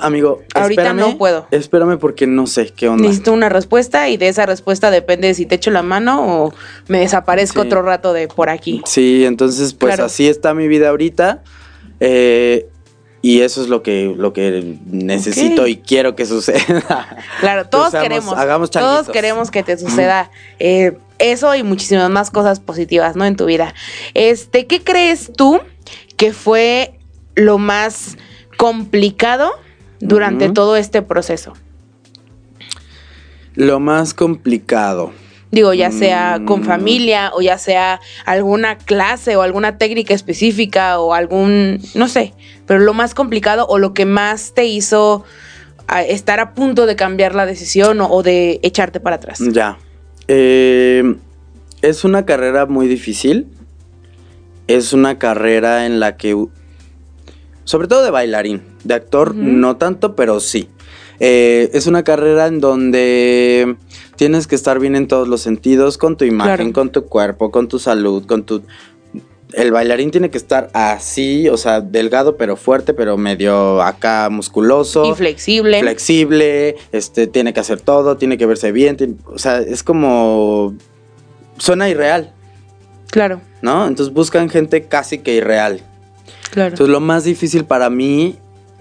amigo, 0.00 0.40
Ahorita 0.54 0.82
espérame, 0.82 0.96
no 1.12 1.18
puedo. 1.18 1.46
Espérame 1.50 1.98
porque 1.98 2.26
no 2.26 2.46
sé 2.46 2.72
qué 2.74 2.88
onda. 2.88 3.02
Necesito 3.02 3.32
una 3.32 3.48
respuesta 3.50 4.08
y 4.08 4.16
de 4.16 4.28
esa 4.28 4.46
respuesta 4.46 4.90
depende 4.90 5.28
de 5.28 5.34
si 5.34 5.44
te 5.46 5.56
echo 5.56 5.70
la 5.70 5.82
mano 5.82 6.44
o 6.46 6.54
me 6.88 7.00
desaparezco 7.00 7.60
Sí. 7.62 7.66
otro 7.66 7.82
rato 7.82 8.12
de 8.14 8.28
por 8.28 8.48
aquí. 8.48 8.80
Sí, 8.86 9.24
entonces 9.26 9.74
pues 9.74 9.90
Claro. 9.94 10.06
así 10.06 10.26
está 10.28 10.54
mi 10.54 10.68
vida 10.68 10.88
ahorita. 10.88 11.42
eh, 12.00 12.66
y 13.24 13.40
eso 13.40 13.62
es 13.62 13.70
lo 13.70 13.82
que, 13.82 14.14
lo 14.14 14.34
que 14.34 14.76
necesito 14.84 15.66
y 15.66 15.78
quiero 15.78 16.14
que 16.14 16.26
suceda. 16.26 17.08
Claro, 17.40 17.66
todos 17.66 17.94
queremos. 17.94 18.36
hagamos 18.36 18.70
todos 18.70 19.08
queremos 19.08 19.50
que 19.50 19.62
te 19.62 19.78
suceda 19.78 20.30
eh, 20.58 20.98
eso 21.18 21.54
y 21.54 21.62
muchísimas 21.62 22.10
más 22.10 22.30
cosas 22.30 22.60
positivas, 22.60 23.16
¿no? 23.16 23.24
En 23.24 23.36
tu 23.36 23.46
vida. 23.46 23.72
Este, 24.12 24.66
¿qué 24.66 24.84
crees 24.84 25.32
tú 25.34 25.58
que 26.18 26.34
fue 26.34 26.98
lo 27.34 27.56
más 27.56 28.18
complicado 28.58 29.52
durante 30.00 30.50
todo 30.50 30.76
este 30.76 31.00
proceso? 31.00 31.54
Lo 33.54 33.80
más 33.80 34.12
complicado. 34.12 35.12
Digo, 35.54 35.72
ya 35.72 35.92
sea 35.92 36.42
con 36.44 36.64
familia 36.64 37.30
o 37.32 37.40
ya 37.40 37.58
sea 37.58 38.00
alguna 38.26 38.76
clase 38.76 39.36
o 39.36 39.42
alguna 39.42 39.78
técnica 39.78 40.12
específica 40.12 40.98
o 40.98 41.14
algún, 41.14 41.80
no 41.94 42.08
sé, 42.08 42.34
pero 42.66 42.80
lo 42.80 42.92
más 42.92 43.14
complicado 43.14 43.64
o 43.68 43.78
lo 43.78 43.94
que 43.94 44.04
más 44.04 44.52
te 44.52 44.64
hizo 44.64 45.24
a, 45.86 46.02
estar 46.02 46.40
a 46.40 46.54
punto 46.54 46.86
de 46.86 46.96
cambiar 46.96 47.36
la 47.36 47.46
decisión 47.46 48.00
o, 48.00 48.10
o 48.10 48.24
de 48.24 48.58
echarte 48.64 48.98
para 48.98 49.16
atrás. 49.16 49.38
Ya. 49.52 49.78
Eh, 50.26 51.14
es 51.82 52.04
una 52.04 52.26
carrera 52.26 52.66
muy 52.66 52.88
difícil. 52.88 53.46
Es 54.66 54.92
una 54.92 55.18
carrera 55.18 55.86
en 55.86 56.00
la 56.00 56.16
que... 56.16 56.46
Sobre 57.64 57.86
todo 57.86 58.02
de 58.02 58.10
bailarín. 58.10 58.62
De 58.82 58.94
actor 58.94 59.34
no 59.34 59.76
tanto, 59.76 60.16
pero 60.16 60.40
sí. 60.40 60.68
Eh, 61.20 61.70
es 61.72 61.86
una 61.86 62.02
carrera 62.02 62.46
en 62.46 62.60
donde 62.60 63.76
tienes 64.16 64.46
que 64.46 64.54
estar 64.54 64.78
bien 64.78 64.96
en 64.96 65.08
todos 65.08 65.28
los 65.28 65.40
sentidos, 65.40 65.98
con 65.98 66.16
tu 66.16 66.24
imagen, 66.24 66.56
Claro. 66.56 66.72
con 66.72 66.90
tu 66.90 67.04
cuerpo, 67.06 67.50
con 67.50 67.68
tu 67.68 67.78
salud, 67.78 68.24
con 68.26 68.44
tu... 68.44 68.62
El 69.52 69.70
bailarín 69.70 70.10
tiene 70.10 70.30
que 70.30 70.38
estar 70.38 70.68
así, 70.72 71.48
o 71.48 71.56
sea, 71.56 71.80
delgado 71.80 72.36
pero 72.36 72.56
fuerte, 72.56 72.92
pero 72.92 73.16
medio 73.16 73.80
acá 73.82 74.28
musculoso 74.30 75.04
Y 75.04 75.14
flexible. 75.14 75.78
flexible, 75.80 76.74
este, 76.90 77.28
tiene 77.28 77.52
que 77.52 77.60
hacer 77.60 77.80
todo, 77.80 78.16
tiene 78.16 78.36
que 78.36 78.46
verse 78.46 78.72
bien, 78.72 78.96
tiene- 78.96 79.14
o 79.26 79.38
sea, 79.38 79.58
es 79.60 79.84
como 79.84 80.74
suena 81.58 81.88
irreal, 81.88 82.32
claro, 83.12 83.40
¿no? 83.62 83.86
Entonces 83.86 84.12
buscan 84.12 84.48
gente 84.48 84.86
casi 84.86 85.18
que 85.18 85.34
irreal. 85.36 85.82
claro. 86.50 86.70
Entonces 86.70 86.92
lo 86.92 86.98
más 87.00 87.22
difícil 87.22 87.64
para 87.64 87.90
mí 87.90 88.36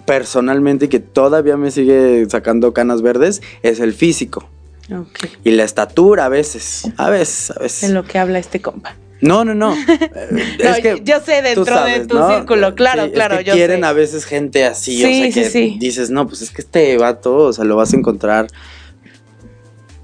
personalmente 0.06 0.86
y 0.86 0.88
que 0.88 1.00
todavía 1.00 1.56
me 1.56 1.70
sigue 1.70 2.26
sacando 2.30 2.74
canas 2.74 3.02
verdes 3.04 3.42
es 3.62 3.80
el 3.80 3.94
físico 3.94 4.50
Ok. 4.92 5.26
y 5.44 5.52
la 5.52 5.64
estatura 5.64 6.26
a 6.26 6.30
veces, 6.30 6.84
a 6.98 7.10
veces, 7.10 7.52
a 7.52 7.60
veces. 7.62 7.90
lo 7.92 8.04
que 8.04 8.20
habla 8.20 8.40
este 8.40 8.62
compa. 8.62 8.96
No, 9.22 9.46
no, 9.46 9.56
no. 9.56 9.74
Eh, 10.16 10.58
No, 10.62 10.96
yo 11.04 11.22
sé 11.22 11.42
dentro 11.42 11.64
tú 11.64 11.72
de 11.72 11.78
sabes, 11.78 12.08
tu 12.08 12.18
¿no? 12.20 12.30
círculo, 12.36 12.76
claro, 12.76 13.04
Sí, 13.04 13.08
es 13.10 13.14
claro, 13.14 13.38
que 13.38 13.44
yo 13.46 13.54
quieren 13.54 13.80
sé. 13.82 13.86
a 13.86 13.94
veces 13.94 14.26
gente 14.26 14.66
así, 14.66 14.98
Sí, 14.98 15.04
o 15.04 15.08
sea, 15.08 15.26
sí, 15.26 15.32
que 15.34 15.50
sí. 15.50 15.78
dices, 15.80 16.10
no, 16.10 16.28
pues 16.28 16.42
es 16.42 16.52
que 16.52 16.62
este 16.62 16.98
vato, 16.98 17.36
o 17.38 17.54
sea, 17.54 17.64
lo 17.64 17.78
vas 17.78 17.94
a 17.94 17.96
encontrar 17.98 18.48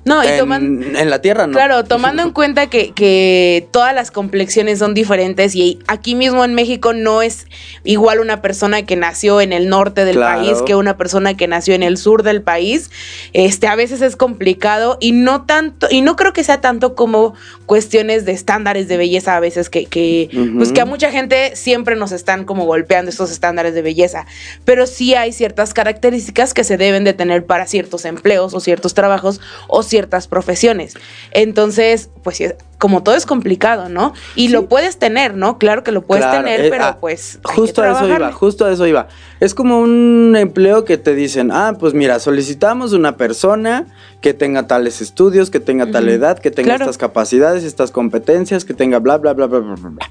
No, 0.05 0.23
y 0.23 0.27
en, 0.27 0.37
toman, 0.39 0.95
en 0.95 1.09
la 1.09 1.21
tierra, 1.21 1.45
¿no? 1.45 1.53
Claro, 1.53 1.83
tomando 1.83 2.23
en 2.23 2.31
cuenta 2.31 2.67
que, 2.67 2.91
que 2.91 3.67
todas 3.71 3.93
las 3.93 4.11
complexiones 4.11 4.79
son 4.79 4.93
diferentes 4.93 5.55
y 5.55 5.79
aquí 5.87 6.15
mismo 6.15 6.45
en 6.45 6.55
México 6.55 6.93
no 6.93 7.21
es 7.21 7.45
igual 7.83 8.19
una 8.19 8.41
persona 8.41 8.85
que 8.85 8.95
nació 8.95 9.41
en 9.41 9.51
el 9.53 9.67
norte 9.69 10.05
del 10.05 10.15
Claro. 10.15 10.41
país 10.41 10.61
que 10.65 10.75
una 10.75 10.97
persona 10.97 11.35
que 11.35 11.47
nació 11.47 11.73
en 11.75 11.83
el 11.83 11.97
sur 11.97 12.23
del 12.23 12.41
país. 12.41 12.89
Este, 13.33 13.67
a 13.67 13.75
veces 13.75 14.01
es 14.01 14.15
complicado 14.15 14.97
y 14.99 15.11
no 15.11 15.45
tanto, 15.45 15.87
y 15.91 16.01
no 16.01 16.15
creo 16.15 16.33
que 16.33 16.43
sea 16.43 16.61
tanto 16.61 16.95
como 16.95 17.33
cuestiones 17.65 18.25
de 18.25 18.31
estándares 18.31 18.87
de 18.87 18.97
belleza 18.97 19.35
a 19.35 19.39
veces 19.39 19.69
que, 19.69 19.85
que 19.85 20.29
pues 20.55 20.71
que 20.71 20.81
a 20.81 20.85
mucha 20.85 21.11
gente 21.11 21.55
siempre 21.55 21.95
nos 21.95 22.11
están 22.11 22.45
como 22.45 22.65
golpeando 22.65 23.09
estos 23.11 23.31
estándares 23.31 23.73
de 23.73 23.81
belleza. 23.81 24.25
Pero 24.65 24.87
sí 24.87 25.13
hay 25.13 25.33
ciertas 25.33 25.73
características 25.73 26.53
que 26.53 26.63
se 26.63 26.77
deben 26.77 27.03
de 27.03 27.13
tener 27.13 27.45
para 27.45 27.67
ciertos 27.67 28.05
empleos 28.05 28.53
o 28.53 28.59
ciertos 28.59 28.93
trabajos 28.93 29.41
o 29.67 29.83
ciertas 29.89 30.27
profesiones. 30.27 30.93
Entonces, 31.31 32.09
pues 32.23 32.41
como 32.77 33.03
todo 33.03 33.15
es 33.15 33.25
complicado, 33.25 33.89
¿no? 33.89 34.13
Y 34.35 34.49
lo 34.49 34.67
puedes 34.69 34.97
tener, 34.97 35.33
¿no? 35.35 35.57
Claro 35.57 35.83
que 35.83 35.91
lo 35.91 36.01
puedes 36.01 36.23
Claro, 36.25 36.43
tener, 36.43 36.61
eh, 36.65 36.69
pero 36.69 36.85
ah, 36.85 36.97
pues. 36.99 37.39
hay 37.43 37.55
Justo 37.55 37.81
que 37.81 37.87
a 37.87 37.91
eso 37.91 38.07
iba, 38.07 38.31
justo 38.31 38.65
a 38.65 38.71
eso 38.71 38.87
iba. 38.87 39.07
Es 39.39 39.53
como 39.53 39.79
un 39.81 40.35
empleo 40.37 40.85
que 40.85 40.97
te 40.97 41.13
dicen, 41.15 41.51
ah, 41.51 41.75
pues 41.79 41.93
mira, 41.93 42.19
solicitamos 42.19 42.93
una 42.93 43.17
persona 43.17 43.87
que 44.21 44.33
tenga 44.33 44.67
tales 44.67 45.01
estudios, 45.01 45.49
que 45.49 45.59
tenga 45.59 45.91
tal 45.91 46.07
edad, 46.07 46.39
que 46.39 46.51
tenga 46.51 46.67
Claro. 46.69 46.83
estas 46.85 46.97
capacidades, 46.97 47.63
estas 47.63 47.91
competencias, 47.91 48.63
que 48.63 48.73
tenga 48.73 48.99
bla, 48.99 49.17
bla, 49.17 49.33
bla, 49.33 49.47
bla, 49.47 49.59
bla, 49.59 49.75
bla, 49.75 49.89
bla. 49.89 50.09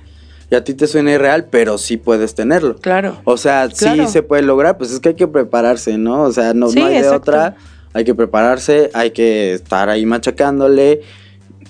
Y 0.50 0.54
a 0.54 0.64
ti 0.64 0.72
te 0.72 0.86
suena 0.86 1.12
irreal, 1.12 1.44
pero 1.50 1.76
sí 1.76 1.98
puedes 1.98 2.34
tenerlo. 2.34 2.76
Claro. 2.76 3.18
O 3.24 3.36
sea, 3.36 3.68
Claro. 3.68 4.06
sí 4.06 4.12
se 4.12 4.22
puede 4.22 4.42
lograr, 4.42 4.78
pues 4.78 4.90
es 4.92 5.00
que 5.00 5.10
hay 5.10 5.14
que 5.14 5.28
prepararse, 5.28 5.98
¿no? 5.98 6.22
O 6.22 6.32
sea, 6.32 6.54
no, 6.54 6.68
Sí, 6.70 6.80
no 6.80 6.86
hay 6.86 6.92
de 6.94 6.98
exacto. 7.00 7.30
otra. 7.30 7.56
Hay 7.98 8.04
que 8.04 8.14
prepararse, 8.14 8.90
hay 8.94 9.10
que 9.10 9.52
estar 9.54 9.88
ahí 9.88 10.06
machacándole. 10.06 11.00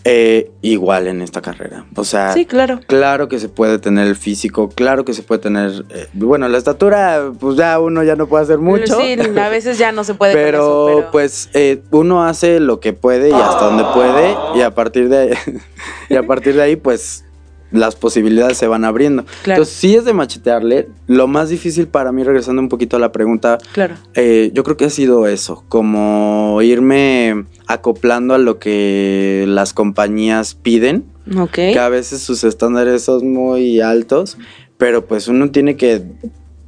eh, 0.05 0.51
igual 0.63 1.07
en 1.07 1.21
esta 1.23 1.43
carrera. 1.43 1.85
O 1.97 2.05
sea, 2.05 2.33
Sí, 2.33 2.47
claro. 2.47 2.81
Claro 2.87 3.29
que 3.29 3.39
se 3.39 3.49
puede 3.49 3.79
tener 3.79 4.07
el 4.07 4.15
físico, 4.17 4.69
claro 4.69 5.05
que 5.05 5.13
se 5.13 5.23
puede 5.23 5.41
tener, 5.41 5.85
eh, 5.91 6.07
bueno, 6.13 6.49
la 6.49 6.57
estatura, 6.57 7.33
pues 7.39 7.57
ya 7.57 7.79
uno 7.81 8.03
ya 8.05 8.15
no 8.15 8.27
puede 8.27 8.45
hacer 8.45 8.59
mucho. 8.59 8.99
Sí, 9.01 9.17
a 9.39 9.49
veces 9.51 9.77
ya 9.79 9.91
no 9.93 10.05
se 10.05 10.15
puede 10.15 10.33
con 10.35 10.43
pero, 10.43 10.59
eso, 10.59 10.87
pero 10.99 11.11
pues 11.11 11.51
eh, 11.55 11.83
uno 11.91 12.25
hace 12.25 12.61
lo 12.61 12.79
que 12.81 12.93
puede 12.93 13.31
y 13.31 13.33
hasta 13.33 13.65
donde 13.67 13.85
puede 13.95 14.35
y 14.55 14.61
a 14.63 14.71
partir 14.75 15.09
de 15.09 15.19
ahí, 15.19 15.31
y 16.11 16.17
a 16.17 16.23
partir 16.27 16.55
de 16.55 16.63
ahí 16.63 16.77
pues 16.77 17.25
las 17.71 17.97
posibilidades 17.97 18.57
se 18.57 18.67
van 18.67 18.85
abriendo. 18.85 19.25
Claro. 19.43 19.63
Entonces 19.63 19.75
sí 19.75 19.95
es 19.95 20.05
de 20.05 20.13
machetearle. 20.15 20.89
Lo 21.07 21.27
más 21.27 21.49
difícil 21.51 21.87
para 21.89 22.13
mí, 22.13 22.23
regresando 22.25 22.63
un 22.63 22.69
poquito 22.69 22.97
a 22.97 23.01
la 23.01 23.13
pregunta, 23.13 23.59
claro. 23.73 23.97
eh, 24.15 24.51
yo 24.55 24.65
creo 24.65 24.77
que 24.77 24.87
ha 24.87 24.91
sido 24.91 25.27
eso, 25.27 25.65
como 25.69 26.61
irme 26.63 27.45
acoplando 27.67 28.35
a 28.35 28.39
lo 28.39 28.59
que 28.59 29.45
las 29.49 29.73
compañías 29.75 30.55
piden 30.55 31.05
Ok. 31.39 31.53
que 31.53 31.79
a 31.79 31.89
veces 31.91 32.23
sus 32.23 32.43
estándares 32.45 33.03
son 33.03 33.33
muy 33.33 33.81
altos, 33.81 34.39
pero 34.79 35.05
pues 35.07 35.29
uno 35.29 35.51
tiene 35.51 35.77
que 35.77 36.03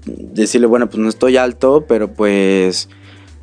decirle, 0.05 0.67
bueno, 0.67 0.89
pues 0.89 0.99
no 0.99 1.09
estoy 1.09 1.37
alto, 1.37 1.85
pero 1.89 2.13
pues 2.13 2.89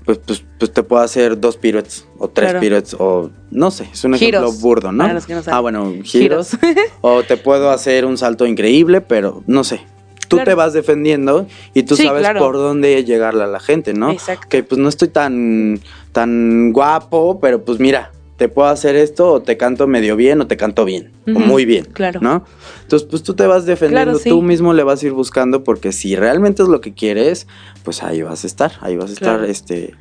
pues, 0.07 0.17
pues, 0.25 0.43
pues 0.57 0.73
te 0.73 0.81
puedo 0.81 1.03
hacer 1.03 1.39
dos 1.39 1.57
piruetes 1.57 2.07
o 2.17 2.27
tres 2.29 2.47
Claro. 2.47 2.59
piruetes 2.61 2.95
o 2.97 3.29
no 3.51 3.69
sé, 3.69 3.89
es 3.93 4.03
un 4.05 4.13
Giros, 4.15 4.41
ejemplo 4.41 4.59
burdo, 4.61 4.91
¿no? 4.91 5.03
para 5.03 5.13
los 5.13 5.25
que 5.27 5.35
no 5.35 5.43
saben. 5.43 5.55
ah, 5.57 5.59
bueno, 5.59 5.91
giros. 6.03 6.51
Giros. 6.51 6.57
o 7.01 7.21
te 7.23 7.37
puedo 7.37 7.69
hacer 7.69 8.05
un 8.05 8.17
salto 8.17 8.45
increíble, 8.47 9.01
pero 9.01 9.43
no 9.45 9.63
sé. 9.63 9.81
tú 10.29 10.39
te 10.43 10.53
vas 10.55 10.73
defendiendo 10.73 11.45
y 11.73 11.83
tú 11.83 11.95
Sí, 11.95 12.03
sabes 12.05 12.21
claro. 12.21 12.39
por 12.39 12.55
dónde 12.55 13.03
llegarle 13.05 13.43
a 13.43 13.47
la 13.47 13.59
gente, 13.59 13.93
¿no? 13.93 14.11
Exacto. 14.11 14.47
Que 14.49 14.63
pues 14.63 14.79
no 14.79 14.89
estoy 14.89 15.09
tan, 15.09 15.79
tan 16.13 16.71
guapo, 16.73 17.39
pero 17.39 17.63
pues 17.63 17.79
mira, 17.79 18.11
te 18.37 18.47
puedo 18.49 18.67
hacer 18.69 18.95
esto 18.95 19.31
o 19.33 19.41
te 19.41 19.57
canto 19.57 19.87
medio 19.87 20.15
bien 20.15 20.39
o 20.41 20.47
te 20.47 20.55
canto 20.57 20.85
bien 20.85 21.11
o 21.27 21.39
muy 21.39 21.65
bien, 21.65 21.85
claro. 21.85 22.19
¿no? 22.21 22.45
Entonces 22.83 23.07
pues 23.09 23.23
tú 23.23 23.33
te 23.35 23.47
vas 23.47 23.65
defendiendo, 23.65 24.11
Claro, 24.11 24.19
sí. 24.19 24.29
tú 24.29 24.41
mismo 24.41 24.73
le 24.73 24.83
vas 24.83 25.01
a 25.03 25.07
ir 25.07 25.11
buscando 25.13 25.63
porque 25.63 25.91
si 25.91 26.15
realmente 26.15 26.61
es 26.63 26.69
lo 26.69 26.79
que 26.79 26.93
quieres, 26.93 27.47
pues 27.83 28.03
ahí 28.03 28.21
vas 28.21 28.43
a 28.43 28.47
estar, 28.47 28.73
ahí 28.81 28.95
vas 28.95 29.09
a 29.09 29.13
estar 29.13 29.43
este, 29.43 29.95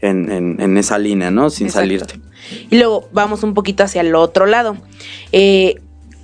en, 0.00 0.30
en- 0.30 0.60
en 0.60 0.76
esa 0.78 0.98
línea, 0.98 1.30
¿no? 1.30 1.50
Sin 1.50 1.66
Exacto. 1.68 1.84
salirte. 1.86 2.20
Y 2.70 2.76
luego 2.76 3.08
vamos 3.12 3.42
un 3.42 3.54
poquito 3.54 3.82
hacia 3.84 4.02
el 4.02 4.14
otro 4.14 4.46
lado. 4.46 4.76
Eh, 5.32 5.76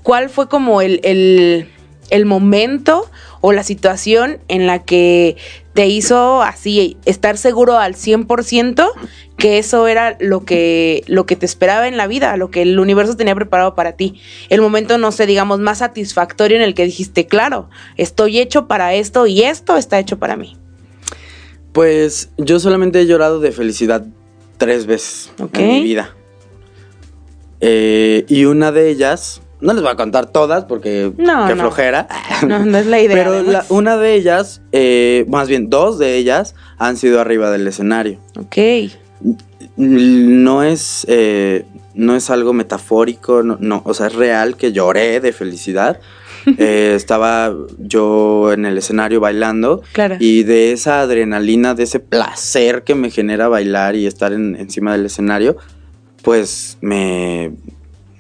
¿Cuál 0.03 0.29
fue 0.29 0.49
como 0.49 0.83
el, 0.83 1.01
el- 1.03 1.69
el 2.11 2.27
momento 2.27 3.11
o 3.41 3.53
la 3.53 3.63
situación 3.63 4.39
en 4.49 4.67
la 4.67 4.85
que 4.85 5.37
te 5.73 5.87
hizo 5.89 6.43
así 6.43 6.97
estar 7.07 7.37
seguro 7.39 7.79
al 7.79 7.95
100% 7.95 8.87
que 9.37 9.59
eso 9.59 9.87
era 9.89 10.17
lo 10.21 10.45
que, 10.45 11.03
lo 11.07 11.27
que 11.27 11.37
te 11.37 11.45
esperaba 11.47 11.89
en 11.89 11.97
la 11.97 12.07
vida, 12.07 12.37
lo 12.37 12.51
que 12.51 12.63
el 12.63 12.79
universo 12.79 13.17
tenía 13.17 13.35
preparado 13.35 13.75
para 13.75 13.93
ti? 13.93 14.21
El 14.49 14.61
momento, 14.61 14.97
no 14.99 15.11
sé, 15.13 15.27
digamos, 15.27 15.59
más 15.61 15.79
satisfactorio 15.79 16.57
en 16.57 16.63
el 16.63 16.75
que 16.75 16.85
dijiste, 16.85 17.27
claro, 17.27 17.69
estoy 17.97 18.39
hecho 18.39 18.67
para 18.69 18.95
esto 18.95 19.27
y 19.27 19.43
esto 19.43 19.77
está 19.77 19.99
hecho 19.99 20.19
para 20.19 20.37
mí. 20.37 20.57
Pues 21.73 22.31
yo 22.39 22.61
solamente 22.61 23.01
he 23.01 23.07
llorado 23.07 23.41
de 23.41 23.51
felicidad 23.51 24.05
tres 24.59 24.87
veces 24.87 25.33
en 25.55 25.69
mi 25.69 25.83
vida. 25.83 26.15
Eh, 27.61 28.25
y 28.29 28.45
una 28.45 28.73
de 28.73 28.91
ellas, 28.91 29.41
no 29.61 29.73
les 29.73 29.83
voy 29.83 29.91
a 29.91 29.97
contar 29.97 30.27
todas 30.31 30.65
porque 30.67 31.13
No, 31.17 31.47
qué 31.49 31.55
no. 31.55 31.63
flojera. 31.63 32.07
No, 32.47 32.65
no 32.65 32.79
es 32.79 32.87
la 32.87 33.01
idea. 33.01 33.17
Pero 33.17 33.43
la- 33.43 33.65
una 33.71 33.97
de 33.97 34.15
ellas, 34.15 34.61
eh, 34.73 35.25
más 35.29 35.49
bien 35.49 35.71
dos 35.71 35.99
de 35.99 36.17
ellas, 36.17 36.55
han 36.79 36.97
sido 36.97 37.21
arriba 37.21 37.51
del 37.51 37.67
escenario. 37.67 38.19
Ok. 38.39 38.57
No 39.77 40.63
es, 40.63 41.05
eh, 41.09 41.65
no 41.95 42.15
es 42.17 42.31
algo 42.31 42.53
metafórico, 42.53 43.43
no, 43.43 43.57
no, 43.61 43.83
o 43.85 43.95
sea, 43.95 44.07
es 44.09 44.15
real 44.15 44.57
que 44.57 44.73
lloré 44.73 45.21
de 45.21 45.33
felicidad. 45.33 46.01
Eh, 46.59 46.93
estaba 46.95 47.55
yo 47.79 48.53
en 48.53 48.67
el 48.67 48.77
escenario 48.77 49.19
bailando 49.19 49.81
Claro. 49.93 50.17
y 50.21 50.43
de 50.43 50.73
esa 50.73 51.01
adrenalina, 51.01 51.73
de 51.75 51.85
ese 51.85 52.01
placer 52.01 52.85
que 52.85 52.95
me 52.95 53.09
genera 53.11 53.49
bailar 53.49 53.97
y 53.97 54.07
estar 54.07 54.35
en- 54.35 54.55
encima 54.57 54.93
del 54.93 55.07
escenario, 55.07 55.57
pues 56.21 56.77
me... 56.83 57.53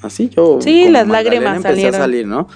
Así 0.00 0.30
yo... 0.34 0.58
Sí, 0.62 0.88
las 0.88 1.06
lágrimas 1.06 1.56
empecé 1.58 1.74
salieron. 1.74 1.94
a 1.96 1.98
salir, 1.98 2.26
¿no? 2.26 2.48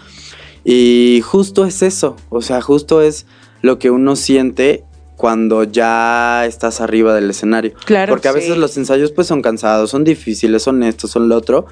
Y 0.65 1.21
justo 1.23 1.67
es 1.67 1.83
eso, 1.83 2.17
o 2.31 2.41
sea, 2.41 2.63
justo 2.63 3.03
es 3.03 3.27
lo 3.61 3.79
que 3.79 3.91
uno 3.91 4.17
siente 4.17 4.85
cuando 5.19 5.65
ya 5.65 6.47
estás 6.47 6.81
arriba 6.81 7.13
del 7.15 7.29
escenario. 7.29 7.73
Claro, 7.85 8.13
Porque 8.13 8.29
a 8.29 8.33
sí. 8.33 8.39
veces 8.39 8.57
los 8.57 8.75
ensayos 8.79 9.13
pues 9.13 9.27
son 9.27 9.43
cansados, 9.43 9.91
son 9.91 10.05
difíciles, 10.05 10.63
son 10.63 10.83
estos, 10.83 11.11
son 11.11 11.29
lo 11.29 11.37
otro. 11.37 11.67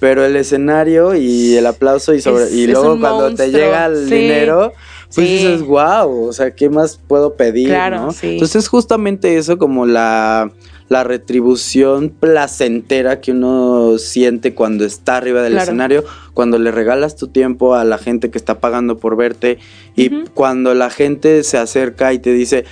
Pero 0.00 0.24
el 0.24 0.36
escenario 0.36 1.14
y 1.14 1.54
el 1.56 1.66
aplauso 1.66 2.12
y 2.14 2.20
sobre 2.20 2.44
Es- 2.44 2.52
y 2.52 2.66
luego 2.66 3.00
cuando 3.00 3.34
te 3.34 3.50
llega 3.50 3.86
el 3.86 4.08
sí. 4.08 4.14
dinero, 4.14 4.72
pues 5.14 5.14
Sí. 5.14 5.22
dices, 5.22 5.62
wow, 5.62 6.26
o 6.28 6.32
sea, 6.32 6.50
¿qué 6.54 6.68
más 6.68 7.00
puedo 7.08 7.34
pedir? 7.34 7.68
Claro. 7.68 8.08
Entonces 8.22 8.56
es 8.56 8.68
justamente 8.68 9.36
eso 9.38 9.58
como 9.58 9.86
la, 9.86 10.52
la 10.88 11.02
retribución 11.04 12.10
placentera 12.10 13.20
que 13.20 13.32
uno 13.32 13.98
siente 13.98 14.54
cuando 14.54 14.84
está 14.84 15.16
arriba 15.16 15.42
del 15.42 15.52
Claro. 15.52 15.64
escenario, 15.64 16.04
cuando 16.32 16.58
le 16.58 16.70
regalas 16.70 17.16
tu 17.16 17.26
tiempo 17.28 17.74
a 17.74 17.84
la 17.84 17.98
gente 17.98 18.30
que 18.30 18.38
está 18.38 18.60
pagando 18.60 18.98
por 18.98 19.16
verte 19.16 19.58
y 19.96 20.10
cuando 20.34 20.74
la 20.74 20.90
gente 20.90 21.42
se 21.42 21.58
acerca 21.58 22.12
y 22.12 22.20
te 22.20 22.32
dice 22.32 22.64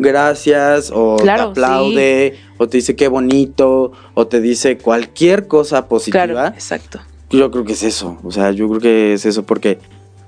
gracias 0.00 0.90
o 0.94 1.16
Claro, 1.16 1.44
te 1.44 1.50
aplaude 1.50 2.38
o 2.58 2.68
te 2.68 2.78
dice 2.78 2.96
qué 2.96 3.08
bonito 3.08 3.92
o 4.14 4.26
te 4.26 4.40
dice 4.40 4.78
cualquier 4.78 5.46
cosa 5.46 5.86
positiva. 5.88 6.24
Claro, 6.26 6.54
exacto. 6.54 7.00
Yo 7.30 7.50
creo 7.50 7.64
que 7.64 7.74
es 7.74 7.82
eso, 7.84 8.18
o 8.24 8.32
sea, 8.32 8.50
yo 8.50 8.68
creo 8.68 8.80
que 8.80 9.12
es 9.14 9.24
eso 9.24 9.44
porque 9.44 9.78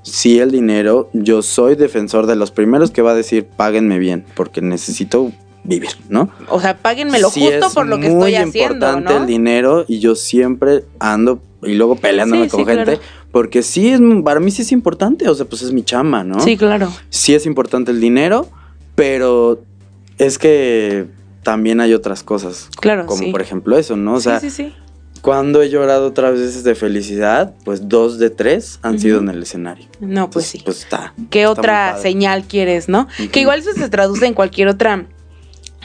sí 0.02 0.38
el 0.38 0.50
dinero, 0.52 1.08
yo 1.12 1.42
soy 1.42 1.74
defensor 1.74 2.26
de 2.26 2.36
los 2.36 2.50
primeros 2.52 2.90
que 2.92 3.02
va 3.02 3.10
a 3.10 3.14
decir 3.14 3.44
páguenme 3.44 3.98
bien 3.98 4.24
porque 4.36 4.60
necesito 4.60 5.32
vivir, 5.64 5.90
¿no? 6.08 6.28
O 6.48 6.60
sea, 6.60 6.76
páguenmelo 6.78 7.30
Sí 7.30 7.40
justo 7.40 7.66
es 7.66 7.74
por 7.74 7.86
lo 7.86 7.98
que 7.98 8.08
estoy 8.08 8.34
haciendo, 8.36 8.74
importante 8.74 9.14
¿no? 9.14 9.20
el 9.20 9.26
dinero 9.26 9.84
y 9.88 9.98
yo 10.00 10.14
siempre 10.14 10.84
ando 10.98 11.40
y 11.62 11.74
luego 11.74 11.94
peleándome 11.96 12.44
Sí, 12.44 12.50
con 12.50 12.60
sí, 12.60 12.66
gente 12.66 12.84
claro. 12.84 13.00
porque 13.30 13.62
sí 13.62 13.88
es 13.90 14.00
para 14.24 14.40
mí 14.40 14.50
sí 14.50 14.62
es 14.62 14.72
importante, 14.72 15.28
o 15.28 15.34
sea, 15.34 15.46
pues 15.46 15.62
es 15.62 15.72
mi 15.72 15.82
chama, 15.84 16.24
¿no? 16.24 16.40
Sí, 16.40 16.56
claro. 16.56 16.88
sí 17.10 17.34
es 17.34 17.46
importante 17.46 17.90
el 17.92 18.00
dinero, 18.00 18.48
pero 18.94 19.62
es 20.18 20.38
que 20.38 21.06
también 21.42 21.80
hay 21.80 21.94
otras 21.94 22.22
cosas. 22.22 22.68
Claro, 22.80 23.06
Como 23.06 23.22
sí. 23.22 23.32
por 23.32 23.42
ejemplo 23.42 23.76
eso, 23.78 23.96
¿no? 23.96 24.14
O 24.14 24.20
sea, 24.20 24.40
sí, 24.40 24.50
sí, 24.50 24.64
sí. 24.64 24.74
cuando 25.20 25.62
he 25.62 25.70
llorado 25.70 26.06
otras 26.06 26.32
veces 26.34 26.64
de 26.64 26.74
felicidad, 26.74 27.54
pues 27.64 27.88
dos 27.88 28.18
de 28.18 28.30
tres 28.30 28.78
han 28.82 28.98
sido 28.98 29.20
en 29.20 29.28
el 29.28 29.42
escenario. 29.42 29.86
No, 30.00 30.30
pues 30.30 30.46
Entonces, 30.46 30.50
sí. 30.50 30.62
Pues 30.64 30.78
está. 30.84 31.14
¿Qué 31.30 31.40
está 31.40 31.52
otra 31.52 31.98
señal 31.98 32.44
quieres, 32.44 32.88
no? 32.88 33.08
Que 33.32 33.40
igual 33.40 33.60
eso 33.60 33.72
se 33.72 33.88
traduce 33.88 34.26
en 34.26 34.34
cualquier 34.34 34.68
otra 34.68 35.06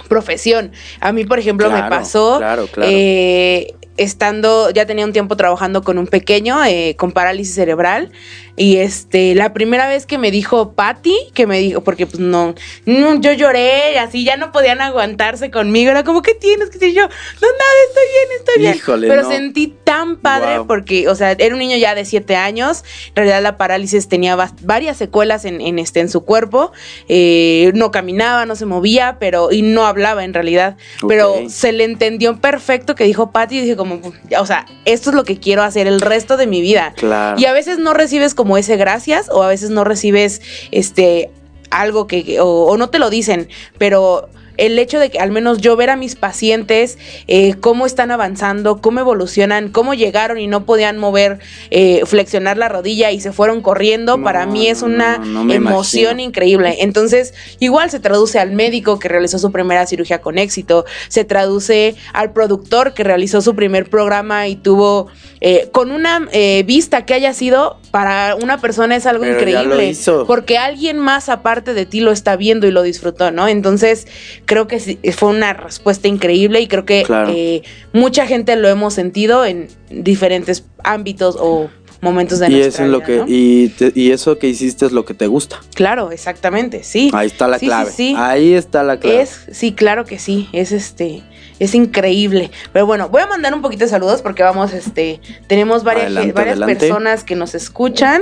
profesión. 0.08 0.72
A 1.00 1.12
mí, 1.12 1.26
por 1.26 1.40
ejemplo, 1.40 1.70
me 1.70 1.82
pasó 1.90 2.38
claro, 2.38 2.68
claro. 2.68 2.90
eh, 2.92 3.74
estando, 3.98 4.70
ya 4.70 4.86
tenía 4.86 5.06
un 5.06 5.14
tiempo 5.14 5.36
trabajando 5.36 5.84
con 5.84 5.98
un 5.98 6.08
pequeño 6.08 6.64
eh, 6.66 6.96
con 6.98 7.12
parálisis 7.12 7.56
cerebral. 7.56 8.12
Y 8.60 8.78
este, 8.78 9.36
la 9.36 9.54
primera 9.54 9.88
vez 9.88 10.08
que 10.08 10.18
me 10.18 10.32
dijo 10.32 10.74
Patty, 10.74 11.16
que 11.36 11.46
me 11.46 11.60
dijo, 11.60 11.82
porque 11.82 12.08
pues 12.08 12.20
no, 12.20 12.56
no, 12.88 13.22
yo 13.22 13.32
lloré, 13.32 14.00
así 14.00 14.26
ya 14.26 14.36
no 14.36 14.52
podían 14.52 14.82
aguantarse 14.82 15.52
conmigo. 15.52 15.92
Era 15.92 16.04
como, 16.04 16.24
¿qué 16.24 16.34
tienes? 16.34 16.72
que 16.72 16.92
yo? 16.92 17.04
No, 17.04 17.08
nada, 17.08 17.74
estoy 17.88 18.04
bien, 18.12 18.40
estoy 18.40 18.62
bien. 18.62 18.76
Híjole, 18.76 19.08
Pero 19.08 19.22
no. 19.22 19.30
sentí 19.30 19.68
tan 19.84 20.18
padre 20.18 20.62
porque, 20.68 21.08
o 21.08 21.14
sea, 21.14 21.34
era 21.34 21.54
un 21.54 21.60
niño 21.60 21.78
ya 21.78 21.94
de 21.94 22.04
7 22.04 22.36
años. 22.36 22.84
En 23.10 23.18
realidad 23.18 23.44
la 23.44 23.58
parálisis 23.58 24.08
tenía 24.08 24.36
varias 24.64 24.98
secuelas 24.98 25.46
en, 25.46 25.62
en 25.62 25.78
este, 25.78 26.00
en 26.00 26.10
su 26.10 26.22
cuerpo. 26.22 26.72
Eh, 27.08 27.72
no 27.76 27.92
caminaba, 27.92 28.48
no 28.48 28.56
se 28.56 28.66
movía, 28.66 29.18
pero, 29.20 29.52
y 29.52 29.62
no 29.62 29.86
hablaba 29.86 30.24
en 30.24 30.34
realidad. 30.34 30.78
Pero 31.08 31.36
se 31.48 31.74
le 31.74 31.84
entendió 31.84 32.40
perfecto 32.42 32.96
que 32.96 33.04
dijo 33.04 33.32
Patty 33.32 33.60
y 33.60 33.62
dije 33.62 33.76
como, 33.76 34.02
o 34.40 34.46
sea, 34.48 34.66
esto 34.86 35.12
es 35.12 35.16
lo 35.16 35.24
que 35.26 35.40
quiero 35.40 35.62
hacer 35.62 35.86
el 35.86 36.02
resto 36.02 36.38
de 36.38 36.48
mi 36.48 36.62
vida. 36.62 36.94
Claro. 36.96 37.40
Y 37.40 37.46
a 37.46 37.54
veces 37.54 37.78
no 37.78 37.94
recibes 37.94 38.34
como 38.34 38.47
ese 38.56 38.78
gracias 38.78 39.28
o 39.30 39.44
a 39.44 39.50
veces 39.50 39.72
no 39.72 39.84
recibes 39.84 40.42
este 40.72 41.32
algo 41.70 42.08
que 42.08 42.40
o, 42.40 42.68
o 42.68 42.78
no 42.78 42.90
te 42.90 43.00
lo 43.00 43.10
dicen, 43.10 43.50
pero 43.78 44.30
el 44.58 44.78
hecho 44.80 45.00
de 45.00 45.10
que 45.10 45.20
al 45.20 45.32
menos 45.32 45.60
yo 45.60 45.76
ver 45.76 45.90
a 45.90 45.96
mis 45.96 46.16
pacientes 46.16 46.98
eh, 47.28 47.56
cómo 47.60 47.86
están 47.86 48.12
avanzando, 48.12 48.82
cómo 48.82 49.00
evolucionan, 49.00 49.70
cómo 49.70 49.94
llegaron 49.94 50.40
y 50.40 50.48
no 50.48 50.66
podían 50.66 50.98
mover, 50.98 51.40
eh, 51.72 52.02
flexionar 52.06 52.58
la 52.58 52.70
rodilla 52.70 53.12
y 53.12 53.20
se 53.20 53.32
fueron 53.32 53.62
corriendo, 53.62 54.18
No, 54.18 54.24
para 54.24 54.46
mí 54.46 54.68
es 54.68 54.82
una 54.82 55.18
no, 55.20 55.26
no 55.26 55.44
me 55.44 55.56
emoción 55.56 56.14
imagino. 56.14 56.30
increíble. 56.30 56.76
Entonces, 56.80 57.34
igual 57.60 57.90
se 57.90 58.00
traduce 58.00 58.40
al 58.40 58.52
médico 58.52 59.00
que 59.00 59.08
realizó 59.08 59.40
su 59.40 59.52
primera 59.52 59.86
cirugía 59.86 60.20
con 60.22 60.38
éxito, 60.38 60.86
se 61.08 61.24
traduce 61.24 61.96
al 62.14 62.34
productor 62.34 62.94
que 62.94 63.04
realizó 63.04 63.42
su 63.42 63.56
primer 63.56 63.90
programa 63.90 64.48
y 64.48 64.56
tuvo 64.56 65.08
eh, 65.40 65.70
con 65.72 65.92
una 65.92 66.28
vista 66.66 67.06
que 67.06 67.14
haya 67.14 67.34
sido 67.34 67.78
para 67.92 68.36
una 68.36 68.60
persona 68.60 68.96
es 68.96 69.06
algo 69.06 69.24
Pero 69.24 69.40
increíble. 69.40 69.96
Porque 70.26 70.58
alguien 70.58 71.00
más 71.00 71.30
aparte 71.30 71.74
de 71.74 71.86
ti 71.86 72.00
lo 72.00 72.12
está 72.12 72.36
viendo 72.36 72.68
y 72.68 72.72
lo 72.72 72.82
disfrutó, 72.84 73.32
¿no? 73.32 73.48
Entonces, 73.48 74.08
creo 74.48 74.68
que 74.68 74.80
sí, 74.80 74.98
fue 75.16 75.30
una 75.30 75.54
respuesta 75.54 76.08
increíble 76.08 76.60
y 76.62 76.68
creo 76.68 76.86
que 76.86 77.04
Claro. 77.04 77.32
eh, 77.36 77.62
mucha 77.94 78.26
gente 78.26 78.56
lo 78.56 78.68
hemos 78.70 78.96
sentido 78.96 79.46
en 79.46 79.68
diferentes 79.92 80.64
ámbitos 80.84 81.38
o 81.40 81.70
momentos 82.02 82.40
de 82.40 82.48
y 82.48 82.52
nuestra 82.52 82.86
es 82.86 82.92
lo 82.92 82.98
vida, 83.00 83.06
que 83.08 83.18
¿no? 83.18 83.26
y, 83.28 83.70
te- 83.70 83.92
y 83.96 84.12
eso 84.12 84.38
que 84.40 84.48
hiciste 84.48 84.86
es 84.86 84.92
lo 84.92 85.04
que 85.06 85.14
te 85.14 85.28
gusta. 85.28 85.60
Claro, 85.76 86.12
exactamente, 86.12 86.84
sí. 86.84 87.10
Ahí 87.14 87.28
está 87.28 87.48
la 87.48 87.58
Sí, 87.60 87.66
sí, 87.66 87.70
clave. 87.70 87.92
sí. 87.92 88.16
Ahí 88.18 88.54
está 88.54 88.84
la 88.84 88.98
clave. 89.00 89.22
Es, 89.22 89.48
sí, 89.52 89.74
claro 89.74 90.06
que 90.06 90.20
sí, 90.20 90.48
es 90.54 90.72
este, 90.72 91.24
es 91.60 91.74
increíble. 91.74 92.52
Pero 92.72 92.86
bueno, 92.86 93.10
voy 93.10 93.24
a 93.24 93.28
mandar 93.28 93.54
un 93.56 93.62
poquito 93.64 93.84
de 93.84 93.90
saludos 93.90 94.22
porque 94.22 94.44
vamos, 94.44 94.74
este, 94.74 95.20
tenemos 95.48 95.84
varias, 95.84 96.06
Adelante, 96.06 96.34
varias 96.34 96.58
adelante. 96.58 96.76
personas 96.86 97.24
que 97.24 97.36
nos 97.36 97.56
escuchan 97.56 98.22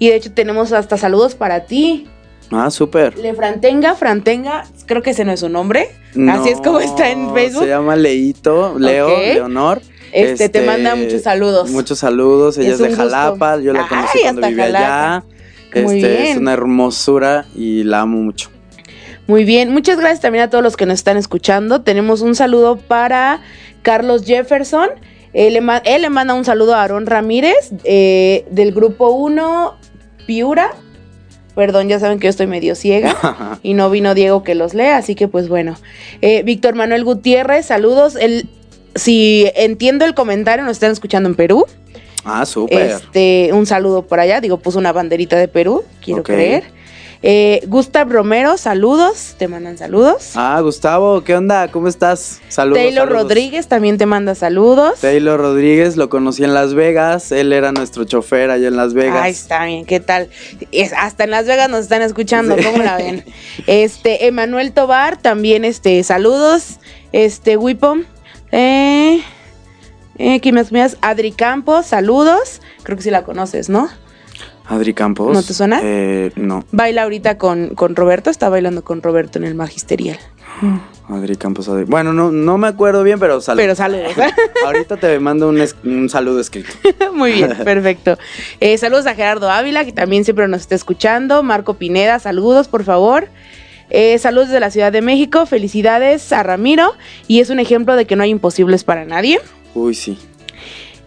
y 0.00 0.08
de 0.08 0.16
hecho 0.16 0.32
tenemos 0.32 0.72
hasta 0.72 0.96
saludos 0.96 1.36
para 1.36 1.64
ti. 1.64 2.08
Ah, 2.50 2.70
súper. 2.70 3.16
Le 3.16 3.32
Frantenga, 3.34 3.94
Frantenga, 3.94 4.66
creo 4.92 5.02
que 5.02 5.10
ese 5.10 5.24
no 5.24 5.32
es 5.32 5.40
su 5.40 5.48
nombre. 5.48 5.90
Así 6.30 6.48
es 6.50 6.60
como 6.60 6.80
está 6.80 7.10
en 7.10 7.32
Facebook. 7.34 7.62
Se 7.64 7.68
llama 7.68 7.96
Leito, 7.96 8.78
Leo. 8.78 9.08
Leonor. 9.08 9.82
Este, 10.12 10.48
te 10.48 10.60
manda 10.62 10.94
muchos 10.94 11.22
saludos. 11.22 11.70
Muchos 11.70 11.98
saludos. 11.98 12.58
Ella 12.58 12.68
Es 12.68 12.74
es, 12.74 12.78
de 12.80 12.88
gusto. 12.88 13.02
Jalapa. 13.04 13.58
Yo 13.60 13.72
la 13.72 13.82
Ay, 13.82 13.88
conocí 13.88 14.18
cuando 14.22 14.40
hasta 14.40 14.48
vivía 14.48 14.64
allá. 14.66 14.78
Jalapa. 14.80 15.26
Este, 15.74 16.30
es 16.32 16.36
una 16.36 16.52
hermosura 16.52 17.46
y 17.54 17.82
la 17.84 18.00
amo 18.02 18.18
mucho. 18.22 18.50
Muy 19.26 19.44
bien, 19.44 19.72
muchas 19.72 19.98
gracias 19.98 20.20
también 20.20 20.44
a 20.44 20.50
todos 20.50 20.62
los 20.64 20.76
que 20.76 20.84
nos 20.84 20.94
están 20.94 21.16
escuchando. 21.16 21.80
Tenemos 21.82 22.20
un 22.20 22.34
saludo 22.34 22.76
para 22.76 23.40
Carlos 23.82 24.24
Jefferson. 24.26 24.88
Él 25.32 25.54
le, 25.54 25.60
ma- 25.62 25.80
él 25.86 26.02
le 26.02 26.10
manda 26.10 26.34
un 26.34 26.44
saludo 26.44 26.74
a 26.74 26.82
Aarón 26.82 27.06
Ramírez 27.06 27.70
eh, 27.84 28.44
del 28.50 28.72
grupo 28.72 29.10
1 29.12 29.76
Piura. 30.26 30.72
Perdón, 31.54 31.88
ya 31.88 32.00
saben 32.00 32.18
que 32.18 32.24
yo 32.24 32.30
estoy 32.30 32.46
medio 32.46 32.74
ciega 32.74 33.58
y 33.62 33.74
no 33.74 33.90
vino 33.90 34.14
Diego 34.14 34.42
que 34.42 34.54
los 34.54 34.74
lea, 34.74 34.96
así 34.96 35.14
que 35.14 35.28
pues 35.28 35.48
bueno. 35.48 35.76
Eh, 36.22 36.42
Víctor 36.44 36.74
Manuel 36.74 37.04
Gutiérrez, 37.04 37.66
saludos. 37.66 38.16
El, 38.16 38.48
si 38.94 39.50
entiendo 39.54 40.04
el 40.04 40.14
comentario, 40.14 40.64
nos 40.64 40.72
están 40.72 40.92
escuchando 40.92 41.28
en 41.28 41.34
Perú. 41.34 41.66
Ah, 42.24 42.46
súper. 42.46 42.82
Este, 42.82 43.50
un 43.52 43.66
saludo 43.66 44.06
por 44.06 44.20
allá. 44.20 44.40
Digo, 44.40 44.58
puso 44.58 44.78
una 44.78 44.92
banderita 44.92 45.36
de 45.36 45.48
Perú, 45.48 45.84
quiero 46.02 46.22
creer. 46.22 46.64
Eh, 47.24 47.60
Gustav 47.68 48.10
Romero, 48.10 48.56
saludos. 48.56 49.36
Te 49.38 49.46
mandan 49.46 49.78
saludos. 49.78 50.32
Ah, 50.34 50.60
Gustavo, 50.60 51.22
¿qué 51.22 51.36
onda? 51.36 51.68
¿Cómo 51.70 51.86
estás? 51.86 52.40
Saludos. 52.48 52.78
Taylor 52.82 53.04
saludos. 53.06 53.22
Rodríguez 53.22 53.68
también 53.68 53.96
te 53.96 54.06
manda 54.06 54.34
saludos. 54.34 54.98
Taylor 55.00 55.38
Rodríguez, 55.38 55.96
lo 55.96 56.08
conocí 56.08 56.42
en 56.42 56.52
Las 56.52 56.74
Vegas. 56.74 57.30
Él 57.30 57.52
era 57.52 57.70
nuestro 57.70 58.02
chofer 58.04 58.50
allá 58.50 58.66
en 58.66 58.76
Las 58.76 58.92
Vegas. 58.92 59.22
Ahí 59.22 59.30
está 59.30 59.64
bien, 59.66 59.84
¿qué 59.86 60.00
tal? 60.00 60.30
Es- 60.72 60.92
hasta 60.94 61.22
en 61.24 61.30
Las 61.30 61.46
Vegas 61.46 61.70
nos 61.70 61.80
están 61.80 62.02
escuchando, 62.02 62.56
Sí. 62.56 62.64
¿cómo 62.64 62.82
la 62.82 62.96
ven? 62.96 63.24
Este, 63.68 64.26
Emanuel 64.26 64.72
Tobar, 64.72 65.16
también 65.16 65.64
este, 65.64 66.02
saludos. 66.02 66.78
Este, 67.12 67.56
Wipo. 67.56 67.98
Eh, 68.50 69.22
eh, 70.18 70.40
¿quién 70.40 70.56
más? 70.56 70.68
¿Quién 70.70 70.82
más? 70.82 70.96
Adri 71.00 71.30
Campos, 71.30 71.86
saludos. 71.86 72.60
Creo 72.82 72.96
que 72.96 73.04
sí 73.04 73.10
la 73.10 73.22
conoces, 73.22 73.68
¿no? 73.68 73.88
Adri 74.66 74.94
Campos. 74.94 75.32
¿No 75.34 75.42
te 75.42 75.54
suena? 75.54 75.80
Eh, 75.82 76.32
no. 76.36 76.64
Baila 76.72 77.02
ahorita 77.02 77.36
con, 77.38 77.70
con 77.74 77.96
Roberto, 77.96 78.30
está 78.30 78.48
bailando 78.48 78.82
con 78.84 79.02
Roberto 79.02 79.38
en 79.38 79.44
el 79.44 79.54
magisterial. 79.54 80.18
Adri 81.08 81.36
Campos. 81.36 81.68
Adri- 81.68 81.86
Bueno, 81.86 82.12
no, 82.12 82.30
no 82.30 82.58
me 82.58 82.68
acuerdo 82.68 83.02
bien, 83.02 83.18
pero 83.18 83.40
saludos. 83.40 83.62
Pero 83.64 83.74
saludos. 83.74 84.12
Ahorita 84.64 84.96
te 84.96 85.18
mando 85.18 85.48
un, 85.48 85.60
es- 85.60 85.74
un 85.84 86.08
saludo 86.08 86.40
escrito. 86.40 86.70
Muy 87.14 87.32
bien, 87.32 87.56
perfecto. 87.64 88.16
Eh, 88.60 88.78
saludos 88.78 89.06
a 89.06 89.14
Gerardo 89.14 89.50
Ávila, 89.50 89.84
que 89.84 89.92
también 89.92 90.24
siempre 90.24 90.46
nos 90.48 90.60
está 90.62 90.74
escuchando. 90.74 91.42
Marco 91.42 91.74
Pineda, 91.74 92.18
saludos, 92.18 92.68
por 92.68 92.84
favor. 92.84 93.28
Eh, 93.90 94.16
saludos 94.18 94.48
de 94.48 94.60
la 94.60 94.70
Ciudad 94.70 94.92
de 94.92 95.02
México, 95.02 95.44
felicidades 95.44 96.32
a 96.32 96.42
Ramiro. 96.42 96.94
Y 97.26 97.40
es 97.40 97.50
un 97.50 97.58
ejemplo 97.58 97.96
de 97.96 98.06
que 98.06 98.16
no 98.16 98.22
hay 98.22 98.30
imposibles 98.30 98.84
para 98.84 99.04
nadie. 99.04 99.40
Uy, 99.74 99.94
sí. 99.94 100.18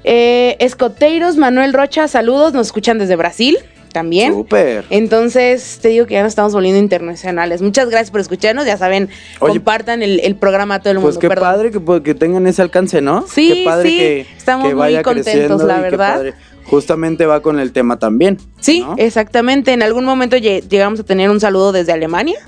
Eh, 0.07 0.55
Escoteiros, 0.59 1.35
Manuel 1.37 1.73
Rocha, 1.73 2.07
saludos, 2.07 2.53
nos 2.53 2.67
escuchan 2.67 2.99
desde 2.99 3.15
Brasil 3.15 3.57
también. 3.91 4.33
Súper. 4.33 4.83
Entonces, 4.91 5.79
te 5.81 5.87
digo 5.87 6.05
que 6.05 6.13
ya 6.13 6.21
nos 6.21 6.29
estamos 6.33 6.53
volviendo 6.53 6.77
internacionales. 6.79 7.61
Muchas 7.61 7.89
gracias 7.89 8.11
por 8.11 8.19
escucharnos. 8.19 8.65
Ya 8.65 8.77
saben, 8.77 9.09
Oye, 9.39 9.53
compartan 9.53 10.03
el, 10.03 10.19
el 10.19 10.35
programa 10.35 10.75
a 10.75 10.79
todo 10.79 10.91
el 10.91 10.97
mundo. 10.99 11.07
Pues 11.09 11.17
qué 11.17 11.27
Perdón. 11.29 11.43
padre 11.43 11.71
que, 11.71 11.79
pues, 11.79 12.01
que 12.01 12.13
tengan 12.13 12.45
ese 12.45 12.61
alcance, 12.61 13.01
¿no? 13.01 13.25
Sí, 13.27 13.51
qué 13.53 13.63
padre 13.65 13.89
sí, 13.89 13.97
que, 13.97 14.25
estamos 14.37 14.67
que 14.67 14.75
muy 14.75 15.01
contentos, 15.01 15.63
la 15.63 15.79
verdad. 15.79 16.25
Justamente 16.65 17.25
va 17.25 17.41
con 17.41 17.59
el 17.59 17.71
tema 17.71 17.97
también. 17.97 18.37
Sí, 18.59 18.81
¿no? 18.81 18.95
exactamente. 18.97 19.71
En 19.71 19.81
algún 19.81 20.03
momento 20.03 20.35
lle- 20.35 20.67
llegamos 20.67 20.99
a 20.99 21.03
tener 21.03 21.29
un 21.29 21.39
saludo 21.39 21.71
desde 21.71 21.91
Alemania. 21.93 22.39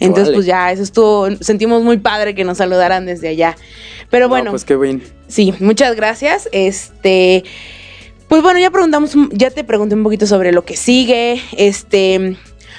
Entonces, 0.00 0.28
Órale. 0.28 0.34
pues 0.36 0.46
ya, 0.46 0.72
eso 0.72 0.82
estuvo, 0.82 1.28
sentimos 1.40 1.82
muy 1.82 1.98
padre 1.98 2.34
que 2.34 2.44
nos 2.44 2.58
saludaran 2.58 3.04
desde 3.06 3.28
allá. 3.28 3.56
Pero 4.10 4.26
No, 4.26 4.30
bueno, 4.30 4.50
pues 4.52 4.64
qué 4.64 4.76
bien. 4.76 5.02
sí, 5.26 5.52
muchas 5.60 5.96
gracias. 5.96 6.48
Este, 6.52 7.44
pues 8.28 8.42
bueno, 8.42 8.58
ya 8.60 8.70
preguntamos, 8.70 9.14
un- 9.14 9.30
ya 9.32 9.50
te 9.50 9.64
pregunté 9.64 9.94
un 9.94 10.02
poquito 10.04 10.26
sobre 10.26 10.52
lo 10.52 10.64
que 10.64 10.76
sigue. 10.76 11.40
Este, 11.56 12.36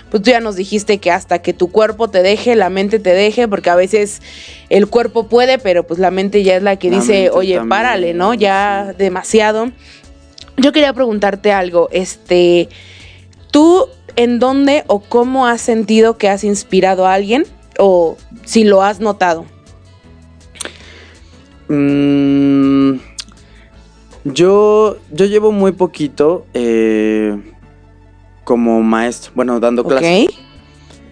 pues 0.09 0.23
tú 0.23 0.31
ya 0.31 0.39
nos 0.39 0.55
dijiste 0.55 0.97
que 0.99 1.11
hasta 1.11 1.39
que 1.41 1.53
tu 1.53 1.71
cuerpo 1.71 2.09
te 2.09 2.23
deje, 2.23 2.55
la 2.55 2.69
mente 2.69 2.99
te 2.99 3.13
deje, 3.13 3.47
porque 3.47 3.69
a 3.69 3.75
veces 3.75 4.21
el 4.69 4.87
cuerpo 4.87 5.27
puede, 5.27 5.57
pero 5.59 5.85
pues 5.85 5.99
la 5.99 6.09
mente 6.11 6.41
ya 6.43 6.55
es 6.55 6.63
la 6.63 6.77
que 6.77 6.89
La 6.89 6.97
dice, 6.97 7.29
oye, 7.31 7.55
también, 7.55 7.69
párale, 7.69 8.13
¿no? 8.13 8.33
Ya 8.33 8.93
demasiado. 8.97 9.71
Yo 10.57 10.71
quería 10.71 10.93
preguntarte 10.93 11.51
algo, 11.51 11.89
este, 11.91 12.69
¿tú 13.51 13.87
en 14.15 14.39
dónde 14.39 14.83
o 14.87 14.99
cómo 14.99 15.47
has 15.47 15.61
sentido 15.61 16.17
que 16.17 16.29
has 16.29 16.43
inspirado 16.43 17.05
a 17.05 17.13
alguien 17.13 17.45
o 17.77 18.17
si 18.45 18.63
lo 18.63 18.81
has 18.81 18.99
notado? 18.99 19.45
Mm, 21.67 22.99
yo, 24.25 24.97
yo 25.11 25.25
llevo 25.25 25.51
muy 25.51 25.71
poquito 25.71 26.45
eh, 26.53 27.37
como 28.43 28.81
maestro, 28.81 29.31
bueno, 29.35 29.59
dando 29.59 29.83
clases. 29.83 30.25
¿Ok? 30.25 30.35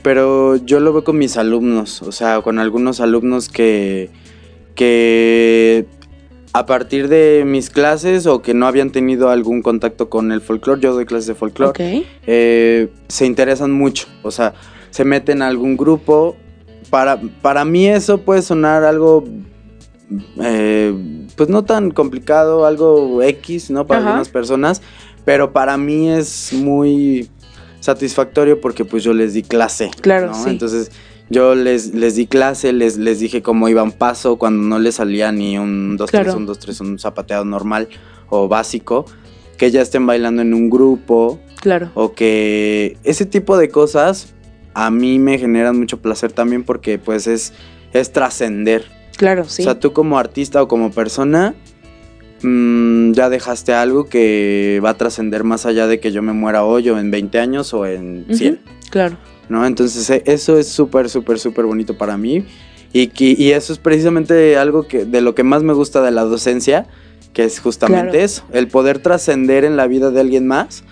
Pero 0.02 0.56
yo 0.56 0.80
lo 0.80 0.94
veo 0.94 1.04
con 1.04 1.18
mis 1.18 1.38
alumnos, 1.38 2.02
o 2.02 2.12
sea, 2.12 2.42
con 2.42 2.60
algunos 2.60 3.00
alumnos 3.02 3.50
que, 3.50 4.10
que 4.76 5.86
a 6.58 6.66
partir 6.66 7.08
de 7.08 7.44
mis 7.46 7.70
clases 7.70 8.26
o 8.26 8.42
que 8.42 8.54
no 8.56 8.66
habían 8.66 8.90
tenido 8.92 9.30
algún 9.30 9.62
contacto 9.62 10.10
con 10.10 10.32
el 10.32 10.42
folclore, 10.42 10.82
yo 10.82 10.94
doy 10.94 11.06
clases 11.06 11.28
de 11.28 11.36
folclore, 11.36 11.70
Ok. 11.70 12.06
eh, 12.26 12.90
se 13.08 13.26
interesan 13.28 13.72
mucho, 13.72 14.08
o 14.24 14.32
sea, 14.32 14.54
se 14.90 15.06
meten 15.06 15.42
a 15.44 15.48
algún 15.48 15.78
grupo. 15.78 16.36
Para, 16.90 17.22
para 17.42 17.64
mí 17.64 17.88
eso 17.88 18.20
puede 18.20 18.42
sonar 18.42 18.84
algo, 18.86 19.24
eh, 20.42 20.94
pues 21.36 21.50
no 21.50 21.64
tan 21.64 21.92
complicado, 21.92 22.66
algo 22.66 23.22
X, 23.22 23.70
¿no? 23.70 23.86
Para 23.86 24.00
Ajá. 24.00 24.10
algunas 24.10 24.30
personas, 24.30 24.82
pero 25.26 25.52
para 25.54 25.78
mí 25.78 26.10
es 26.10 26.54
muy 26.54 27.30
satisfactorio 27.82 28.60
porque 28.60 28.84
pues 28.86 29.04
yo 29.04 29.14
les 29.14 29.34
di 29.34 29.44
clase. 29.44 29.92
Claro, 30.02 30.28
¿no? 30.28 30.34
sí. 30.44 30.50
Entonces 30.50 30.92
yo 31.30 31.56
les, 31.56 31.94
les 31.94 32.16
di 32.16 32.26
clase, 32.28 32.72
les, 32.74 32.98
les 32.98 33.20
dije 33.20 33.42
cómo 33.42 33.68
iban 33.70 33.92
paso 33.92 34.38
cuando 34.38 34.64
no 34.64 34.80
les 34.80 34.96
salía 34.96 35.32
ni 35.32 35.58
un 35.58 35.98
2, 35.98 36.10
3, 36.12 36.24
Claro. 36.24 36.38
un 36.40 36.46
2, 36.46 36.60
3, 36.60 36.82
un 36.82 37.00
zapateado 37.00 37.44
normal 37.46 37.90
o 38.30 38.48
básico, 38.48 39.06
que 39.58 39.72
ya 39.72 39.82
estén 39.82 40.06
bailando 40.06 40.42
en 40.42 40.54
un 40.54 40.70
grupo 40.70 41.40
Claro. 41.62 41.90
o 41.96 42.14
que 42.14 42.98
ese 43.04 43.26
tipo 43.26 43.58
de 43.58 43.70
cosas 43.70 44.34
a 44.74 44.92
mí 44.92 45.18
me 45.20 45.38
generan 45.40 45.78
mucho 45.78 46.00
placer 46.02 46.32
también 46.32 46.64
porque 46.64 47.00
pues 47.00 47.26
es, 47.28 47.52
es 47.94 48.12
trascender. 48.14 48.86
Claro, 49.18 49.46
sí. 49.46 49.64
O 49.64 49.66
sea, 49.66 49.80
tú 49.80 49.92
como 49.92 50.20
artista 50.20 50.62
o 50.62 50.68
como 50.68 50.92
persona 50.92 51.56
mm, 52.44 53.14
ya 53.14 53.30
dejaste 53.30 53.74
algo 53.74 54.06
que 54.06 54.80
va 54.86 54.92
a 54.92 54.94
trascender 54.98 55.44
más 55.44 55.66
allá 55.66 55.88
de 55.88 56.00
que 56.00 56.12
yo 56.12 56.22
me 56.22 56.34
muera 56.34 56.64
hoy 56.64 56.90
o 56.90 57.00
en 57.00 57.10
20 57.12 57.40
años 57.40 57.74
o 57.74 57.86
en 57.86 58.26
Ujú, 58.28 58.36
100. 58.38 58.60
Claro. 58.92 59.18
¿No? 59.50 59.66
Entonces 59.66 60.10
eh, 60.10 60.24
eso 60.26 60.58
es 60.58 60.68
súper, 60.68 61.10
súper, 61.10 61.40
súper 61.40 61.66
bonito 61.66 61.98
para 61.98 62.18
mí. 62.18 62.46
Y, 62.94 63.12
y 63.20 63.52
eso 63.52 63.74
es 63.74 63.80
precisamente 63.80 64.58
algo 64.58 64.88
que, 64.88 65.06
de 65.06 65.22
lo 65.22 65.36
que 65.36 65.44
más 65.44 65.62
me 65.64 65.74
gusta 65.74 66.02
de 66.02 66.12
la 66.12 66.24
docencia, 66.24 66.88
que 67.34 67.44
es 67.44 67.60
justamente 67.60 68.10
Claro. 68.12 68.24
eso, 68.26 68.44
el 68.54 68.68
poder 68.70 69.00
trascender 69.00 69.66
en 69.66 69.76
la 69.78 69.88
vida 69.88 70.10
de 70.10 70.20
alguien 70.22 70.48
más, 70.48 70.84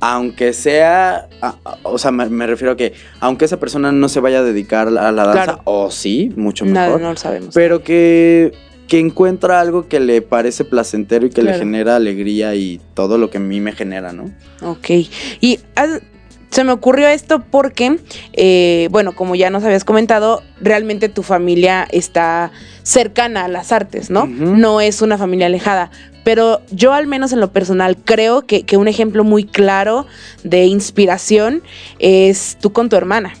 aunque 0.00 0.52
sea, 0.52 1.28
a- 1.40 1.56
a- 1.64 1.78
o 1.84 1.96
sea, 1.96 2.10
me, 2.10 2.28
me 2.28 2.46
refiero 2.46 2.72
a 2.72 2.76
que 2.76 2.92
aunque 3.20 3.44
esa 3.44 3.58
persona 3.60 3.92
no 3.92 4.08
se 4.08 4.18
vaya 4.20 4.40
a 4.40 4.42
dedicar 4.42 4.88
a 4.88 5.12
la 5.12 5.24
danza, 5.24 5.44
Claro. 5.44 5.60
o 5.64 5.90
sí, 5.90 6.32
mucho 6.36 6.64
Nada, 6.66 6.86
mejor, 6.88 7.00
no 7.02 7.10
lo 7.10 7.16
sabemos. 7.16 7.54
pero 7.54 7.82
que, 7.84 8.52
que 8.88 8.98
encuentra 8.98 9.60
algo 9.60 9.86
que 9.88 10.00
le 10.00 10.20
parece 10.22 10.64
placentero 10.64 11.24
y 11.26 11.30
que 11.30 11.42
le 11.42 11.54
genera 11.54 11.94
alegría 11.96 12.54
y 12.56 12.80
todo 12.94 13.16
lo 13.16 13.30
que 13.30 13.38
a 13.38 13.40
mí 13.40 13.60
me 13.60 13.72
genera, 13.72 14.12
¿no? 14.12 14.24
Ok. 14.62 14.90
Y 15.40 15.60
ah, 15.76 15.98
se 16.52 16.64
me 16.64 16.72
ocurrió 16.72 17.08
esto 17.08 17.42
porque, 17.50 17.98
eh, 18.34 18.88
bueno, 18.90 19.12
como 19.16 19.34
ya 19.34 19.48
nos 19.48 19.64
habías 19.64 19.84
comentado, 19.84 20.42
realmente 20.60 21.08
tu 21.08 21.22
familia 21.22 21.88
está 21.90 22.52
cercana 22.82 23.46
a 23.46 23.48
las 23.48 23.72
artes, 23.72 24.10
¿no? 24.10 24.26
No 24.26 24.82
es 24.82 25.00
una 25.00 25.16
familia 25.16 25.46
alejada. 25.46 25.90
Pero 26.24 26.60
yo 26.70 26.92
al 26.92 27.06
menos 27.06 27.32
en 27.32 27.40
lo 27.40 27.52
personal 27.52 27.96
creo 27.96 28.42
que, 28.46 28.64
que 28.64 28.76
un 28.76 28.86
ejemplo 28.86 29.24
muy 29.24 29.44
claro 29.44 30.06
de 30.44 30.66
inspiración 30.66 31.62
es 31.98 32.58
tú 32.60 32.70
con 32.70 32.90
tu 32.90 32.96
hermana. 32.96 33.32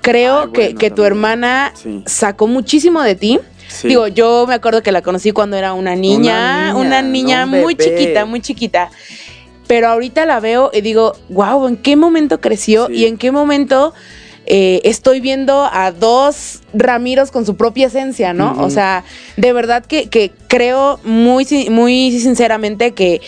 Creo 0.00 0.42
Ay, 0.42 0.48
que, 0.52 0.60
bueno, 0.66 0.78
que 0.78 0.90
tu 0.92 1.02
hermana 1.02 1.72
Sí. 1.74 2.04
sacó 2.06 2.46
muchísimo 2.46 3.02
de 3.02 3.16
ti. 3.16 3.40
Sí. 3.66 3.88
Digo, 3.88 4.06
yo 4.06 4.44
me 4.46 4.54
acuerdo 4.54 4.84
que 4.84 4.92
la 4.92 5.02
conocí 5.02 5.32
cuando 5.32 5.56
era 5.56 5.72
una 5.72 5.96
niña, 5.96 6.68
niña, 6.72 6.76
una 6.76 7.02
niña, 7.02 7.44
un 7.44 7.50
muy 7.60 7.74
chiquita, 7.74 8.24
muy 8.24 8.40
chiquita. 8.40 8.88
Pero 9.66 9.88
ahorita 9.88 10.26
la 10.26 10.40
veo 10.40 10.70
y 10.72 10.80
digo, 10.80 11.14
wow, 11.28 11.66
¿en 11.66 11.76
qué 11.76 11.96
momento 11.96 12.40
creció 12.40 12.86
Sí. 12.86 12.94
y 12.94 13.04
en 13.06 13.18
qué 13.18 13.32
momento 13.32 13.92
eh, 14.46 14.80
estoy 14.84 15.20
viendo 15.20 15.68
a 15.72 15.90
dos 15.90 16.60
Ramiros 16.72 17.32
con 17.32 17.44
su 17.44 17.56
propia 17.56 17.88
esencia, 17.88 18.32
¿no? 18.32 18.56
O 18.62 18.70
sea, 18.70 19.02
de 19.36 19.52
verdad 19.52 19.84
que, 19.84 20.08
que 20.08 20.30
creo 20.48 21.00
muy, 21.02 21.46
muy 21.70 22.16
sinceramente 22.20 22.92
que 22.92 23.20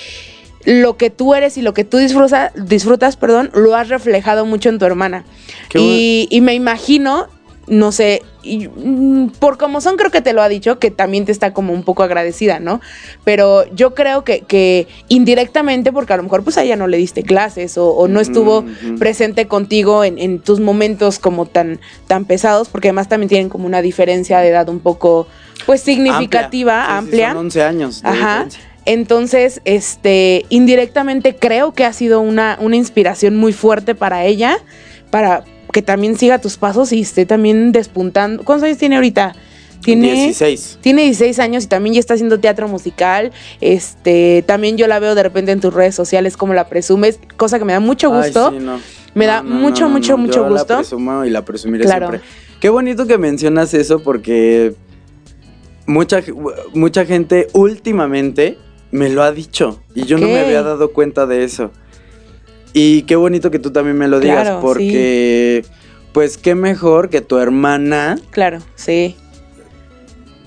lo 0.64 0.96
que 0.96 1.10
tú 1.10 1.34
eres 1.34 1.56
y 1.56 1.62
lo 1.62 1.72
que 1.74 1.82
tú 1.84 1.96
disfrutas, 1.96 2.52
disfrutas, 2.54 3.16
perdón, 3.16 3.50
lo 3.54 3.74
has 3.74 3.88
reflejado 3.88 4.44
mucho 4.44 4.68
en 4.68 4.78
tu 4.78 4.84
hermana. 4.84 5.24
Qué 5.70 5.78
Y, 5.80 6.28
y 6.30 6.40
me 6.40 6.54
imagino 6.54 7.26
no 7.68 7.92
sé, 7.92 8.22
y, 8.42 8.68
mm, 8.68 9.30
por 9.38 9.58
como 9.58 9.80
son 9.80 9.96
creo 9.96 10.10
que 10.10 10.20
te 10.20 10.32
lo 10.32 10.42
ha 10.42 10.48
dicho, 10.48 10.78
que 10.78 10.90
también 10.90 11.24
te 11.24 11.32
está 11.32 11.52
como 11.52 11.72
un 11.72 11.82
poco 11.82 12.02
agradecida, 12.02 12.60
¿no? 12.60 12.80
Pero 13.24 13.64
yo 13.74 13.94
creo 13.94 14.24
que, 14.24 14.40
que 14.40 14.86
indirectamente, 15.08 15.92
porque 15.92 16.12
a 16.12 16.16
lo 16.16 16.22
mejor 16.22 16.44
pues 16.44 16.58
a 16.58 16.62
ella 16.62 16.76
no 16.76 16.86
le 16.86 16.96
diste 16.96 17.22
clases 17.22 17.76
o, 17.76 18.08
no 18.08 18.20
estuvo 18.20 18.64
presente 18.98 19.46
contigo 19.46 20.04
en, 20.04 20.18
en, 20.18 20.38
tus 20.38 20.60
momentos 20.60 21.18
como 21.18 21.46
tan, 21.46 21.80
tan 22.06 22.24
pesados, 22.24 22.68
porque 22.68 22.88
además 22.88 23.08
también 23.08 23.28
tienen 23.28 23.48
como 23.48 23.66
una 23.66 23.82
diferencia 23.82 24.38
de 24.40 24.48
edad 24.48 24.68
un 24.68 24.80
poco 24.80 25.26
pues 25.66 25.82
significativa, 25.82 26.96
amplia. 26.96 27.28
son 27.28 27.38
11 27.38 27.62
años. 27.62 28.00
Ajá. 28.04 28.46
Entonces, 28.84 29.60
este, 29.66 30.46
indirectamente 30.48 31.36
creo 31.36 31.74
que 31.74 31.84
ha 31.84 31.92
sido 31.92 32.22
una, 32.22 32.56
una 32.60 32.76
inspiración 32.76 33.36
muy 33.36 33.52
fuerte 33.52 33.94
para 33.94 34.24
ella, 34.24 34.56
para 35.10 35.44
que 35.72 35.82
también 35.82 36.16
siga 36.16 36.40
tus 36.40 36.56
pasos 36.56 36.92
y 36.92 37.00
esté 37.00 37.26
también 37.26 37.72
despuntando. 37.72 38.44
¿Cuántos 38.44 38.66
años 38.66 38.78
tiene 38.78 38.96
ahorita? 38.96 39.34
Tiene 39.82 40.12
16. 40.12 40.78
Tiene 40.80 41.02
16 41.02 41.38
años 41.38 41.64
y 41.64 41.66
también 41.68 41.94
ya 41.94 42.00
está 42.00 42.14
haciendo 42.14 42.40
teatro 42.40 42.68
musical. 42.68 43.32
Este, 43.60 44.42
también 44.46 44.76
yo 44.76 44.86
la 44.86 44.98
veo 44.98 45.14
de 45.14 45.22
repente 45.22 45.52
en 45.52 45.60
tus 45.60 45.72
redes 45.72 45.94
sociales 45.94 46.36
como 46.36 46.54
la 46.54 46.68
presumes, 46.68 47.20
cosa 47.36 47.58
que 47.58 47.64
me 47.64 47.72
da 47.72 47.80
mucho 47.80 48.10
gusto. 48.10 48.52
Me 49.14 49.26
da 49.26 49.42
mucho, 49.42 49.88
mucho, 49.88 50.18
mucho 50.18 50.44
yo 50.44 50.48
gusto. 50.48 50.74
La 50.74 50.80
presumo 50.80 51.24
y 51.24 51.30
la 51.30 51.44
presumiré 51.44 51.86
siempre. 51.86 52.20
Qué 52.60 52.68
bonito 52.68 53.06
que 53.06 53.18
mencionas 53.18 53.72
eso 53.72 54.00
porque 54.00 54.74
mucha, 55.86 56.22
mucha 56.74 57.06
gente 57.06 57.48
últimamente 57.52 58.58
me 58.90 59.08
lo 59.08 59.22
ha 59.22 59.32
dicho 59.32 59.80
y 59.94 60.04
yo 60.04 60.18
no 60.18 60.26
me 60.26 60.40
había 60.40 60.62
dado 60.62 60.92
cuenta 60.92 61.26
de 61.26 61.44
eso. 61.44 61.70
Y 62.72 63.02
qué 63.02 63.16
bonito 63.16 63.50
que 63.50 63.58
tú 63.58 63.70
también 63.70 63.96
me 63.96 64.08
lo 64.08 64.20
digas 64.20 64.58
porque 64.60 65.64
pues 66.12 66.36
qué 66.38 66.54
mejor 66.54 67.10
que 67.10 67.20
tu 67.20 67.38
hermana. 67.38 68.18
Claro, 68.30 68.58
sí. 68.74 69.16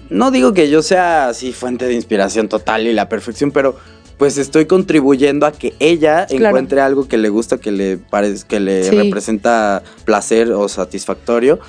No 0.10 0.32
digo 0.32 0.54
que 0.54 0.70
yo 0.70 0.82
sea 0.82 1.30
así 1.30 1.54
fuente 1.54 1.86
de 1.86 1.94
inspiración 1.94 2.50
total 2.50 2.86
y 2.86 2.94
la 2.94 3.08
perfección, 3.08 3.52
pero 3.52 3.78
pues 4.18 4.38
estoy 4.38 4.66
contribuyendo 4.66 5.46
a 5.46 5.52
que 5.52 5.74
ella 5.80 6.28
encuentre 6.30 6.82
algo 6.82 7.08
que 7.08 7.18
le 7.18 7.30
gusta, 7.30 7.58
que 7.58 7.72
le 7.72 7.98
parece, 7.98 8.46
que 8.46 8.60
le 8.60 8.92
representa 8.92 9.82
placer 10.06 10.52
o 10.52 10.68
satisfactorio 10.68 11.60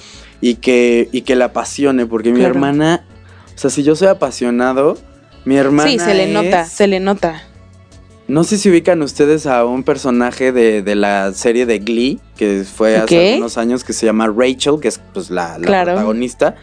y 0.40 0.56
que, 0.56 1.08
y 1.12 1.22
que 1.22 1.36
la 1.36 1.46
apasione, 1.46 2.04
porque 2.04 2.32
mi 2.32 2.42
hermana, 2.42 3.06
o 3.54 3.58
sea, 3.58 3.70
si 3.70 3.84
yo 3.84 3.94
soy 3.94 4.08
apasionado, 4.08 4.98
mi 5.44 5.56
hermana. 5.56 5.88
Sí, 5.88 5.98
se 5.98 6.14
le 6.14 6.32
nota, 6.32 6.64
se 6.66 6.88
le 6.88 7.00
nota. 7.00 7.42
No 8.32 8.44
sé 8.44 8.56
si 8.56 8.70
ubican 8.70 9.02
ustedes 9.02 9.44
a 9.44 9.66
un 9.66 9.82
personaje 9.82 10.52
de, 10.52 10.94
la 10.94 11.34
serie 11.34 11.66
de 11.66 11.80
Glee, 11.80 12.18
que 12.34 12.64
fue 12.64 12.96
hace 12.96 13.36
unos 13.36 13.58
años, 13.58 13.84
que 13.84 13.92
se 13.92 14.06
llama 14.06 14.26
Rachel, 14.34 14.80
que 14.80 14.88
es 14.88 14.98
pues 15.12 15.28
la, 15.28 15.58
protagonista 15.58 16.56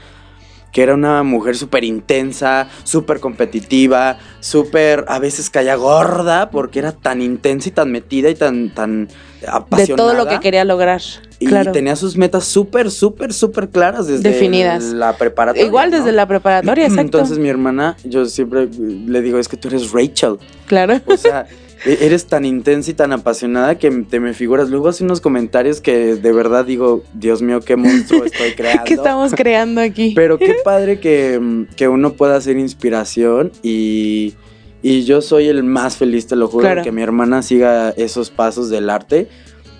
que 0.71 0.81
era 0.81 0.95
una 0.95 1.21
mujer 1.21 1.55
súper 1.55 1.83
intensa, 1.83 2.67
súper 2.83 3.19
competitiva, 3.19 4.17
súper 4.39 5.05
a 5.07 5.19
veces 5.19 5.51
caía 5.51 5.75
gorda 5.75 6.49
porque 6.49 6.79
era 6.79 6.91
tan 6.91 7.21
intensa 7.21 7.69
y 7.69 7.71
tan 7.71 7.91
metida 7.91 8.31
y 8.31 8.35
tan, 8.35 8.73
tan 8.73 9.07
apasionada. 9.47 9.85
De 9.87 9.95
todo 9.95 10.13
lo 10.13 10.27
que 10.27 10.39
quería 10.39 10.65
lograr. 10.65 11.01
Y 11.39 11.47
tenía 11.71 11.95
sus 11.95 12.17
metas 12.17 12.45
súper, 12.45 12.91
súper, 12.91 13.33
súper 13.33 13.69
claras 13.69 14.07
desde 14.07 14.29
Definidas. 14.29 14.83
la 14.85 15.15
preparatoria. 15.17 15.65
Igual 15.65 15.91
desde 15.91 16.11
la 16.11 16.27
preparatoria, 16.27 16.83
exacto. 16.87 17.01
Entonces 17.01 17.39
mi 17.39 17.49
hermana, 17.49 17.95
yo 18.03 18.25
siempre 18.25 18.67
le 18.67 19.21
digo, 19.21 19.39
es 19.39 19.47
que 19.47 19.57
tú 19.57 19.69
eres 19.69 19.91
Rachel. 19.91 20.37
Claro. 20.67 20.99
O 21.05 21.17
sea, 21.17 21.47
e-, 21.85 22.05
eres 22.05 22.25
tan 22.25 22.45
intensa 22.45 22.91
y 22.91 22.93
tan 22.93 23.13
apasionada 23.13 23.77
que 23.77 23.89
te 23.89 24.19
me 24.19 24.33
figuras. 24.33 24.69
Luego 24.69 24.89
hace 24.89 25.03
unos 25.03 25.21
comentarios 25.21 25.81
que 25.81 26.15
de 26.15 26.31
verdad 26.31 26.65
digo, 26.65 27.03
Dios 27.13 27.41
mío, 27.41 27.61
qué 27.61 27.75
monstruo 27.75 28.25
estoy 28.25 28.51
creando. 28.55 28.83
¿Qué 28.83 28.95
estamos 28.95 29.33
creando 29.33 29.81
aquí? 29.81 30.13
Pero 30.15 30.37
qué 30.37 30.55
padre 30.63 30.99
que, 30.99 31.65
que 31.75 31.87
uno 31.87 32.13
pueda 32.13 32.35
hacer 32.35 32.57
inspiración 32.57 33.51
y... 33.63 34.35
Y 34.81 35.03
yo 35.03 35.21
soy 35.21 35.47
el 35.47 35.63
más 35.63 35.97
feliz, 35.97 36.27
te 36.27 36.35
lo 36.35 36.47
juro, 36.47 36.67
de 36.67 36.81
que 36.81 36.91
mi 36.91 37.01
hermana 37.01 37.41
siga 37.41 37.89
esos 37.91 38.29
pasos 38.29 38.69
del 38.69 38.89
arte 38.89 39.27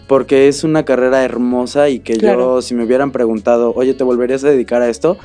porque 0.09 0.47
es 0.47 0.63
una 0.63 0.85
carrera 0.85 1.23
hermosa 1.23 1.87
y 1.87 1.99
que 1.99 2.17
yo, 2.17 2.63
si 2.63 2.73
me 2.73 2.83
hubieran 2.83 3.11
preguntado, 3.11 3.73
oye, 3.75 3.93
¿te 3.93 4.03
volverías 4.03 4.43
a 4.43 4.49
dedicar 4.49 4.81
a 4.81 4.89
esto? 4.89 5.19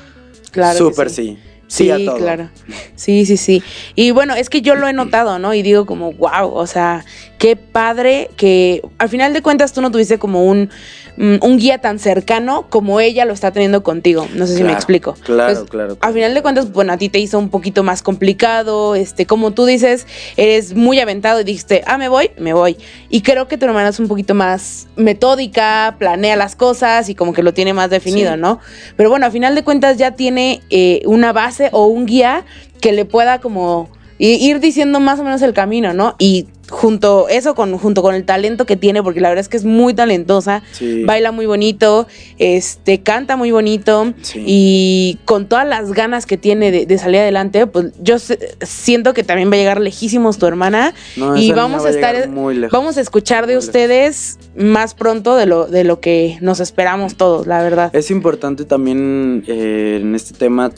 Claro. 0.50 0.78
Súper 0.78 1.08
sí. 1.08 1.38
Sí, 1.66 1.90
claro. 2.18 2.50
Sí, 2.94 3.24
sí, 3.24 3.38
sí. 3.38 3.62
Y 3.94 4.10
bueno, 4.10 4.34
es 4.34 4.50
que 4.50 4.60
yo 4.60 4.74
lo 4.74 4.86
he 4.86 4.92
notado, 4.92 5.38
¿no? 5.38 5.54
Y 5.54 5.62
digo 5.62 5.86
como, 5.86 6.12
wow, 6.12 6.52
o 6.52 6.66
sea, 6.66 7.02
qué 7.38 7.56
padre 7.56 8.30
que 8.36 8.82
al 8.98 9.08
final 9.08 9.32
de 9.32 9.40
cuentas 9.40 9.72
tú 9.72 9.80
no 9.80 9.90
tuviste 9.90 10.18
como 10.18 10.44
un 10.44 10.68
un 11.16 11.58
guía 11.58 11.78
tan 11.78 11.98
cercano 11.98 12.66
como 12.68 13.00
ella 13.00 13.24
lo 13.24 13.32
está 13.32 13.52
teniendo 13.52 13.82
contigo. 13.82 14.26
No 14.34 14.46
sé 14.46 14.56
si 14.56 14.64
me 14.64 14.72
explico. 14.72 15.14
Claro, 15.24 15.54
pues, 15.54 15.70
claro, 15.70 15.96
Al 16.00 16.12
final 16.12 16.34
de 16.34 16.42
cuentas, 16.42 16.72
bueno, 16.72 16.92
a 16.92 16.96
ti 16.96 17.08
te 17.08 17.18
hizo 17.18 17.38
un 17.38 17.50
poquito 17.50 17.82
más 17.82 18.02
complicado. 18.02 18.94
Este, 18.94 19.26
como 19.26 19.52
tú 19.52 19.64
dices, 19.64 20.06
eres 20.36 20.74
muy 20.74 20.98
aventado 20.98 21.40
y 21.40 21.44
dijiste, 21.44 21.82
ah, 21.86 21.98
me 21.98 22.08
voy, 22.08 22.30
me 22.38 22.52
voy. 22.52 22.76
Y 23.10 23.22
creo 23.22 23.46
que 23.46 23.58
tu 23.58 23.66
hermana 23.66 23.90
es 23.90 24.00
un 24.00 24.08
poquito 24.08 24.34
más 24.34 24.88
metódica, 24.96 25.96
planea 25.98 26.36
las 26.36 26.56
cosas 26.56 27.08
y 27.08 27.14
como 27.14 27.32
que 27.32 27.42
lo 27.42 27.54
tiene 27.54 27.72
más 27.74 27.90
definido, 27.90 28.36
¿no? 28.36 28.58
Pero 28.96 29.10
bueno, 29.10 29.26
al 29.26 29.32
final 29.32 29.54
de 29.54 29.62
cuentas 29.62 29.96
ya 29.96 30.12
tiene 30.12 30.62
eh, 30.70 31.02
una 31.06 31.32
base 31.32 31.68
o 31.72 31.86
un 31.86 32.06
guía 32.06 32.44
que 32.80 32.92
le 32.92 33.04
pueda 33.04 33.40
como 33.40 33.88
ir 34.18 34.60
diciendo 34.60 35.00
más 35.00 35.18
o 35.18 35.24
menos 35.24 35.42
el 35.42 35.52
camino, 35.52 35.92
¿no? 35.92 36.14
Y 36.18 36.46
junto 36.70 37.28
eso 37.28 37.54
con 37.54 37.76
junto 37.78 38.02
con 38.02 38.14
el 38.14 38.24
talento 38.24 38.66
que 38.66 38.76
tiene 38.76 39.02
porque 39.02 39.20
la 39.20 39.28
verdad 39.28 39.42
es 39.42 39.48
que 39.48 39.56
es 39.56 39.64
muy 39.64 39.94
talentosa 39.94 40.62
baila 41.04 41.32
muy 41.32 41.46
bonito 41.46 42.06
este 42.38 43.00
canta 43.00 43.36
muy 43.36 43.50
bonito 43.50 44.12
y 44.34 45.18
con 45.24 45.46
todas 45.46 45.66
las 45.66 45.92
ganas 45.92 46.26
que 46.26 46.36
tiene 46.36 46.70
de, 46.70 46.98
salir 46.98 47.20
adelante 47.20 47.66
pues 47.66 47.92
yo 48.00 48.16
siento 48.62 49.14
que 49.14 49.24
también 49.24 49.50
va 49.50 49.54
a 49.54 49.58
llegar 49.58 49.80
lejísimos 49.80 50.38
tu 50.38 50.46
hermana 50.46 50.94
y 51.36 51.52
vamos 51.52 51.84
a, 51.84 51.90
estar 51.90 52.28
vamos 52.70 52.96
a 52.96 53.00
escuchar 53.00 53.46
de 53.46 53.58
ustedes 53.58 54.38
más 54.56 54.94
pronto 54.94 55.36
de 55.36 55.46
lo 55.46 55.66
de 55.66 55.84
lo 55.84 56.00
que 56.00 56.38
nos 56.40 56.60
esperamos 56.60 57.16
todos 57.16 57.46
la 57.46 57.62
verdad. 57.62 57.94
Es 57.94 58.10
importante 58.10 58.64
también 58.64 59.44
eh, 59.46 59.98
en 60.00 60.14
este 60.14 60.34
tema 60.34 60.70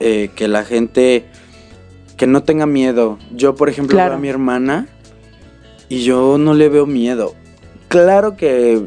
eh, 0.00 0.30
que 0.34 0.48
la 0.48 0.64
gente 0.64 1.24
que 2.16 2.26
no 2.26 2.42
tenga 2.42 2.66
miedo. 2.66 3.18
Yo, 3.34 3.54
por 3.54 3.68
ejemplo, 3.68 3.96
veo 3.96 4.12
a 4.12 4.18
mi 4.18 4.28
hermana 4.28 4.86
y 5.92 6.04
yo 6.04 6.38
no 6.38 6.54
le 6.54 6.70
veo 6.70 6.86
miedo. 6.86 7.34
Claro 7.88 8.34
que, 8.34 8.86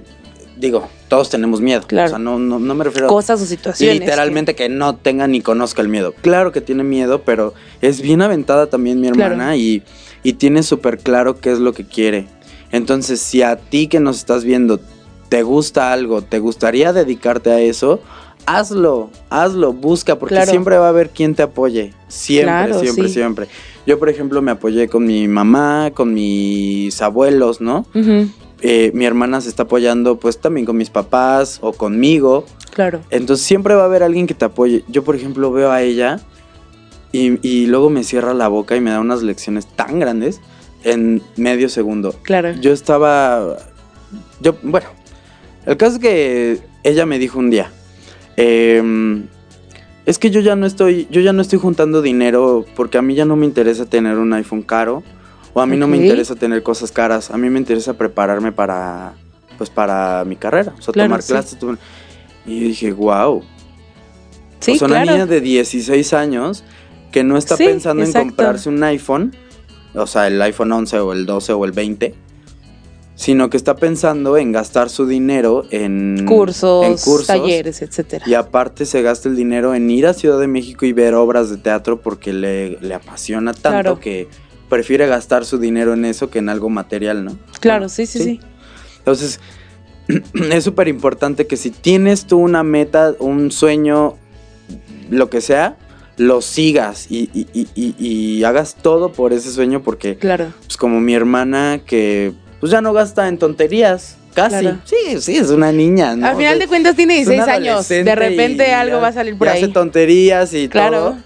digo, 0.57 0.89
todos 1.07 1.29
tenemos 1.29 1.61
miedo. 1.61 1.83
Claro. 1.85 2.07
O 2.07 2.09
sea, 2.09 2.17
no, 2.17 2.39
no, 2.39 2.59
me 2.59 2.83
refiero 2.83 3.05
a 3.05 3.09
cosas 3.09 3.39
o 3.43 3.45
situaciones. 3.45 3.99
Literalmente 3.99 4.55
que... 4.55 4.69
no 4.69 4.95
tenga 4.95 5.27
ni 5.27 5.41
conozca 5.41 5.83
el 5.83 5.87
miedo. 5.87 6.15
Claro 6.21 6.51
que 6.51 6.61
tiene 6.61 6.83
miedo, 6.83 7.21
pero 7.21 7.53
es 7.81 8.01
bien 8.01 8.23
aventada 8.23 8.71
también 8.71 8.99
mi 9.01 9.09
hermana 9.09 9.55
y, 9.55 9.83
y 10.23 10.33
tiene 10.33 10.63
súper 10.63 10.97
claro 10.97 11.39
qué 11.39 11.51
es 11.51 11.59
lo 11.59 11.73
que 11.73 11.85
quiere. 11.85 12.27
Entonces, 12.71 13.19
si 13.21 13.43
a 13.43 13.55
ti 13.55 13.85
que 13.85 13.99
nos 13.99 14.17
estás 14.17 14.43
viendo 14.43 14.79
te 15.29 15.43
gusta 15.43 15.93
algo, 15.93 16.23
te 16.23 16.39
gustaría 16.39 16.91
dedicarte 16.91 17.51
a 17.51 17.59
eso, 17.59 18.01
hazlo, 18.45 19.09
hazlo, 19.29 19.73
busca, 19.73 20.17
porque 20.17 20.45
siempre 20.45 20.77
va 20.77 20.87
a 20.87 20.89
haber 20.89 21.09
quien 21.09 21.35
te 21.35 21.43
apoye. 21.43 21.93
Siempre, 22.07 22.73
siempre, 22.79 23.09
siempre. 23.09 23.47
Yo, 23.85 23.99
por 23.99 24.09
ejemplo, 24.09 24.41
me 24.41 24.51
apoyé 24.51 24.87
con 24.87 25.05
mi 25.05 25.27
mamá, 25.27 25.91
con 25.93 26.13
mis 26.13 27.01
abuelos, 27.01 27.61
¿no? 27.61 27.85
Eh, 28.61 28.91
mi 28.93 29.05
hermana 29.05 29.41
se 29.41 29.49
está 29.49 29.63
apoyando, 29.63 30.17
pues 30.17 30.39
también 30.39 30.65
con 30.65 30.77
mis 30.77 30.89
papás 30.89 31.59
o 31.61 31.73
conmigo. 31.73 32.45
Claro. 32.73 33.01
Entonces 33.09 33.45
siempre 33.45 33.75
va 33.75 33.83
a 33.83 33.85
haber 33.85 34.01
alguien 34.01 34.27
que 34.27 34.33
te 34.33 34.45
apoye. 34.45 34.83
Yo, 34.87 35.03
por 35.03 35.15
ejemplo, 35.15 35.51
veo 35.51 35.71
a 35.71 35.81
ella 35.81 36.19
y, 37.11 37.39
y 37.47 37.67
luego 37.67 37.89
me 37.89 38.03
cierra 38.03 38.33
la 38.33 38.47
boca 38.47 38.75
y 38.75 38.81
me 38.81 38.89
da 38.89 38.99
unas 38.99 39.21
lecciones 39.21 39.67
tan 39.67 39.99
grandes 39.99 40.41
en 40.83 41.21
medio 41.35 41.69
segundo. 41.69 42.15
Claro. 42.23 42.53
Yo 42.53 42.71
estaba. 42.71 43.57
Yo, 44.39 44.55
bueno, 44.63 44.87
el 45.65 45.77
caso 45.77 45.95
es 45.95 45.99
que 45.99 46.59
ella 46.83 47.05
me 47.05 47.19
dijo 47.19 47.39
un 47.39 47.49
día, 47.49 47.71
eh, 48.37 49.23
es 50.05 50.19
que 50.19 50.29
yo 50.29 50.39
ya 50.39 50.55
no 50.55 50.65
estoy, 50.65 51.07
yo 51.09 51.21
ya 51.21 51.33
no 51.33 51.41
estoy 51.41 51.59
juntando 51.59 52.01
dinero 52.01 52.65
porque 52.75 52.97
a 52.97 53.01
mí 53.01 53.15
ya 53.15 53.25
no 53.25 53.35
me 53.35 53.45
interesa 53.45 53.85
tener 53.85 54.17
un 54.17 54.33
iPhone 54.33 54.61
caro 54.61 55.03
o 55.53 55.61
a 55.61 55.65
mí 55.65 55.77
no 55.77 55.87
me 55.87 55.97
interesa 55.97 56.35
tener 56.35 56.63
cosas 56.63 56.91
caras, 56.91 57.31
a 57.31 57.37
mí 57.37 57.49
me 57.49 57.57
interesa 57.57 57.93
prepararme 57.93 58.51
para, 58.51 59.13
pues 59.57 59.69
para 59.69 60.23
mi 60.25 60.35
carrera, 60.35 60.73
o 60.77 60.81
sea, 60.81 60.93
tomar 60.93 61.23
clases. 61.23 61.57
Y 62.45 62.59
dije, 62.59 62.91
wow. 62.91 63.41
Sí, 64.59 64.73
o 64.73 64.75
sea, 64.75 64.87
una 64.87 65.05
niña 65.05 65.25
de 65.25 65.41
16 65.41 66.13
años 66.13 66.63
que 67.11 67.23
no 67.23 67.37
está 67.37 67.55
pensando 67.55 68.03
en 68.03 68.11
comprarse 68.11 68.67
un 68.67 68.83
iPhone, 68.83 69.33
o 69.93 70.05
sea, 70.05 70.27
el 70.27 70.41
iPhone 70.41 70.71
11 70.71 70.99
o 70.99 71.13
el 71.13 71.25
12 71.25 71.53
o 71.53 71.65
el 71.65 71.71
20, 71.71 72.13
sino 73.15 73.49
que 73.49 73.57
está 73.57 73.75
pensando 73.77 74.37
en 74.37 74.51
gastar 74.51 74.89
su 74.89 75.07
dinero 75.07 75.63
en 75.71 76.25
cursos, 76.27 77.25
talleres, 77.25 77.81
etcétera. 77.81 78.25
Y 78.27 78.33
aparte 78.33 78.85
se 78.85 79.01
gasta 79.01 79.29
el 79.29 79.35
dinero 79.35 79.73
en 79.73 79.89
ir 79.89 80.05
a 80.05 80.13
Ciudad 80.13 80.39
de 80.39 80.47
México 80.47 80.85
y 80.85 80.91
ver 80.93 81.13
obras 81.13 81.49
de 81.49 81.57
teatro 81.57 82.01
porque 82.01 82.33
le, 82.33 82.77
apasiona 82.93 83.53
tanto 83.53 83.99
que 83.99 84.27
prefiere 84.69 85.07
gastar 85.07 85.45
su 85.45 85.57
dinero 85.59 85.93
en 85.93 86.05
eso 86.05 86.29
que 86.29 86.39
en 86.39 86.49
algo 86.49 86.69
material, 86.69 87.23
¿no? 87.23 87.37
Claro, 87.61 87.87
sí, 87.87 88.05
sí, 88.05 88.19
sí, 88.21 88.39
Entonces, 88.97 89.39
es 90.51 90.63
súper 90.63 90.87
importante 90.87 91.47
que 91.47 91.55
si 91.57 91.69
tienes 91.71 92.25
tú 92.25 92.37
una 92.39 92.63
meta, 92.63 93.15
un 93.19 93.51
sueño, 93.51 94.15
lo 95.09 95.29
que 95.29 95.39
sea, 95.41 95.77
lo 96.17 96.41
sigas 96.41 97.11
y, 97.11 97.29
y- 97.33 97.47
y- 97.53 97.67
y- 97.75 97.95
y 98.39 98.43
hagas 98.43 98.75
todo 98.81 99.11
por 99.11 99.33
ese 99.33 99.51
sueño 99.51 99.81
porque, 99.83 100.17
Claro. 100.17 100.47
pues 100.65 100.77
como 100.77 100.99
mi 100.99 101.13
hermana 101.13 101.81
que 101.85 102.33
pues 102.65 102.71
ya 102.71 102.81
no 102.81 102.93
gasta 102.93 103.27
en 103.27 103.37
tonterías, 103.37 104.17
casi. 104.33 104.57
Claro. 104.61 104.79
Sí, 104.85 105.21
sí, 105.21 105.37
es 105.37 105.51
una 105.51 105.71
niña, 105.71 106.15
¿no? 106.15 106.25
Al 106.25 106.35
final 106.35 106.53
O 106.55 106.57
sea, 106.57 106.59
de 106.65 106.67
cuentas 106.67 106.95
tiene 106.95 107.19
es 107.19 107.27
una 107.27 107.45
16 107.45 107.55
años. 107.69 107.87
De 107.89 108.15
repente 108.15 108.73
algo 108.73 108.95
ya- 108.95 109.01
va 109.03 109.07
a 109.09 109.13
salir 109.13 109.37
por 109.37 109.47
ahí. 109.49 109.61
hace 109.61 109.71
tonterías 109.71 110.51
y 110.55 110.67
Claro. 110.67 110.97
todo. 110.97 111.17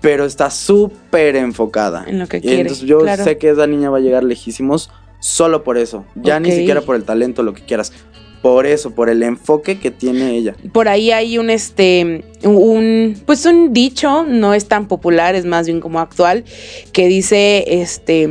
Pero 0.00 0.24
está 0.24 0.50
súper 0.50 1.34
enfocada. 1.34 2.04
En 2.06 2.20
lo 2.20 2.28
que 2.28 2.36
Y 2.36 2.42
quiere, 2.42 2.60
Entonces 2.60 2.86
yo 2.86 3.00
claro. 3.00 3.24
sé 3.24 3.38
que 3.38 3.50
esa 3.50 3.66
niña 3.66 3.90
va 3.90 3.98
a 3.98 4.00
llegar 4.00 4.22
lejísimos 4.22 4.88
solo 5.18 5.64
por 5.64 5.78
eso. 5.78 6.04
Ya 6.14 6.38
ni 6.38 6.52
siquiera 6.52 6.80
por 6.82 6.94
el 6.94 7.02
talento, 7.02 7.42
lo 7.42 7.54
que 7.54 7.64
quieras. 7.64 7.92
Por 8.40 8.66
eso, 8.66 8.94
por 8.94 9.08
el 9.10 9.24
enfoque 9.24 9.80
que 9.80 9.90
tiene 9.90 10.36
ella. 10.36 10.54
Por 10.72 10.86
ahí 10.86 11.10
hay 11.10 11.38
un 11.38 11.50
este 11.50 12.24
un 12.44 13.20
pues 13.26 13.46
un 13.46 13.72
dicho, 13.72 14.24
no 14.28 14.54
es 14.54 14.68
tan 14.68 14.86
popular, 14.86 15.34
es 15.34 15.44
más 15.44 15.66
bien 15.66 15.80
como 15.80 15.98
actual, 15.98 16.44
que 16.92 17.08
dice 17.08 17.64
este 17.66 18.30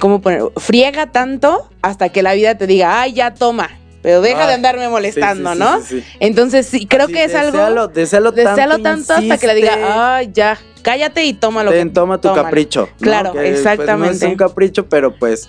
¿cómo 0.00 0.20
poner? 0.20 0.42
Friega 0.56 1.06
tanto 1.12 1.68
hasta 1.82 2.08
que 2.10 2.22
la 2.22 2.34
vida 2.34 2.56
te 2.56 2.66
diga, 2.66 3.00
"Ay, 3.02 3.12
ya 3.12 3.34
toma." 3.34 3.70
Pero 4.02 4.20
deja 4.20 4.40
Ay, 4.42 4.48
de 4.48 4.54
andarme 4.54 4.88
molestando, 4.88 5.50
sí, 5.52 5.56
sí, 5.56 5.62
¿no? 5.62 5.80
sí. 5.80 6.04
Entonces, 6.18 6.66
sí, 6.66 6.86
creo 6.86 7.04
Así, 7.04 7.12
que 7.12 7.22
es 7.24 7.34
algo 7.36 7.52
deséalo, 7.52 7.86
deséalo, 7.88 8.32
deséalo 8.32 8.78
tanto, 8.80 9.14
tanto 9.14 9.14
hasta 9.14 9.38
que 9.38 9.46
le 9.46 9.54
diga, 9.54 9.72
insiste. 9.74 9.92
"Ay, 9.94 10.30
ya, 10.34 10.58
cállate 10.82 11.24
y 11.24 11.34
tómalo." 11.34 11.70
Ten, 11.70 11.92
toma 11.92 12.16
tu 12.20 12.28
tómalo". 12.28 12.42
capricho. 12.44 12.88
¿no? 12.90 12.96
Claro, 12.98 13.32
Que, 13.32 13.38
pues, 13.38 13.50
exactamente. 13.58 14.08
no 14.08 14.26
es 14.26 14.32
un 14.32 14.36
capricho, 14.36 14.88
pero 14.88 15.14
pues. 15.16 15.48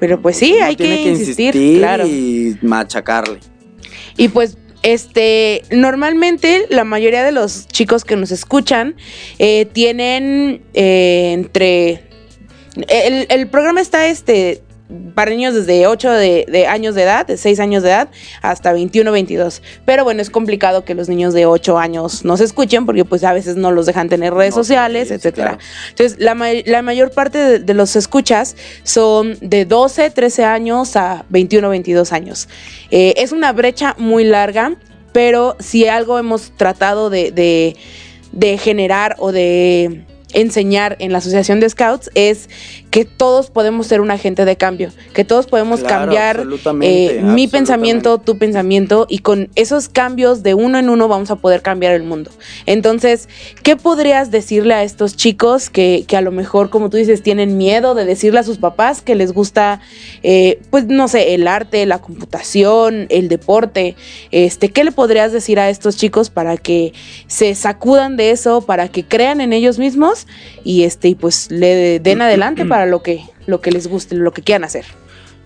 Pero 0.00 0.20
pues 0.20 0.36
sí, 0.36 0.54
hay 0.60 0.74
que 0.76 0.86
insistir, 1.02 1.54
insistir 1.54 1.78
claro. 1.78 2.06
Y 2.06 2.56
machacarle. 2.62 3.38
Y 4.16 4.28
pues, 4.28 4.56
este, 4.82 5.62
normalmente 5.70 6.66
la 6.70 6.84
mayoría 6.84 7.22
de 7.24 7.32
los 7.32 7.66
chicos 7.68 8.04
que 8.04 8.16
nos 8.16 8.30
escuchan 8.32 8.96
eh, 9.38 9.66
tienen 9.72 10.62
eh, 10.74 11.32
entre... 11.32 12.07
El, 12.88 13.26
el 13.28 13.48
programa 13.48 13.80
está 13.80 14.06
este 14.06 14.62
para 15.14 15.30
niños 15.32 15.52
desde 15.54 15.86
8 15.86 16.10
de, 16.12 16.46
de 16.48 16.66
años 16.66 16.94
de 16.94 17.02
edad, 17.02 17.26
de 17.26 17.36
6 17.36 17.60
años 17.60 17.82
de 17.82 17.90
edad, 17.90 18.08
hasta 18.40 18.72
21, 18.72 19.12
22. 19.12 19.60
Pero 19.84 20.02
bueno, 20.02 20.22
es 20.22 20.30
complicado 20.30 20.82
que 20.86 20.94
los 20.94 21.10
niños 21.10 21.34
de 21.34 21.44
8 21.44 21.78
años 21.78 22.24
nos 22.24 22.40
escuchen 22.40 22.86
porque 22.86 23.04
pues 23.04 23.22
a 23.22 23.34
veces 23.34 23.56
no 23.56 23.70
los 23.70 23.84
dejan 23.84 24.08
tener 24.08 24.32
redes 24.32 24.54
Ok, 24.54 24.60
sociales, 24.60 25.08
sí, 25.08 25.14
etcétera. 25.14 25.58
claro. 25.58 25.62
Entonces, 25.90 26.18
la, 26.18 26.34
la 26.64 26.80
mayor 26.80 27.10
parte 27.10 27.36
de, 27.36 27.58
de 27.58 27.74
los 27.74 27.96
escuchas 27.96 28.56
son 28.82 29.36
de 29.42 29.66
12, 29.66 30.08
13 30.10 30.44
años 30.44 30.96
a 30.96 31.26
21, 31.28 31.68
22 31.68 32.12
años. 32.14 32.48
Eh, 32.90 33.12
es 33.18 33.32
una 33.32 33.52
brecha 33.52 33.94
muy 33.98 34.24
larga, 34.24 34.72
pero 35.12 35.54
si 35.60 35.86
algo 35.86 36.18
hemos 36.18 36.52
tratado 36.56 37.10
de- 37.10 37.76
de 38.32 38.56
generar 38.58 39.16
o 39.18 39.32
de 39.32 40.04
enseñar 40.32 40.96
en 40.98 41.12
la 41.12 41.18
Asociación 41.18 41.60
de 41.60 41.68
Scouts 41.68 42.10
es 42.14 42.48
que 42.90 43.04
todos 43.04 43.50
podemos 43.50 43.86
ser 43.86 44.00
un 44.00 44.10
agente 44.10 44.44
de 44.44 44.56
cambio, 44.56 44.90
que 45.14 45.24
todos 45.24 45.46
podemos 45.46 45.80
Claro, 45.80 46.06
cambiar 46.06 46.36
absolutamente, 46.36 47.18
eh, 47.18 47.22
mi 47.22 47.46
pensamiento, 47.48 48.18
tu 48.18 48.38
pensamiento 48.38 49.06
y 49.08 49.18
con 49.18 49.50
esos 49.56 49.88
cambios 49.88 50.42
de 50.42 50.54
uno 50.54 50.78
en 50.78 50.88
uno 50.88 51.08
vamos 51.08 51.30
a 51.30 51.36
poder 51.36 51.62
cambiar 51.62 51.92
el 51.92 52.02
mundo. 52.02 52.30
Entonces, 52.66 53.28
¿qué 53.62 53.76
podrías 53.76 54.30
decirle 54.30 54.74
a 54.74 54.82
estos 54.82 55.16
chicos 55.16 55.70
que, 55.70 56.04
que 56.06 56.16
a 56.16 56.20
lo 56.20 56.32
mejor, 56.32 56.70
como 56.70 56.88
tú 56.88 56.96
dices, 56.96 57.22
tienen 57.22 57.56
miedo 57.56 57.94
de 57.94 58.04
decirle 58.04 58.40
a 58.40 58.42
sus 58.42 58.58
papás 58.58 59.02
que 59.02 59.14
les 59.14 59.32
gusta, 59.32 59.80
eh, 60.22 60.60
pues 60.70 60.86
no 60.86 61.08
sé, 61.08 61.34
el 61.34 61.46
arte, 61.46 61.84
la 61.86 61.98
computación, 61.98 63.06
el 63.10 63.28
deporte? 63.28 63.96
Este, 64.30 64.70
¿Qué 64.70 64.84
le 64.84 64.92
podrías 64.92 65.32
decir 65.32 65.60
a 65.60 65.68
estos 65.68 65.96
chicos 65.96 66.30
para 66.30 66.56
que 66.56 66.92
se 67.26 67.54
sacudan 67.54 68.16
de 68.16 68.30
eso, 68.30 68.62
para 68.62 68.88
que 68.88 69.04
crean 69.04 69.40
en 69.40 69.52
ellos 69.52 69.78
mismos 69.78 70.26
y 70.64 70.84
este, 70.84 71.08
y 71.08 71.14
pues 71.14 71.50
le 71.50 71.98
den 72.00 72.22
adelante 72.22 72.64
para 72.64 72.77
lo 72.86 73.02
que, 73.02 73.22
lo 73.46 73.60
que 73.60 73.70
les 73.72 73.86
guste, 73.88 74.14
lo 74.16 74.32
que 74.32 74.42
quieran 74.42 74.64
hacer? 74.64 74.84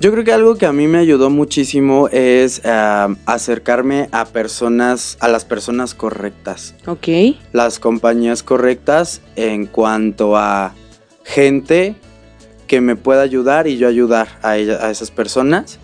Yo 0.00 0.10
creo 0.10 0.24
que 0.24 0.32
algo 0.32 0.56
que 0.56 0.66
a 0.66 0.72
mí 0.72 0.88
me 0.88 0.98
ayudó 0.98 1.30
muchísimo 1.30 2.08
es 2.08 2.60
ah, 2.64 3.14
acercarme 3.26 4.08
a 4.10 4.24
personas, 4.24 5.16
a 5.20 5.28
las 5.28 5.44
personas 5.44 5.94
correctas. 5.94 6.74
Ok. 6.86 7.08
Las 7.52 7.78
compañías 7.78 8.42
correctas 8.42 9.20
en 9.36 9.66
cuanto 9.66 10.36
a 10.36 10.74
gente 11.24 11.94
que 12.66 12.80
me 12.80 12.96
pueda 12.96 13.22
ayudar 13.22 13.68
y 13.68 13.76
yo 13.76 13.86
ayudar 13.86 14.28
a, 14.42 14.56
ella- 14.56 14.84
a 14.84 14.90
esas 14.90 15.10
personas. 15.12 15.78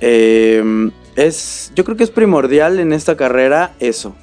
Eh, 0.00 0.90
es, 1.16 1.72
yo 1.74 1.84
creo 1.84 1.96
que 1.96 2.04
es 2.04 2.10
primordial 2.10 2.78
en 2.78 2.92
esta 2.92 3.16
carrera 3.16 3.72
eso. 3.80 4.14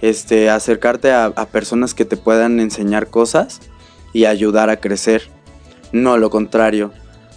Este, 0.00 0.50
acercarte 0.50 1.10
a, 1.12 1.26
a 1.26 1.46
personas 1.46 1.92
que 1.94 2.04
te 2.04 2.16
puedan 2.16 2.60
enseñar 2.60 3.08
cosas 3.08 3.60
y 4.12 4.24
ayudar 4.24 4.70
a 4.70 4.76
crecer. 4.78 5.28
No 5.94 6.18
lo 6.18 6.28
contrario. 6.28 6.90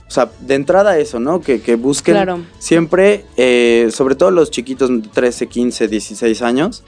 O 0.07 0.11
sea, 0.11 0.29
de 0.41 0.55
entrada 0.55 0.97
eso, 0.97 1.19
¿no? 1.19 1.41
Que, 1.41 1.61
que 1.61 1.75
busquen 1.75 2.15
Claro. 2.15 2.39
siempre, 2.59 3.25
eh, 3.37 3.89
sobre 3.91 4.15
todo 4.15 4.31
los 4.31 4.51
chiquitos 4.51 4.89
de 4.89 5.07
13, 5.09 5.47
15, 5.47 5.87
16 5.87 6.41
años, 6.41 6.83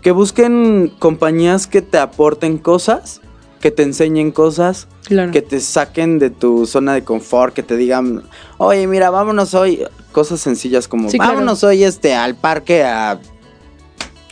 que 0.00 0.10
busquen 0.12 0.92
compañías 0.98 1.66
que 1.66 1.82
te 1.82 1.98
aporten 1.98 2.58
cosas, 2.58 3.20
que 3.60 3.70
te 3.70 3.82
enseñen 3.82 4.30
cosas, 4.32 4.88
Claro. 5.04 5.32
que 5.32 5.42
te 5.42 5.60
saquen 5.60 6.18
de 6.18 6.30
tu 6.30 6.64
zona 6.66 6.94
de 6.94 7.04
confort, 7.04 7.52
que 7.52 7.62
te 7.62 7.76
digan, 7.76 8.22
oye, 8.58 8.86
mira, 8.86 9.10
vámonos 9.10 9.52
hoy, 9.54 9.84
cosas 10.12 10.40
sencillas 10.40 10.88
como, 10.88 11.10
Sí, 11.10 11.18
claro. 11.18 11.34
vámonos 11.34 11.62
hoy 11.64 11.82
este, 11.84 12.14
al 12.14 12.36
parque 12.36 12.84
a 12.84 13.18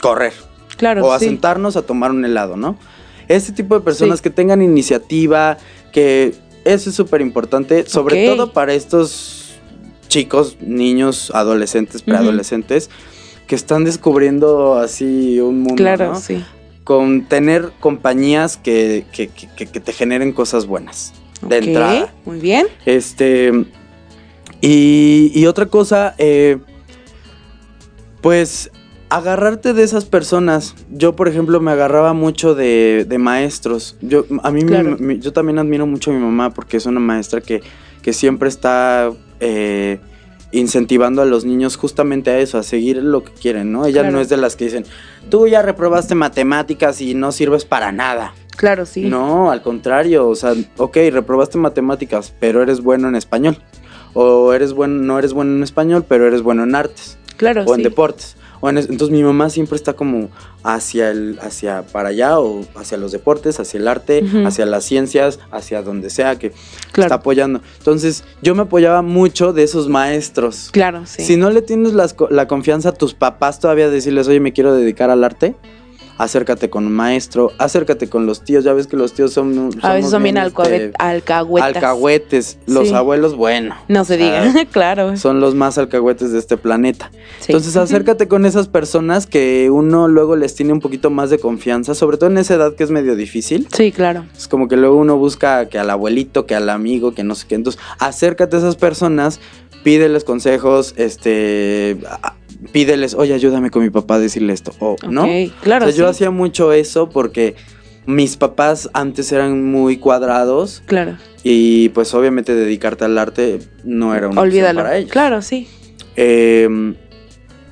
correr 0.00 0.32
Claro, 0.76 1.04
o 1.04 1.12
a 1.12 1.18
sí. 1.18 1.26
sentarnos 1.26 1.76
a 1.76 1.82
tomar 1.82 2.10
un 2.10 2.24
helado, 2.24 2.56
¿no? 2.56 2.76
Este 3.28 3.52
tipo 3.52 3.74
de 3.74 3.80
personas 3.82 4.20
Sí. 4.20 4.22
que 4.24 4.30
tengan 4.30 4.62
iniciativa, 4.62 5.58
que 5.92 6.34
eso 6.64 6.90
es 6.90 6.96
súper 6.96 7.20
importante, 7.20 7.86
sobre 7.86 8.26
todo 8.26 8.52
para 8.52 8.74
estos 8.74 9.52
chicos, 10.08 10.56
niños, 10.60 11.30
adolescentes, 11.34 12.02
preadolescentes, 12.02 12.90
que 13.46 13.54
están 13.54 13.84
descubriendo 13.84 14.76
así 14.78 15.40
un 15.40 15.60
mundo, 15.60 15.76
Claro, 15.76 16.12
¿no? 16.14 16.20
sí. 16.20 16.44
Con 16.84 17.26
tener 17.26 17.70
compañías 17.78 18.56
que, 18.56 19.04
que- 19.12 19.28
que- 19.28 19.66
te 19.80 19.92
generen 19.92 20.32
cosas 20.32 20.66
buenas 20.66 21.12
de 21.42 21.58
entrada. 21.58 22.12
Muy 22.24 22.40
bien. 22.40 22.66
Este. 22.84 23.52
Y, 24.60 25.30
y 25.34 25.46
otra 25.46 25.66
cosa, 25.66 26.14
eh, 26.18 26.58
pues 28.20 28.70
agarrarte 29.10 29.74
de 29.74 29.82
esas 29.82 30.04
personas. 30.06 30.74
Yo, 30.90 31.14
por 31.16 31.28
ejemplo, 31.28 31.60
me 31.60 31.70
agarraba 31.72 32.12
mucho 32.14 32.54
de, 32.54 33.04
de 33.08 33.18
maestros. 33.18 33.96
Yo, 34.00 34.24
a 34.42 34.50
mí, 34.50 34.64
mi- 34.64 35.18
yo 35.18 35.32
también 35.32 35.58
admiro 35.58 35.86
mucho 35.86 36.10
a 36.10 36.14
mi 36.14 36.20
mamá 36.20 36.50
porque 36.50 36.76
es 36.78 36.86
una 36.86 37.00
maestra 37.00 37.40
que, 37.40 37.60
que 38.02 38.12
siempre 38.12 38.48
está 38.48 39.10
eh, 39.40 39.98
incentivando 40.52 41.22
a 41.22 41.26
los 41.26 41.44
niños 41.44 41.76
justamente 41.76 42.30
a 42.30 42.38
eso, 42.38 42.58
a 42.58 42.62
seguir 42.62 42.96
lo 42.98 43.24
que 43.24 43.32
quieren, 43.32 43.72
¿no? 43.72 43.84
Ella 43.84 44.00
Claro. 44.02 44.16
no 44.16 44.20
es 44.20 44.28
de 44.28 44.36
las 44.36 44.56
que 44.56 44.64
dicen, 44.66 44.84
tú 45.28 45.46
ya 45.48 45.62
reprobaste 45.62 46.14
matemáticas 46.14 47.00
y 47.00 47.14
no 47.14 47.32
sirves 47.32 47.64
para 47.64 47.92
nada. 47.92 48.32
Claro, 48.56 48.84
sí. 48.86 49.04
No, 49.04 49.50
al 49.50 49.62
contrario, 49.62 50.28
o 50.28 50.34
sea, 50.34 50.54
ok, 50.76 50.96
reprobaste 51.12 51.56
matemáticas, 51.58 52.32
pero 52.40 52.62
eres 52.62 52.80
bueno 52.82 53.08
en 53.08 53.16
español. 53.16 53.56
O 54.12 54.52
eres 54.52 54.72
bueno, 54.72 54.94
no 55.02 55.18
eres 55.18 55.32
bueno 55.32 55.52
en 55.56 55.62
español, 55.62 56.04
pero 56.06 56.26
eres 56.26 56.42
bueno 56.42 56.64
en 56.64 56.74
artes. 56.74 57.16
Claro, 57.36 57.62
o 57.64 57.70
en 57.74 57.78
sí. 57.78 57.82
deportes. 57.84 58.36
O 58.60 58.68
en 58.68 58.78
es- 58.78 58.88
entonces 58.90 59.10
mi 59.16 59.22
mamá 59.22 59.48
siempre 59.50 59.76
está 59.76 59.94
como 59.94 60.28
hacia 60.62 61.10
el, 61.10 61.38
hacia 61.40 61.82
para 61.82 62.10
allá, 62.10 62.38
o 62.38 62.60
hacia 62.74 62.98
los 62.98 63.10
deportes, 63.12 63.58
hacia 63.60 63.78
el 63.78 63.88
arte, 63.88 64.22
hacia 64.44 64.66
las 64.66 64.84
ciencias, 64.84 65.38
hacia 65.50 65.82
donde 65.82 66.10
sea 66.10 66.38
que 66.38 66.50
Claro. 66.92 67.06
está 67.08 67.14
apoyando. 67.16 67.60
Entonces, 67.78 68.24
yo 68.42 68.54
me 68.54 68.62
apoyaba 68.62 69.00
mucho 69.02 69.52
de 69.54 69.62
esos 69.62 69.88
maestros. 69.88 70.68
Claro, 70.72 71.02
sí. 71.06 71.22
Si 71.24 71.36
no 71.36 71.50
le 71.50 71.62
tienes 71.62 71.94
las 71.94 72.14
la 72.30 72.46
confianza 72.46 72.90
a 72.90 72.92
tus 72.92 73.14
papás 73.14 73.60
todavía 73.60 73.86
de 73.88 73.92
decirles, 73.94 74.28
oye, 74.28 74.40
me 74.40 74.52
quiero 74.52 74.74
dedicar 74.74 75.08
al 75.10 75.24
arte, 75.24 75.54
acércate 76.22 76.68
con 76.70 76.86
un 76.86 76.92
maestro, 76.92 77.52
acércate 77.58 78.08
con 78.08 78.26
los 78.26 78.42
tíos. 78.44 78.62
Ya 78.64 78.72
ves 78.72 78.86
que 78.86 78.96
los 78.96 79.12
tíos 79.14 79.32
son. 79.32 79.70
a 79.82 79.94
veces 79.94 80.10
son 80.10 80.22
bien 80.22 80.36
este, 80.36 80.92
alcahuetas. 80.98 81.66
alcahuetes. 81.76 82.58
Los 82.66 82.88
Sí. 82.88 82.94
abuelos, 82.94 83.36
bueno. 83.36 83.74
No 83.88 84.04
se 84.04 84.16
diga, 84.16 84.44
claro. 84.70 85.16
Son 85.16 85.40
los 85.40 85.54
más 85.54 85.78
alcahuetes 85.78 86.32
de 86.32 86.38
este 86.38 86.56
planeta. 86.56 87.10
Sí. 87.40 87.46
Entonces 87.52 87.76
acércate 87.76 88.28
con 88.28 88.44
esas 88.46 88.68
personas 88.68 89.26
que 89.26 89.70
uno 89.70 90.08
luego 90.08 90.36
les 90.36 90.54
tiene 90.54 90.72
un 90.72 90.80
poquito 90.80 91.10
más 91.10 91.30
de 91.30 91.38
confianza, 91.38 91.94
sobre 91.94 92.16
todo 92.16 92.30
en 92.30 92.38
esa 92.38 92.54
edad 92.54 92.74
que 92.74 92.84
es 92.84 92.90
medio 92.90 93.16
difícil. 93.16 93.66
Sí, 93.72 93.90
claro. 93.92 94.26
Es 94.36 94.48
como 94.48 94.68
que 94.68 94.76
luego 94.76 94.96
uno 94.96 95.16
busca 95.16 95.66
que 95.68 95.78
al 95.78 95.90
abuelito, 95.90 96.46
que 96.46 96.54
al 96.54 96.68
amigo, 96.68 97.12
que 97.12 97.24
no 97.24 97.34
sé 97.34 97.46
qué. 97.48 97.54
Entonces, 97.54 97.80
acércate 97.98 98.56
a 98.56 98.58
esas 98.58 98.76
personas, 98.76 99.40
pídeles 99.82 100.24
consejos, 100.24 100.94
este, 100.96 101.96
pídeles, 102.72 103.14
oye, 103.14 103.34
ayúdame 103.34 103.70
con 103.70 103.82
mi 103.82 103.90
papá 103.90 104.16
a 104.16 104.18
decirle 104.18 104.52
esto, 104.52 104.72
o 104.80 104.96
no. 105.08 105.26
Claro. 105.62 105.86
O 105.86 105.88
sea, 105.88 105.96
yo 105.98 106.08
hacía 106.08 106.30
mucho 106.30 106.72
eso 106.72 107.08
porque 107.08 107.54
mis 108.06 108.36
papás 108.36 108.88
antes 108.92 109.30
eran 109.32 109.64
muy 109.70 109.98
cuadrados 109.98 110.82
Claro. 110.86 111.16
y 111.44 111.90
pues 111.90 112.12
obviamente 112.14 112.54
dedicarte 112.54 113.04
al 113.04 113.16
arte 113.18 113.60
no 113.84 114.14
era 114.14 114.28
una 114.28 114.40
opción 114.40 114.48
Olvídalo. 114.48 114.80
para 114.82 114.96
ellos. 114.96 115.10
Claro, 115.10 115.42
sí. 115.42 115.68
em, 116.16 116.94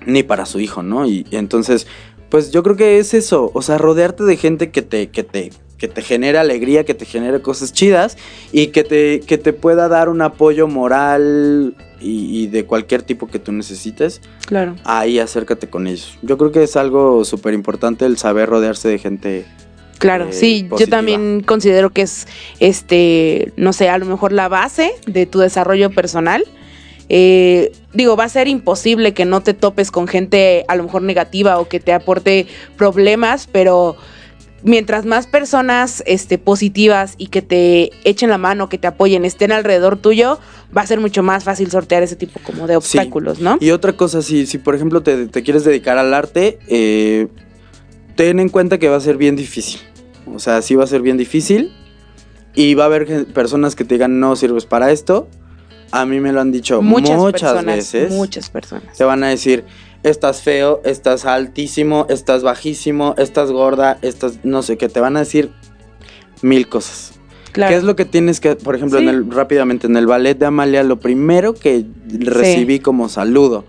ni 0.07 0.23
para 0.23 0.47
su 0.47 0.61
hijo, 0.61 0.83
¿no? 0.83 1.07
Y, 1.07 1.27
y 1.31 1.37
entonces, 1.37 1.87
pues 2.31 2.51
yo 2.51 2.63
creo 2.63 2.77
que 2.77 2.99
es 2.99 3.15
eso, 3.15 3.51
o 3.55 3.63
sea, 3.63 3.79
rodearte 3.79 4.25
de 4.25 4.37
gente 4.37 4.71
que 4.71 4.83
te, 4.83 5.09
que 5.09 5.23
te, 5.23 5.51
que 5.77 5.89
te 5.89 6.03
genere 6.03 6.39
alegría, 6.39 6.85
que 6.85 6.95
te 6.95 7.05
genere 7.05 7.41
cosas 7.43 7.73
chidas 7.73 8.17
y 8.53 8.69
que 8.69 8.85
te, 8.85 9.21
que 9.21 9.39
te 9.39 9.53
pueda 9.53 9.89
dar 9.89 10.09
un 10.09 10.23
apoyo 10.23 10.67
moral 10.69 11.75
y, 12.01 12.43
y 12.43 12.47
de 12.47 12.65
cualquier 12.65 13.03
tipo 13.03 13.29
que 13.29 13.39
tú 13.39 13.53
necesites. 13.53 14.21
Claro. 14.47 14.77
Ahí 14.85 15.19
acércate 15.19 15.69
con 15.69 15.87
ellos. 15.87 16.19
Yo 16.23 16.39
creo 16.39 16.53
que 16.53 16.63
es 16.63 16.77
algo 16.77 17.25
súper 17.25 17.55
importante 17.55 18.05
el 18.07 18.19
saber 18.19 18.49
rodearse 18.49 18.89
de 18.89 18.99
gente. 18.99 19.47
Claro, 19.99 20.29
eh, 20.29 20.33
sí, 20.33 20.69
yo 20.79 20.87
también 20.89 21.43
considero 21.43 21.91
que 21.91 22.03
es, 22.03 22.29
este, 22.61 23.53
no 23.57 23.73
sé, 23.73 23.89
a 23.89 23.99
lo 23.99 24.07
mejor 24.07 24.33
la 24.33 24.49
base 24.49 24.93
de 25.07 25.27
tu 25.27 25.41
desarrollo 25.41 25.91
personal. 25.91 26.45
Eh, 27.09 27.73
digo, 27.95 28.17
va 28.17 28.25
a 28.25 28.29
ser 28.29 28.49
imposible 28.49 29.15
que 29.15 29.25
no 29.25 29.43
te 29.43 29.55
topes 29.55 29.91
con 29.91 30.07
gente 30.07 30.65
a 30.69 30.77
lo 30.77 30.85
mejor 30.85 31.03
negativa 31.03 31.59
o 31.59 31.67
que 31.67 31.81
te 31.81 31.93
aporte 31.93 32.47
problemas, 32.77 33.49
pero 33.51 33.97
mientras 34.63 35.05
más 35.07 35.27
personas 35.27 36.03
este, 36.07 36.39
positivas 36.39 37.15
y 37.19 37.29
que 37.29 37.43
te 37.43 37.91
echen 38.05 38.31
la 38.31 38.39
mano, 38.39 38.69
que 38.69 38.79
te 38.79 38.87
apoyen, 38.87 39.25
estén 39.25 39.53
alrededor 39.53 39.97
tuyo, 39.97 40.39
va 40.77 40.83
a 40.83 40.87
ser 40.87 41.01
mucho 41.01 41.23
más 41.23 41.45
fácil 41.45 41.71
sortear 41.71 42.03
ese 42.03 42.17
tipo 42.17 42.41
como 42.43 42.67
de 42.67 42.75
Sí. 42.75 42.77
obstáculos, 42.99 43.41
¿no? 43.41 43.57
Y 43.61 43.71
otra 43.71 43.93
cosa, 43.95 44.23
si, 44.23 44.47
si 44.47 44.59
por 44.59 44.75
ejemplo 44.75 45.03
te, 45.03 45.27
te 45.29 45.43
quieres 45.43 45.65
dedicar 45.65 45.99
al 45.99 46.13
arte, 46.15 46.59
eh, 46.69 47.29
ten 48.17 48.41
en 48.41 48.49
cuenta 48.49 48.79
que 48.79 48.89
va 48.89 48.97
a 48.97 49.01
ser 49.01 49.17
bien 49.17 49.37
difícil. 49.37 49.81
O 50.27 50.39
sea, 50.39 50.61
sí 50.63 50.75
va 50.75 50.85
a 50.85 50.89
ser 50.89 51.01
bien 51.03 51.17
difícil. 51.17 51.73
Y 52.55 52.75
va 52.75 52.85
a 52.85 52.87
haber 52.87 53.27
personas 53.27 53.77
que 53.77 53.85
te 53.85 53.95
digan, 53.95 54.19
no 54.19 54.35
sirves 54.35 54.67
para 54.67 54.91
esto. 54.91 55.29
A 55.93 56.05
mí 56.05 56.19
me 56.19 56.33
lo 56.33 56.41
han 56.41 56.51
dicho 56.51 56.83
muchas, 56.83 57.23
personas, 57.33 57.77
veces. 57.77 58.11
muchas 58.13 58.51
personas. 58.51 58.97
Te 58.99 59.05
van 59.05 59.23
a 59.23 59.29
decir, 59.29 59.65
estás 60.03 60.43
feo, 60.43 60.81
estás 60.85 61.25
altísimo, 61.25 62.07
estás 62.09 62.43
bajísimo, 62.43 63.15
estás 63.19 63.51
gorda, 63.51 63.99
estás 64.03 64.45
no 64.45 64.63
sé 64.63 64.77
qué. 64.77 64.89
Te 64.89 65.01
van 65.01 65.17
a 65.17 65.21
decir 65.21 65.51
mil 66.43 66.69
cosas. 66.69 67.13
Claro. 67.53 67.71
¿Qué 67.71 67.77
es 67.79 67.85
lo 67.85 67.97
que 67.97 68.05
tienes 68.05 68.41
que, 68.41 68.57
por 68.57 68.77
ejemplo, 68.77 68.99
en 68.99 69.09
el, 69.09 69.31
rápidamente, 69.31 69.87
en 69.87 69.97
el 69.97 70.07
ballet 70.07 70.39
de 70.39 70.47
Amalia, 70.47 70.83
lo 70.83 71.01
primero 71.01 71.55
que 71.55 71.85
recibí 72.07 72.79
como 72.79 73.09
saludo, 73.09 73.65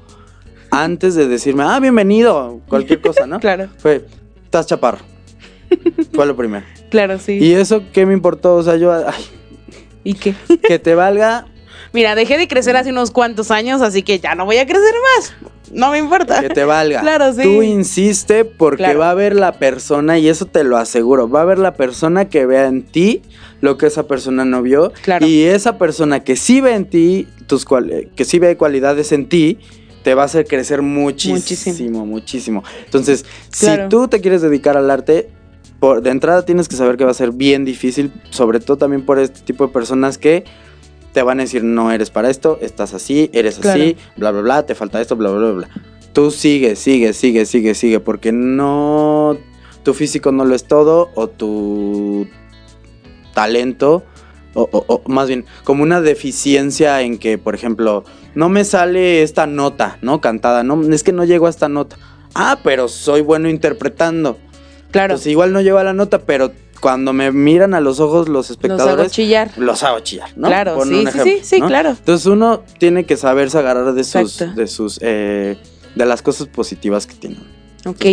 antes 0.69 1.15
de 1.15 1.27
decirme, 1.27 1.63
ah, 1.63 1.79
bienvenido, 1.79 2.61
cualquier 2.67 3.01
cosa, 3.01 3.25
¿no? 3.25 3.39
Claro, 3.49 3.69
Fue, 3.77 4.05
estás 4.43 4.67
chaparro. 4.67 4.99
Fue 6.13 6.25
lo 6.25 6.35
primero. 6.35 6.65
claro, 6.89 7.17
sí. 7.19 7.39
Y 7.39 7.53
eso, 7.53 7.83
¿qué 7.93 8.05
me 8.05 8.13
importó? 8.13 8.55
O 8.55 8.63
sea, 8.63 8.75
yo, 8.75 8.91
ay, 8.91 9.25
¿Y 10.03 10.13
qué? 10.13 10.35
que 10.67 10.77
te 10.77 10.93
valga, 10.93 11.45
Mira, 11.93 12.15
dejé 12.15 12.37
de 12.37 12.47
crecer 12.47 12.77
hace 12.77 12.91
unos 12.91 13.11
cuantos 13.11 13.51
años, 13.51 13.81
así 13.81 14.03
que 14.03 14.19
ya 14.19 14.35
no 14.35 14.45
voy 14.45 14.57
a 14.57 14.65
crecer 14.65 14.93
más. 15.15 15.33
No 15.73 15.91
me 15.91 15.97
importa. 15.99 16.39
que 16.41 16.49
te 16.49 16.63
valga. 16.63 17.01
Claro, 17.01 17.33
sí. 17.33 17.41
Tú 17.43 17.61
insiste 17.63 18.45
porque 18.45 18.83
Claro. 18.83 18.99
va 18.99 19.07
a 19.07 19.11
haber 19.11 19.35
la 19.35 19.53
persona, 19.53 20.17
y 20.19 20.27
eso 20.29 20.45
te 20.45 20.63
lo 20.63 20.77
aseguro, 20.77 21.29
va 21.29 21.39
a 21.39 21.43
haber 21.43 21.59
la 21.59 21.73
persona 21.75 22.25
que 22.29 22.45
vea 22.45 22.67
en 22.67 22.83
ti 22.83 23.21
lo 23.61 23.77
que 23.77 23.87
esa 23.87 24.03
persona 24.07 24.45
no 24.45 24.61
vio. 24.61 24.91
Claro. 25.01 25.25
Y 25.27 25.43
esa 25.43 25.77
persona 25.77 26.21
que 26.23 26.35
sí 26.35 26.61
ve 26.61 26.75
en 26.75 26.85
ti, 26.89 27.27
tus 27.47 27.65
cual- 27.65 27.91
eh, 27.91 28.09
que 28.15 28.23
sí 28.25 28.39
ve 28.39 28.55
cualidades 28.57 29.11
en 29.11 29.27
ti, 29.27 29.59
te 30.03 30.13
va 30.13 30.21
a 30.21 30.25
hacer 30.25 30.45
crecer 30.47 30.81
muchísimo, 30.81 31.35
Muchísimo. 31.35 32.05
muchísimo. 32.05 32.63
Entonces, 32.85 33.25
Claro. 33.59 33.83
si 33.83 33.89
tú 33.89 34.07
te 34.07 34.21
quieres 34.21 34.41
dedicar 34.41 34.77
al 34.77 34.89
arte, 34.89 35.29
por, 35.81 36.01
de 36.01 36.09
entrada 36.09 36.45
tienes 36.45 36.67
que 36.69 36.75
saber 36.77 36.95
que 36.97 37.03
va 37.05 37.11
a 37.11 37.13
ser 37.13 37.31
bien 37.31 37.65
difícil, 37.65 38.11
sobre 38.29 38.59
todo 38.61 38.77
también 38.77 39.05
por 39.05 39.19
este 39.19 39.41
tipo 39.41 39.67
de 39.67 39.73
personas 39.73 40.17
que 40.17 40.45
te 41.13 41.21
van 41.23 41.39
a 41.39 41.43
decir, 41.43 41.63
no 41.63 41.91
eres 41.91 42.09
para 42.09 42.29
esto, 42.29 42.57
estás 42.61 42.93
así, 42.93 43.29
eres 43.33 43.57
Claro. 43.59 43.81
así, 43.81 43.97
bla, 44.17 44.31
bla, 44.31 44.41
bla, 44.41 44.65
te 44.65 44.75
falta 44.75 45.01
esto, 45.01 45.15
bla, 45.15 45.31
bla, 45.31 45.51
bla. 45.51 45.69
Tú 46.13 46.31
sigue, 46.31 46.75
sigue, 46.75 47.13
sigue, 47.13 47.45
sigue, 47.45 47.73
sigue, 47.75 47.99
porque 47.99 48.31
no, 48.31 49.37
tu 49.83 49.93
físico 49.93 50.31
no 50.31 50.45
lo 50.45 50.55
es 50.55 50.65
todo, 50.65 51.09
o 51.15 51.27
tu 51.29 52.27
talento, 53.33 54.03
o, 54.53 54.67
o- 54.71 54.85
o 54.87 55.09
más 55.09 55.27
bien, 55.27 55.45
como 55.63 55.83
una 55.83 56.01
deficiencia 56.01 57.01
en 57.01 57.17
que, 57.17 57.37
por 57.37 57.55
ejemplo, 57.55 58.03
no 58.35 58.49
me 58.49 58.63
sale 58.65 59.21
esta 59.21 59.47
nota, 59.47 59.97
¿no? 60.01 60.21
Cantada, 60.21 60.63
no, 60.63 60.81
es 60.93 61.03
que 61.03 61.11
no 61.11 61.23
llego 61.25 61.47
a 61.47 61.49
esta 61.49 61.69
nota. 61.69 61.97
Ah, 62.35 62.59
pero 62.63 62.87
soy 62.87 63.21
bueno 63.21 63.49
interpretando. 63.49 64.37
Claro, 64.91 65.15
Pues 65.15 65.27
igual 65.27 65.53
no 65.53 65.61
llevo 65.61 65.77
a 65.77 65.83
la 65.83 65.93
nota, 65.93 66.19
pero 66.19 66.51
cuando 66.79 67.13
me 67.13 67.31
miran 67.31 67.73
a 67.73 67.79
los 67.81 67.99
ojos 67.99 68.27
los 68.27 68.49
los 68.49 68.49
hago 68.49 68.53
espectadores, 68.53 69.11
chillar. 69.11 69.51
los 69.57 69.83
hago 69.83 69.99
chillar, 69.99 70.29
¿no? 70.35 70.47
Claro, 70.47 70.75
Pon 70.75 70.87
sí, 70.89 70.95
sí, 70.95 71.01
ejemplo, 71.01 71.23
sí, 71.23 71.39
sí, 71.43 71.59
¿no? 71.59 71.67
claro. 71.67 71.89
Entonces 71.89 72.25
uno 72.25 72.63
tiene 72.77 73.05
que 73.05 73.17
saberse 73.17 73.57
agarrar 73.57 73.93
de 73.93 74.03
sus, 74.03 74.15
Exacto. 74.41 74.55
de 74.55 74.67
sus, 74.67 74.99
eh, 75.01 75.57
de 75.95 76.05
las 76.05 76.21
cosas 76.21 76.47
positivas 76.47 77.05
que 77.07 77.15
tienen. 77.15 77.58
Ok. 77.85 78.05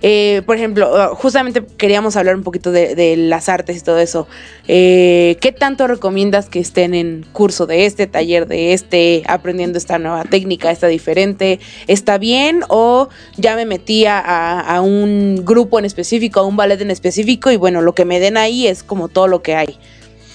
Eh, 0.00 0.40
por 0.46 0.56
ejemplo, 0.56 1.14
justamente 1.14 1.62
queríamos 1.76 2.16
hablar 2.16 2.36
un 2.36 2.42
poquito 2.42 2.72
de, 2.72 2.94
de 2.94 3.18
las 3.18 3.50
artes 3.50 3.76
y 3.76 3.80
todo 3.82 3.98
eso. 3.98 4.26
Eh, 4.66 5.36
¿Qué 5.42 5.52
tanto 5.52 5.86
recomiendas 5.86 6.48
que 6.48 6.58
estén 6.58 6.94
en 6.94 7.26
curso 7.32 7.66
de 7.66 7.84
este, 7.84 8.06
taller 8.06 8.46
de 8.48 8.72
este, 8.72 9.22
aprendiendo 9.26 9.76
esta 9.76 9.98
nueva 9.98 10.24
técnica, 10.24 10.70
esta 10.70 10.86
diferente? 10.86 11.60
¿Está 11.86 12.16
bien 12.16 12.62
o 12.68 13.10
ya 13.36 13.56
me 13.56 13.66
metí 13.66 14.06
a, 14.06 14.58
a 14.58 14.80
un 14.80 15.42
grupo 15.44 15.78
en 15.78 15.84
específico, 15.84 16.40
a 16.40 16.46
un 16.46 16.56
ballet 16.56 16.80
en 16.80 16.90
específico 16.90 17.50
y 17.50 17.56
bueno, 17.56 17.82
lo 17.82 17.94
que 17.94 18.06
me 18.06 18.20
den 18.20 18.38
ahí 18.38 18.66
es 18.66 18.82
como 18.82 19.08
todo 19.08 19.28
lo 19.28 19.42
que 19.42 19.54
hay? 19.54 19.78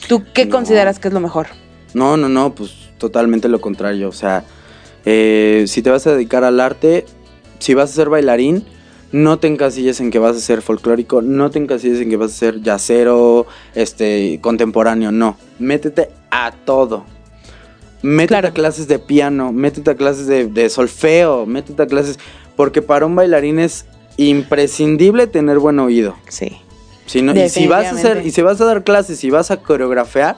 ¿Tú 0.07 0.21
qué 0.33 0.45
No. 0.45 0.51
consideras 0.51 0.99
que 0.99 1.07
es 1.07 1.13
lo 1.13 1.19
mejor? 1.21 1.47
No, 1.95 2.17
no, 2.17 2.29
no, 2.29 2.53
pues 2.53 2.71
totalmente 2.99 3.49
lo 3.49 3.59
contrario. 3.59 4.09
O 4.09 4.13
sea, 4.13 4.43
eh, 5.05 5.65
si 5.67 5.81
te 5.81 5.89
vas 5.89 6.05
a 6.05 6.13
dedicar 6.13 6.43
al 6.43 6.59
arte, 6.59 7.05
si 7.57 7.73
vas 7.73 7.89
a 7.89 7.93
ser 7.93 8.09
bailarín, 8.09 8.63
no 9.11 9.39
te 9.39 9.47
encasilles 9.47 9.99
en 10.01 10.11
que 10.11 10.19
vas 10.19 10.35
a 10.35 10.39
ser 10.39 10.61
folclórico, 10.61 11.21
no 11.21 11.49
te 11.51 11.59
encasilles 11.59 12.01
en 12.01 12.09
que 12.09 12.17
vas 12.17 12.31
a 12.31 12.35
ser 12.35 12.61
yacero, 12.61 13.45
este, 13.73 14.39
contemporáneo, 14.41 15.11
no. 15.11 15.37
Métete 15.59 16.09
a 16.31 16.51
todo. 16.51 17.05
Métete 18.01 18.27
Claro. 18.27 18.47
a 18.49 18.51
clases 18.51 18.87
de 18.87 18.99
piano, 18.99 19.51
métete 19.51 19.91
a 19.91 19.95
clases 19.95 20.27
de, 20.27 20.45
de 20.47 20.69
solfeo, 20.69 21.45
métete 21.45 21.81
a 21.83 21.87
clases. 21.87 22.19
Porque 22.55 22.81
para 22.81 23.05
un 23.05 23.15
bailarín 23.15 23.59
es 23.59 23.85
imprescindible 24.17 25.27
tener 25.27 25.59
buen 25.59 25.79
oído. 25.79 26.15
Sí. 26.29 26.57
Si 27.05 27.21
no- 27.21 27.35
y 27.35 27.49
si 27.49 27.67
vas 27.67 27.85
a 27.87 27.91
hacer, 27.91 28.25
y 28.25 28.31
si 28.31 28.41
vas 28.41 28.59
a 28.61 28.65
dar 28.65 28.83
clases 28.83 29.23
y 29.23 29.29
vas 29.29 29.51
a 29.51 29.57
coreografiar, 29.61 30.37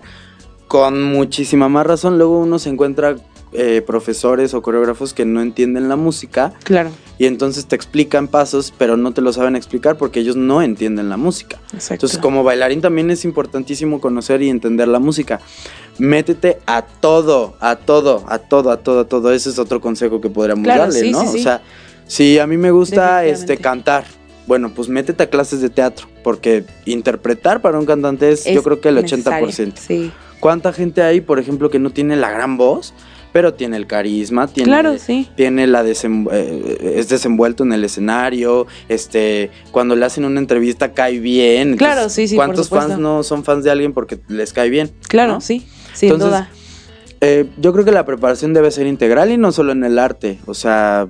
con 0.67 1.01
muchísima 1.03 1.69
más 1.69 1.85
razón, 1.87 2.17
luego 2.17 2.39
uno 2.39 2.59
se 2.59 2.69
encuentra 2.69 3.15
eh, 3.53 3.81
profesores 3.85 4.53
o 4.53 4.61
coreógrafos 4.61 5.13
que 5.13 5.23
no 5.23 5.41
entienden 5.41 5.87
la 5.87 5.95
música 5.95 6.51
Claro, 6.63 6.89
y 7.19 7.25
entonces 7.25 7.65
te 7.65 7.75
explican 7.75 8.27
pasos, 8.27 8.73
pero 8.77 8.95
no 8.97 9.11
te 9.11 9.21
lo 9.21 9.33
saben 9.33 9.55
explicar 9.55 9.97
porque 9.97 10.19
ellos 10.19 10.35
no 10.35 10.61
entienden 10.61 11.09
la 11.09 11.17
música. 11.17 11.57
exacto. 11.73 11.93
Entonces, 11.93 12.19
como 12.19 12.43
bailarín 12.43 12.81
también 12.81 13.09
es 13.09 13.25
importantísimo 13.25 13.99
conocer 13.99 14.41
y 14.41 14.49
entender 14.49 14.87
la 14.87 14.99
música. 14.99 15.39
Métete 15.97 16.59
a 16.67 16.83
todo, 16.83 17.55
a 17.59 17.75
todo, 17.75 18.23
a 18.27 18.37
todo, 18.37 18.69
a 18.69 18.77
todo, 18.77 18.99
a 18.99 19.03
todo. 19.05 19.31
Ese 19.33 19.49
es 19.49 19.57
otro 19.57 19.81
consejo 19.81 20.21
que 20.21 20.29
podríamos 20.29 20.63
Claro, 20.63 20.83
darle, 20.83 20.99
sí, 20.99 21.11
¿no? 21.11 21.21
sí, 21.21 21.27
sí. 21.29 21.39
O 21.39 21.43
sea, 21.43 21.61
si 22.05 22.39
a 22.39 22.45
mí 22.45 22.55
me 22.57 22.69
gusta 22.71 23.25
este 23.25 23.57
cantar, 23.57 24.05
bueno, 24.45 24.71
pues 24.73 24.87
métete 24.87 25.23
a 25.23 25.29
clases 25.29 25.59
de 25.61 25.69
teatro, 25.69 26.07
porque 26.23 26.65
interpretar 26.85 27.61
para 27.61 27.79
un 27.79 27.85
cantante 27.85 28.31
es, 28.31 28.45
Es 28.45 28.53
yo 28.53 28.63
creo 28.63 28.79
que 28.79 28.89
el 28.89 28.95
necesario. 28.95 29.47
80%. 29.47 29.73
Sí. 29.75 30.11
¿Cuánta 30.39 30.71
gente 30.71 31.01
hay, 31.01 31.19
por 31.19 31.39
ejemplo, 31.39 31.71
que 31.71 31.79
no 31.79 31.89
tiene 31.89 32.15
la 32.15 32.29
gran 32.29 32.57
voz, 32.57 32.93
pero 33.37 33.53
tiene 33.53 33.77
el 33.77 33.85
carisma, 33.85 34.47
tiene 34.47 34.67
Claro, 34.67 34.97
sí. 34.97 35.29
tiene 35.35 35.67
la 35.67 35.83
desem- 35.83 36.27
eh, 36.31 36.95
es 36.95 37.07
desenvuelto 37.07 37.63
en 37.63 37.71
el 37.71 37.83
escenario, 37.83 38.65
este, 38.89 39.51
cuando 39.69 39.95
le 39.95 40.05
hacen 40.05 40.25
una 40.25 40.39
entrevista 40.39 40.91
cae 40.93 41.19
bien. 41.19 41.73
Entonces, 41.73 41.77
Claro, 41.77 42.09
sí, 42.09 42.27
sí, 42.27 42.35
¿Cuántos 42.35 42.69
fans 42.69 42.97
no 42.97 43.21
son 43.21 43.43
fans 43.43 43.63
de 43.63 43.69
alguien 43.69 43.93
porque 43.93 44.17
les 44.27 44.53
cae 44.53 44.71
bien? 44.71 44.89
Claro, 45.07 45.33
¿no? 45.33 45.41
sí, 45.41 45.67
sin 45.93 46.13
Entonces, 46.13 46.29
duda. 46.29 46.49
Eh, 47.21 47.45
yo 47.59 47.73
creo 47.73 47.85
que 47.85 47.91
la 47.91 48.05
preparación 48.05 48.55
debe 48.55 48.71
ser 48.71 48.87
integral 48.87 49.29
y 49.31 49.37
no 49.37 49.51
solo 49.51 49.71
en 49.71 49.83
el 49.83 49.99
arte. 49.99 50.39
O 50.47 50.55
sea, 50.55 51.07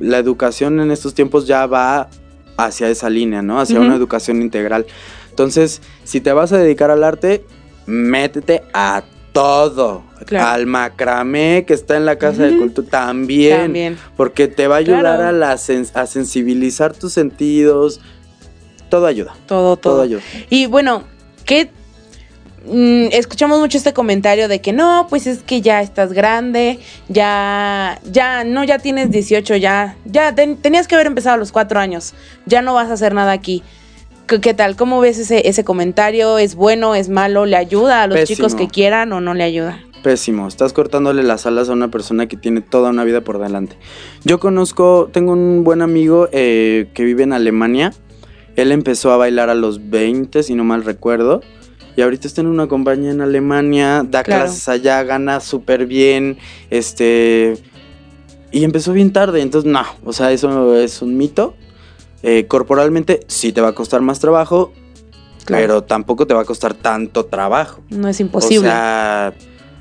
la 0.00 0.16
educación 0.16 0.80
en 0.80 0.90
estos 0.90 1.12
tiempos 1.12 1.46
ya 1.46 1.66
va 1.66 2.08
hacia 2.56 2.88
esa 2.88 3.10
línea, 3.10 3.42
¿no? 3.42 3.60
Hacia 3.60 3.80
una 3.80 3.96
educación 3.96 4.40
integral. 4.40 4.86
Entonces, 5.28 5.82
si 6.04 6.22
te 6.22 6.32
vas 6.32 6.54
a 6.54 6.56
dedicar 6.56 6.90
al 6.90 7.04
arte, 7.04 7.44
métete 7.84 8.62
a 8.72 9.02
todo. 9.40 10.02
Claro. 10.24 10.46
Al 10.48 10.66
macramé 10.66 11.64
que 11.66 11.74
está 11.74 11.96
en 11.96 12.04
la 12.06 12.16
Casa 12.16 12.42
de. 12.44 12.56
Cultura 12.58 12.88
también. 12.88 13.58
También. 13.60 13.98
Porque 14.16 14.48
te 14.48 14.66
va 14.66 14.76
a 14.76 14.78
ayudar 14.78 15.00
Claro. 15.00 15.24
a, 15.28 15.32
la 15.32 15.54
sen- 15.54 15.90
a 15.94 16.06
sensibilizar 16.06 16.92
tus 16.94 17.12
sentidos. 17.12 18.00
Todo 18.88 19.06
ayuda. 19.06 19.34
Todo, 19.46 19.76
Todo 19.76 19.92
todo. 19.94 20.02
ayuda. 20.02 20.22
Y 20.48 20.66
bueno, 20.66 21.02
¿qué? 21.44 21.70
Mm, 22.68 23.08
escuchamos 23.12 23.60
mucho 23.60 23.78
este 23.78 23.92
comentario 23.92 24.48
de 24.48 24.60
que 24.60 24.72
no, 24.72 25.06
pues 25.08 25.26
es 25.28 25.42
que 25.44 25.60
ya 25.60 25.82
estás 25.82 26.12
grande, 26.12 26.80
ya, 27.08 28.00
ya, 28.10 28.42
no, 28.42 28.64
ya 28.64 28.78
tienes 28.80 29.10
18, 29.12 29.54
ya, 29.56 29.96
ya 30.04 30.34
ten- 30.34 30.56
tenías 30.56 30.88
que 30.88 30.96
haber 30.96 31.06
empezado 31.06 31.34
a 31.36 31.38
los 31.38 31.52
cuatro 31.52 31.78
años, 31.78 32.12
ya 32.44 32.62
no 32.62 32.74
vas 32.74 32.90
a 32.90 32.94
hacer 32.94 33.14
nada 33.14 33.30
aquí. 33.30 33.62
¿Qué, 34.26 34.54
tal? 34.54 34.76
¿Cómo 34.76 35.00
ves 35.00 35.18
ese, 35.18 35.48
ese 35.48 35.62
comentario? 35.62 36.38
¿Es 36.38 36.56
bueno? 36.56 36.94
¿Es 36.94 37.08
malo? 37.08 37.46
¿Le 37.46 37.56
ayuda 37.56 38.02
a 38.02 38.06
los 38.06 38.18
Pésimo. 38.18 38.36
chicos 38.36 38.54
que 38.54 38.68
quieran 38.68 39.12
o 39.12 39.20
no 39.20 39.34
le 39.34 39.44
ayuda? 39.44 39.80
pésimo. 40.06 40.46
Estás 40.46 40.72
cortándole 40.72 41.24
las 41.24 41.46
alas 41.46 41.68
a 41.68 41.72
una 41.72 41.90
persona 41.90 42.28
que 42.28 42.36
tiene 42.36 42.60
toda 42.60 42.90
una 42.90 43.02
vida 43.02 43.22
por 43.22 43.40
delante. 43.40 43.76
Yo 44.22 44.38
conozco, 44.38 45.10
tengo 45.12 45.32
un 45.32 45.64
buen 45.64 45.82
amigo 45.82 46.28
eh, 46.30 46.90
que 46.94 47.02
vive 47.02 47.24
en 47.24 47.32
Alemania. 47.32 47.92
Él 48.54 48.70
empezó 48.70 49.10
a 49.10 49.16
bailar 49.16 49.50
a 49.50 49.56
los 49.56 49.90
20, 49.90 50.44
si 50.44 50.54
no 50.54 50.62
mal 50.62 50.84
recuerdo. 50.84 51.40
Y 51.96 52.02
ahorita 52.02 52.28
está 52.28 52.40
en 52.40 52.46
una 52.46 52.68
compañía 52.68 53.10
en 53.10 53.20
Alemania, 53.20 54.06
da 54.08 54.22
clases 54.22 54.68
allá, 54.68 55.02
gana 55.02 55.40
súper 55.40 55.86
bien, 55.86 56.38
este... 56.70 57.54
Y 58.52 58.62
empezó 58.62 58.92
bien 58.92 59.12
tarde, 59.12 59.40
entonces 59.40 59.68
no, 59.68 59.82
o 60.04 60.12
sea, 60.12 60.30
eso 60.30 60.76
es 60.76 61.02
un 61.02 61.16
mito. 61.16 61.56
Eh, 62.22 62.46
corporalmente 62.46 63.20
sí 63.26 63.52
te 63.52 63.60
va 63.60 63.68
a 63.68 63.74
costar 63.74 64.00
más 64.00 64.18
trabajo, 64.20 64.72
pero 65.46 65.84
tampoco 65.84 66.26
te 66.26 66.34
va 66.34 66.42
a 66.42 66.44
costar 66.44 66.74
tanto 66.74 67.26
trabajo. 67.26 67.82
No 67.90 68.08
es 68.08 68.20
imposible. 68.20 68.68
O 68.68 68.70
sea, 68.70 69.34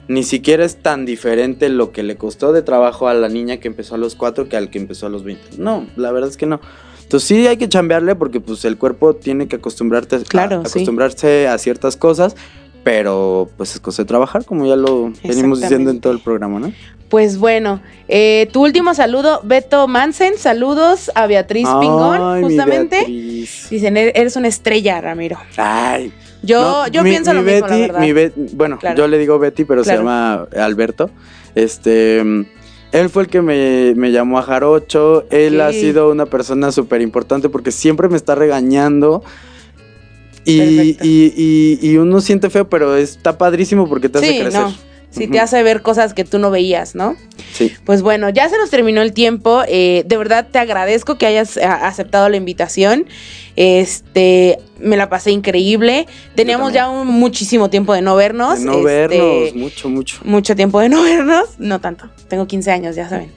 ni 0.08 0.24
siquiera 0.24 0.64
es 0.64 0.78
tan 0.78 1.06
diferente 1.06 1.70
lo 1.70 1.92
que 1.92 2.04
le 2.04 2.16
costó 2.16 2.54
de 2.54 2.62
trabajo 2.62 3.08
a 3.08 3.14
la 3.14 3.30
niña 3.30 3.58
que 3.58 3.68
empezó 3.68 3.96
a 3.96 3.98
los 3.98 4.16
4 4.16 4.50
que 4.50 4.58
al 4.58 4.70
que 4.70 4.78
empezó 4.78 5.08
a 5.08 5.10
los 5.10 5.24
20. 5.24 5.58
No, 5.58 5.88
la 5.96 6.12
verdad 6.12 6.30
es 6.30 6.38
que 6.38 6.46
no. 6.46 6.60
Entonces 7.02 7.28
sí 7.28 7.48
hay 7.48 7.58
que 7.58 7.70
chambearle 7.70 8.16
porque 8.16 8.40
pues 8.40 8.66
el 8.66 8.78
cuerpo 8.78 9.16
tiene 9.16 9.48
que 9.48 9.58
acostumbrarte 9.58 10.24
claro, 10.24 10.62
acostumbrarse 10.62 11.48
a 11.48 11.58
ciertas 11.60 11.98
cosas, 11.98 12.36
pero 12.86 13.50
pues 13.58 13.74
es 13.74 13.80
cosa 13.80 14.04
de 14.04 14.08
trabajar, 14.08 14.46
como 14.46 14.68
ya 14.68 14.76
lo 14.76 15.12
venimos 15.24 15.60
diciendo 15.60 15.90
en 15.90 16.00
todo 16.00 16.14
el 16.14 16.20
programa, 16.20 16.60
¿no? 16.60 16.72
Pues 17.10 17.40
bueno, 17.40 17.82
eh, 18.08 18.48
tu 18.54 18.64
último 18.64 18.94
saludo, 18.94 19.42
Beto 19.44 19.88
Mansen, 19.88 20.38
saludos 20.38 21.10
a 21.16 21.26
Beatriz 21.26 21.68
Pingón, 21.82 22.44
justamente. 22.44 23.06
Dicen, 23.08 23.98
e-, 23.98 24.12
eres 24.14 24.36
una 24.36 24.50
estrella, 24.50 25.02
Ramiro. 25.02 25.40
Ay. 25.58 26.14
Yo, 26.44 26.86
yo 26.92 27.02
pienso 27.02 27.34
lo 27.34 27.42
mismo, 27.42 27.66
la 27.66 27.76
verdad. 27.76 28.32
bueno, 28.54 28.78
yo 28.96 29.08
le 29.08 29.18
digo 29.18 29.40
Betty, 29.40 29.66
pero 29.66 29.84
se 29.84 29.96
llama 29.96 30.48
Alberto. 30.56 31.10
Este 31.56 32.22
él 32.92 33.10
fue 33.10 33.24
el 33.24 33.30
que 33.30 33.42
me, 33.42 34.12
llamó 34.12 34.38
a 34.38 34.44
Jarocho. 34.44 35.26
Él 35.32 35.60
ha 35.60 35.72
sido 35.72 36.12
una 36.12 36.28
persona 36.28 36.72
súper 36.72 37.02
importante 37.02 37.50
porque 37.50 37.72
siempre 37.72 38.10
me 38.10 38.16
está 38.16 38.36
regañando. 38.36 39.24
Y, 40.46 41.78
y, 41.82 41.98
uno 41.98 42.22
siente 42.22 42.50
feo, 42.50 42.70
pero 42.70 42.96
está 42.96 43.38
padrísimo 43.38 43.90
porque 43.90 44.10
te 44.10 44.20
hace 44.20 44.40
crecer. 44.40 44.66
Sí, 45.10 45.28
te 45.28 45.40
hace 45.40 45.64
ver 45.64 45.82
cosas 45.82 46.14
que 46.14 46.26
tú 46.26 46.40
no 46.40 46.52
veías, 46.52 46.94
¿no? 46.94 47.16
Sí. 47.54 47.72
Pues 47.86 48.02
bueno, 48.02 48.30
ya 48.30 48.50
se 48.50 48.58
nos 48.58 48.70
terminó 48.70 49.02
el 49.02 49.14
tiempo. 49.14 49.64
Eh, 49.68 50.04
de 50.06 50.18
verdad 50.18 50.48
te 50.52 50.60
agradezco 50.60 51.18
que 51.18 51.26
hayas 51.26 51.58
aceptado 51.58 52.28
la 52.28 52.36
invitación. 52.36 53.06
Este, 53.56 54.60
me 54.80 54.98
la 54.98 55.10
pasé 55.10 55.32
increíble. 55.32 56.08
Teníamos 56.36 56.74
ya 56.74 56.90
un 56.90 57.08
muchísimo 57.08 57.70
tiempo 57.70 57.94
de 57.94 58.02
no 58.02 58.16
vernos. 58.16 58.60
De 58.60 58.66
no 58.66 58.84
vernos, 58.84 59.48
este, 59.48 59.60
mucho, 59.60 59.90
mucho. 59.90 60.18
Mucho 60.24 60.56
tiempo 60.56 60.80
de 60.80 60.90
no 60.90 61.04
vernos. 61.04 61.50
No 61.58 61.80
tanto. 61.80 62.10
Tengo 62.28 62.48
15 62.48 62.72
años, 62.72 62.96
ya 62.96 63.08
saben. 63.10 63.32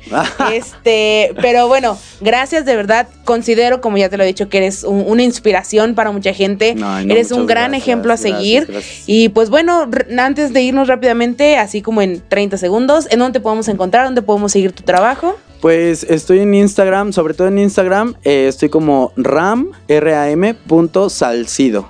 este, 0.53 1.35
pero 1.41 1.69
bueno, 1.69 1.99
gracias 2.21 2.65
de 2.65 2.77
verdad. 2.77 3.09
Considero, 3.25 3.81
como 3.81 3.99
ya 3.99 4.09
te 4.09 4.17
lo 4.17 4.25
he 4.25 4.27
dicho, 4.27 4.49
que 4.49 4.59
eres 4.59 4.85
una 4.85 5.23
inspiración 5.23 5.95
para 5.95 6.11
mucha 6.11 6.33
gente. 6.33 6.77
eres 7.09 7.33
un 7.33 7.47
gran 7.47 7.75
ejemplo 7.75 8.13
a 8.13 8.17
seguir. 8.17 8.69
Y 9.07 9.29
pues 9.31 9.51
bueno, 9.51 9.89
antes 10.19 10.53
de 10.53 10.63
irnos 10.63 10.89
rápidamente, 10.89 11.57
así 11.57 11.83
como 11.83 12.03
en 12.03 12.23
30 12.29 12.57
segundos, 12.57 13.07
¿en 13.11 13.19
dónde 13.19 13.39
te 13.39 13.43
podemos 13.43 13.69
encontrar? 13.69 14.05
¿Dónde 14.05 14.23
podemos 14.23 14.53
seguir 14.53 14.73
tu 14.73 14.83
trabajo? 14.83 15.37
Pues 15.61 16.05
estoy 16.05 16.41
en 16.41 16.55
Instagram, 16.55 17.13
sobre 17.13 17.35
todo 17.35 17.49
en 17.49 17.59
Instagram, 17.59 18.15
eh, 18.23 18.47
estoy 18.49 18.69
como 18.69 19.13
ram, 19.17 19.73
R-A-M, 19.89 20.55
punto 20.55 21.11
salcido. 21.11 21.89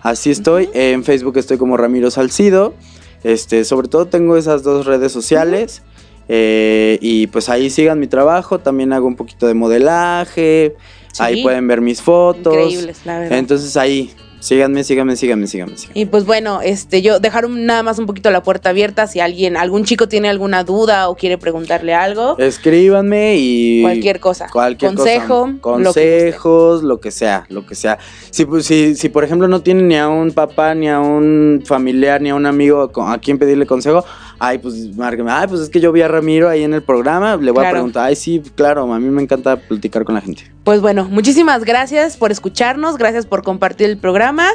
Así 0.00 0.30
estoy, 0.30 0.68
en 0.74 1.04
Facebook 1.04 1.36
estoy 1.36 1.58
como 1.58 1.76
Ramiro 1.76 2.10
Salcido. 2.10 2.74
Este, 3.22 3.64
sobre 3.64 3.88
todo 3.88 4.06
tengo 4.06 4.36
esas 4.36 4.62
dos 4.62 4.86
redes 4.86 5.12
sociales. 5.12 5.82
Eh, 6.28 6.98
y 7.00 7.26
pues 7.28 7.48
ahí 7.48 7.68
sigan 7.68 8.00
mi 8.00 8.06
trabajo, 8.06 8.58
también 8.58 8.92
hago 8.92 9.06
un 9.06 9.16
poquito 9.16 9.46
de 9.46 9.54
modelaje, 9.54 10.76
ahí 11.18 11.42
pueden 11.42 11.66
ver 11.66 11.80
mis 11.80 12.00
fotos. 12.00 12.54
Increíbles, 12.54 13.00
la 13.04 13.18
verdad. 13.18 13.38
Entonces 13.38 13.76
ahí, 13.76 14.12
Síganme, 14.42 14.82
síganme, 14.82 15.14
síganme, 15.14 15.46
síganme, 15.46 15.76
Y 15.94 16.06
pues 16.06 16.26
bueno, 16.26 16.62
este, 16.62 17.00
yo 17.00 17.20
dejar 17.20 17.48
nada 17.48 17.84
más 17.84 18.00
un 18.00 18.06
poquito 18.06 18.28
la 18.32 18.42
puerta 18.42 18.70
abierta 18.70 19.06
si 19.06 19.20
alguien, 19.20 19.56
algún 19.56 19.84
chico 19.84 20.08
tiene 20.08 20.28
alguna 20.28 20.64
duda 20.64 21.08
o 21.08 21.14
quiere 21.14 21.38
preguntarle 21.38 21.94
algo. 21.94 22.36
Escríbanme 22.38 23.36
y 23.38 23.82
cualquier 23.82 24.18
cosa. 24.18 24.48
Cualquier 24.52 24.96
consejo, 24.96 25.48
consejos, 25.60 26.82
lo 26.82 26.98
que, 26.98 27.12
sea, 27.12 27.46
lo 27.50 27.64
que 27.64 27.76
sea. 27.76 28.00
Si, 28.30 28.44
pues, 28.44 28.66
si, 28.66 28.96
si 28.96 29.08
por 29.10 29.22
ejemplo 29.22 29.46
no 29.46 29.60
tienen 29.60 29.86
ni 29.86 29.96
a 29.96 30.08
un 30.08 30.32
papá, 30.32 30.74
ni 30.74 30.88
a 30.88 30.98
un 30.98 31.62
familiar, 31.64 32.20
ni 32.20 32.30
a 32.30 32.34
un 32.34 32.44
amigo 32.44 32.90
a 32.96 33.18
quien 33.18 33.38
pedirle 33.38 33.64
consejo, 33.64 34.04
ay, 34.44 34.58
pues 34.58 34.74
márqueme, 34.96 35.30
ay, 35.30 35.46
pues 35.46 35.60
es 35.60 35.68
que 35.70 35.78
yo 35.78 35.92
vi 35.92 36.02
a 36.02 36.08
Ramiro 36.08 36.48
ahí 36.48 36.64
en 36.64 36.74
el 36.74 36.82
programa, 36.82 37.36
le 37.36 37.52
voy 37.52 37.64
a 37.64 37.70
preguntar, 37.70 38.06
ay, 38.06 38.16
sí, 38.16 38.42
claro, 38.56 38.92
a 38.92 38.98
mí 38.98 39.08
me 39.08 39.22
encanta 39.22 39.56
platicar 39.56 40.02
con 40.02 40.16
la 40.16 40.20
gente. 40.20 40.50
Pues 40.64 40.80
bueno, 40.80 41.04
muchísimas 41.04 41.64
gracias 41.64 42.16
por 42.16 42.32
escucharnos, 42.32 42.98
gracias 42.98 43.24
por 43.24 43.44
compartir 43.44 43.88
el 43.88 43.98
programa 43.98 44.48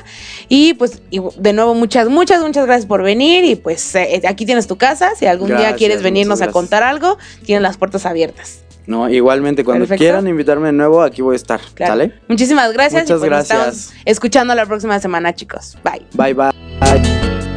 y 0.49 0.73
pues 0.73 1.01
de 1.09 1.53
nuevo 1.53 1.73
muchas, 1.73 2.09
muchas, 2.09 2.41
muchas 2.41 2.65
gracias 2.65 2.85
por 2.85 3.01
venir 3.01 3.45
y 3.45 3.55
pues 3.55 3.95
eh, 3.95 4.21
aquí 4.27 4.45
tienes 4.45 4.67
tu 4.67 4.75
casa, 4.75 5.15
si 5.15 5.25
algún 5.25 5.55
día 5.55 5.73
quieres 5.75 6.03
venirnos 6.03 6.41
a 6.41 6.51
contar 6.51 6.83
algo, 6.83 7.17
tienes 7.45 7.61
las 7.61 7.77
puertas 7.77 8.05
abiertas. 8.05 8.63
No, 8.87 9.09
igualmente, 9.09 9.63
cuando 9.63 9.85
quieran 9.87 10.27
invitarme 10.27 10.67
de 10.67 10.73
nuevo, 10.73 11.01
aquí 11.01 11.21
voy 11.21 11.33
a 11.33 11.37
estar. 11.37 11.61
¿Sale? 11.77 12.13
Muchísimas 12.27 12.71
gracias. 12.73 13.03
Muchas 13.03 13.17
y 13.17 13.19
pues 13.19 13.49
gracias. 13.49 13.93
escuchando 14.05 14.55
la 14.55 14.65
próxima 14.65 14.99
semana, 14.99 15.33
chicos. 15.33 15.77
Bye. 15.83 16.05
Bye, 16.13 16.33
bye. 16.33 17.56